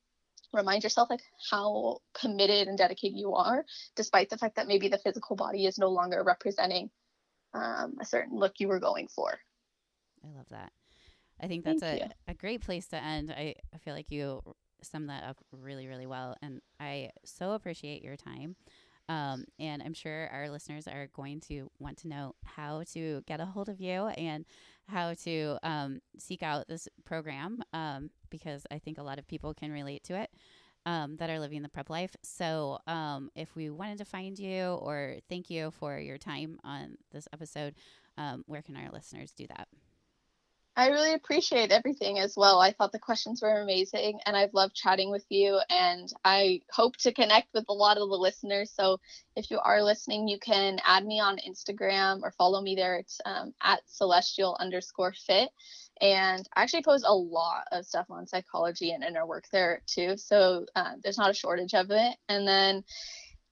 remind 0.52 0.82
yourself 0.82 1.10
like 1.10 1.22
how 1.50 1.98
committed 2.14 2.68
and 2.68 2.78
dedicated 2.78 3.18
you 3.18 3.34
are 3.34 3.64
despite 3.96 4.30
the 4.30 4.38
fact 4.38 4.56
that 4.56 4.68
maybe 4.68 4.88
the 4.88 4.98
physical 4.98 5.36
body 5.36 5.66
is 5.66 5.78
no 5.78 5.88
longer 5.88 6.22
representing 6.24 6.90
um, 7.54 7.96
a 8.00 8.04
certain 8.04 8.38
look 8.38 8.54
you 8.58 8.68
were 8.68 8.80
going 8.80 9.08
for. 9.08 9.38
I 10.24 10.36
love 10.36 10.48
that. 10.50 10.72
I 11.40 11.46
think 11.46 11.64
that's 11.64 11.82
a, 11.82 12.10
a 12.26 12.34
great 12.34 12.62
place 12.62 12.88
to 12.88 13.02
end. 13.02 13.30
I, 13.30 13.54
I 13.74 13.78
feel 13.78 13.94
like 13.94 14.10
you 14.10 14.42
summed 14.82 15.08
that 15.08 15.24
up 15.24 15.36
really 15.50 15.88
really 15.88 16.06
well 16.06 16.36
and 16.40 16.60
i 16.78 17.10
so 17.24 17.52
appreciate 17.52 18.02
your 18.02 18.16
time. 18.16 18.56
Um, 19.08 19.44
and 19.58 19.82
I'm 19.82 19.94
sure 19.94 20.28
our 20.30 20.50
listeners 20.50 20.86
are 20.86 21.08
going 21.14 21.40
to 21.48 21.70
want 21.78 21.96
to 21.98 22.08
know 22.08 22.34
how 22.44 22.82
to 22.92 23.22
get 23.26 23.40
a 23.40 23.46
hold 23.46 23.70
of 23.70 23.80
you 23.80 24.08
and 24.08 24.44
how 24.88 25.14
to 25.14 25.58
um, 25.62 26.00
seek 26.18 26.42
out 26.42 26.68
this 26.68 26.88
program 27.04 27.62
um, 27.72 28.10
because 28.30 28.66
I 28.70 28.78
think 28.78 28.98
a 28.98 29.02
lot 29.02 29.18
of 29.18 29.28
people 29.28 29.54
can 29.54 29.70
relate 29.70 30.04
to 30.04 30.20
it 30.20 30.30
um, 30.86 31.16
that 31.16 31.30
are 31.30 31.38
living 31.38 31.62
the 31.62 31.68
prep 31.68 31.90
life. 31.90 32.16
So, 32.22 32.78
um, 32.86 33.30
if 33.34 33.54
we 33.54 33.70
wanted 33.70 33.98
to 33.98 34.04
find 34.04 34.38
you 34.38 34.78
or 34.80 35.16
thank 35.28 35.50
you 35.50 35.70
for 35.72 35.98
your 35.98 36.18
time 36.18 36.58
on 36.64 36.96
this 37.12 37.28
episode, 37.32 37.74
um, 38.16 38.44
where 38.46 38.62
can 38.62 38.76
our 38.76 38.90
listeners 38.90 39.32
do 39.32 39.46
that? 39.48 39.68
I 40.78 40.90
really 40.90 41.12
appreciate 41.12 41.72
everything 41.72 42.20
as 42.20 42.36
well. 42.36 42.60
I 42.60 42.70
thought 42.70 42.92
the 42.92 43.00
questions 43.00 43.42
were 43.42 43.62
amazing 43.62 44.20
and 44.24 44.36
I've 44.36 44.54
loved 44.54 44.76
chatting 44.76 45.10
with 45.10 45.24
you 45.28 45.60
and 45.68 46.08
I 46.24 46.60
hope 46.70 46.96
to 46.98 47.12
connect 47.12 47.48
with 47.52 47.64
a 47.68 47.72
lot 47.72 47.98
of 47.98 48.08
the 48.08 48.14
listeners. 48.14 48.70
So 48.70 49.00
if 49.34 49.50
you 49.50 49.58
are 49.58 49.82
listening, 49.82 50.28
you 50.28 50.38
can 50.38 50.78
add 50.86 51.04
me 51.04 51.18
on 51.18 51.38
Instagram 51.38 52.20
or 52.22 52.30
follow 52.30 52.62
me 52.62 52.76
there. 52.76 52.94
It's 52.94 53.20
um, 53.26 53.54
at 53.60 53.80
celestial 53.88 54.56
underscore 54.60 55.14
fit. 55.14 55.48
And 56.00 56.48
I 56.54 56.62
actually 56.62 56.84
post 56.84 57.04
a 57.04 57.12
lot 57.12 57.64
of 57.72 57.84
stuff 57.84 58.06
on 58.08 58.28
psychology 58.28 58.92
and 58.92 59.02
inner 59.02 59.26
work 59.26 59.46
there 59.50 59.82
too. 59.88 60.16
So 60.16 60.64
uh, 60.76 60.92
there's 61.02 61.18
not 61.18 61.30
a 61.30 61.34
shortage 61.34 61.74
of 61.74 61.90
it. 61.90 62.16
And 62.28 62.46
then 62.46 62.84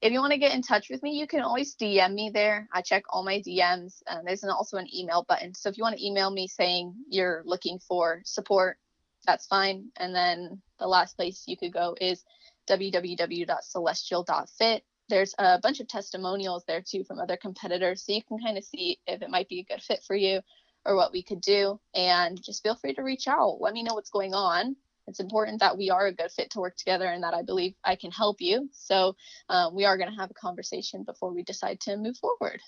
if 0.01 0.11
you 0.11 0.19
want 0.19 0.33
to 0.33 0.37
get 0.37 0.53
in 0.53 0.61
touch 0.61 0.89
with 0.89 1.01
me, 1.01 1.17
you 1.17 1.25
can 1.25 1.39
always 1.41 1.75
DM 1.75 2.13
me 2.13 2.29
there. 2.31 2.69
I 2.71 2.81
check 2.81 3.05
all 3.09 3.23
my 3.23 3.41
DMs. 3.41 4.03
Um, 4.07 4.21
there's 4.25 4.43
an, 4.43 4.51
also 4.51 4.77
an 4.77 4.85
email 4.93 5.25
button. 5.27 5.55
So 5.55 5.69
if 5.69 5.77
you 5.77 5.83
want 5.83 5.97
to 5.97 6.05
email 6.05 6.29
me 6.29 6.47
saying 6.47 6.93
you're 7.09 7.41
looking 7.45 7.79
for 7.79 8.21
support, 8.23 8.77
that's 9.25 9.47
fine. 9.47 9.89
And 9.97 10.13
then 10.13 10.61
the 10.79 10.87
last 10.87 11.15
place 11.15 11.45
you 11.47 11.57
could 11.57 11.73
go 11.73 11.95
is 11.99 12.23
www.celestial.fit. 12.69 14.83
There's 15.09 15.33
a 15.39 15.59
bunch 15.59 15.79
of 15.79 15.87
testimonials 15.87 16.63
there 16.67 16.81
too 16.81 17.03
from 17.03 17.19
other 17.19 17.37
competitors. 17.37 18.05
So 18.05 18.13
you 18.13 18.21
can 18.23 18.37
kind 18.37 18.57
of 18.57 18.63
see 18.63 18.99
if 19.07 19.23
it 19.23 19.31
might 19.31 19.49
be 19.49 19.61
a 19.61 19.63
good 19.63 19.81
fit 19.81 20.03
for 20.05 20.15
you 20.15 20.41
or 20.85 20.95
what 20.95 21.11
we 21.11 21.23
could 21.23 21.41
do. 21.41 21.79
And 21.95 22.39
just 22.41 22.61
feel 22.61 22.75
free 22.75 22.93
to 22.93 23.01
reach 23.01 23.27
out. 23.27 23.61
Let 23.61 23.73
me 23.73 23.81
know 23.83 23.95
what's 23.95 24.11
going 24.11 24.35
on 24.35 24.75
it's 25.07 25.19
important 25.19 25.59
that 25.61 25.77
we 25.77 25.89
are 25.89 26.07
a 26.07 26.13
good 26.13 26.31
fit 26.31 26.49
to 26.51 26.59
work 26.59 26.75
together 26.75 27.05
and 27.05 27.23
that 27.23 27.33
I 27.33 27.41
believe 27.41 27.73
I 27.83 27.95
can 27.95 28.11
help 28.11 28.41
you. 28.41 28.69
So 28.73 29.15
um, 29.49 29.73
we 29.73 29.85
are 29.85 29.97
going 29.97 30.09
to 30.09 30.17
have 30.17 30.31
a 30.31 30.35
conversation 30.35 31.03
before 31.03 31.33
we 31.33 31.43
decide 31.43 31.79
to 31.81 31.95
move 31.97 32.17
forward. 32.17 32.59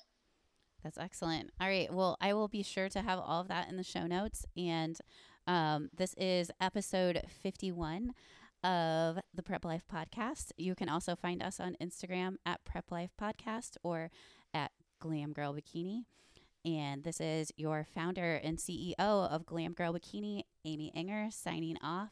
That's 0.83 0.97
excellent. 0.97 1.51
All 1.59 1.67
right. 1.67 1.93
Well, 1.93 2.17
I 2.21 2.33
will 2.33 2.47
be 2.47 2.63
sure 2.63 2.87
to 2.89 3.01
have 3.01 3.19
all 3.19 3.41
of 3.41 3.49
that 3.49 3.69
in 3.69 3.75
the 3.75 3.83
show 3.83 4.07
notes. 4.07 4.45
And 4.55 4.97
um, 5.45 5.89
this 5.95 6.13
is 6.13 6.51
episode 6.61 7.21
51 7.43 8.13
of 8.63 9.19
the 9.33 9.43
Prep 9.43 9.65
Life 9.65 9.83
Podcast. 9.91 10.51
You 10.57 10.75
can 10.75 10.87
also 10.87 11.15
find 11.15 11.43
us 11.43 11.59
on 11.59 11.75
Instagram 11.81 12.35
at 12.45 12.63
Prep 12.63 12.91
Life 12.91 13.11
Podcast 13.19 13.75
or 13.83 14.09
at 14.53 14.71
Glam 14.99 15.33
Girl 15.33 15.53
Bikini. 15.53 16.03
And 16.65 17.03
this 17.03 17.21
is 17.21 17.51
your 17.57 17.85
founder 17.93 18.35
and 18.35 18.57
CEO 18.57 18.97
of 18.97 19.45
Glam 19.45 19.73
Girl 19.73 19.93
Bikini, 19.93 20.43
Amy 20.65 20.91
Enger, 20.95 21.31
signing 21.31 21.77
off. 21.81 22.11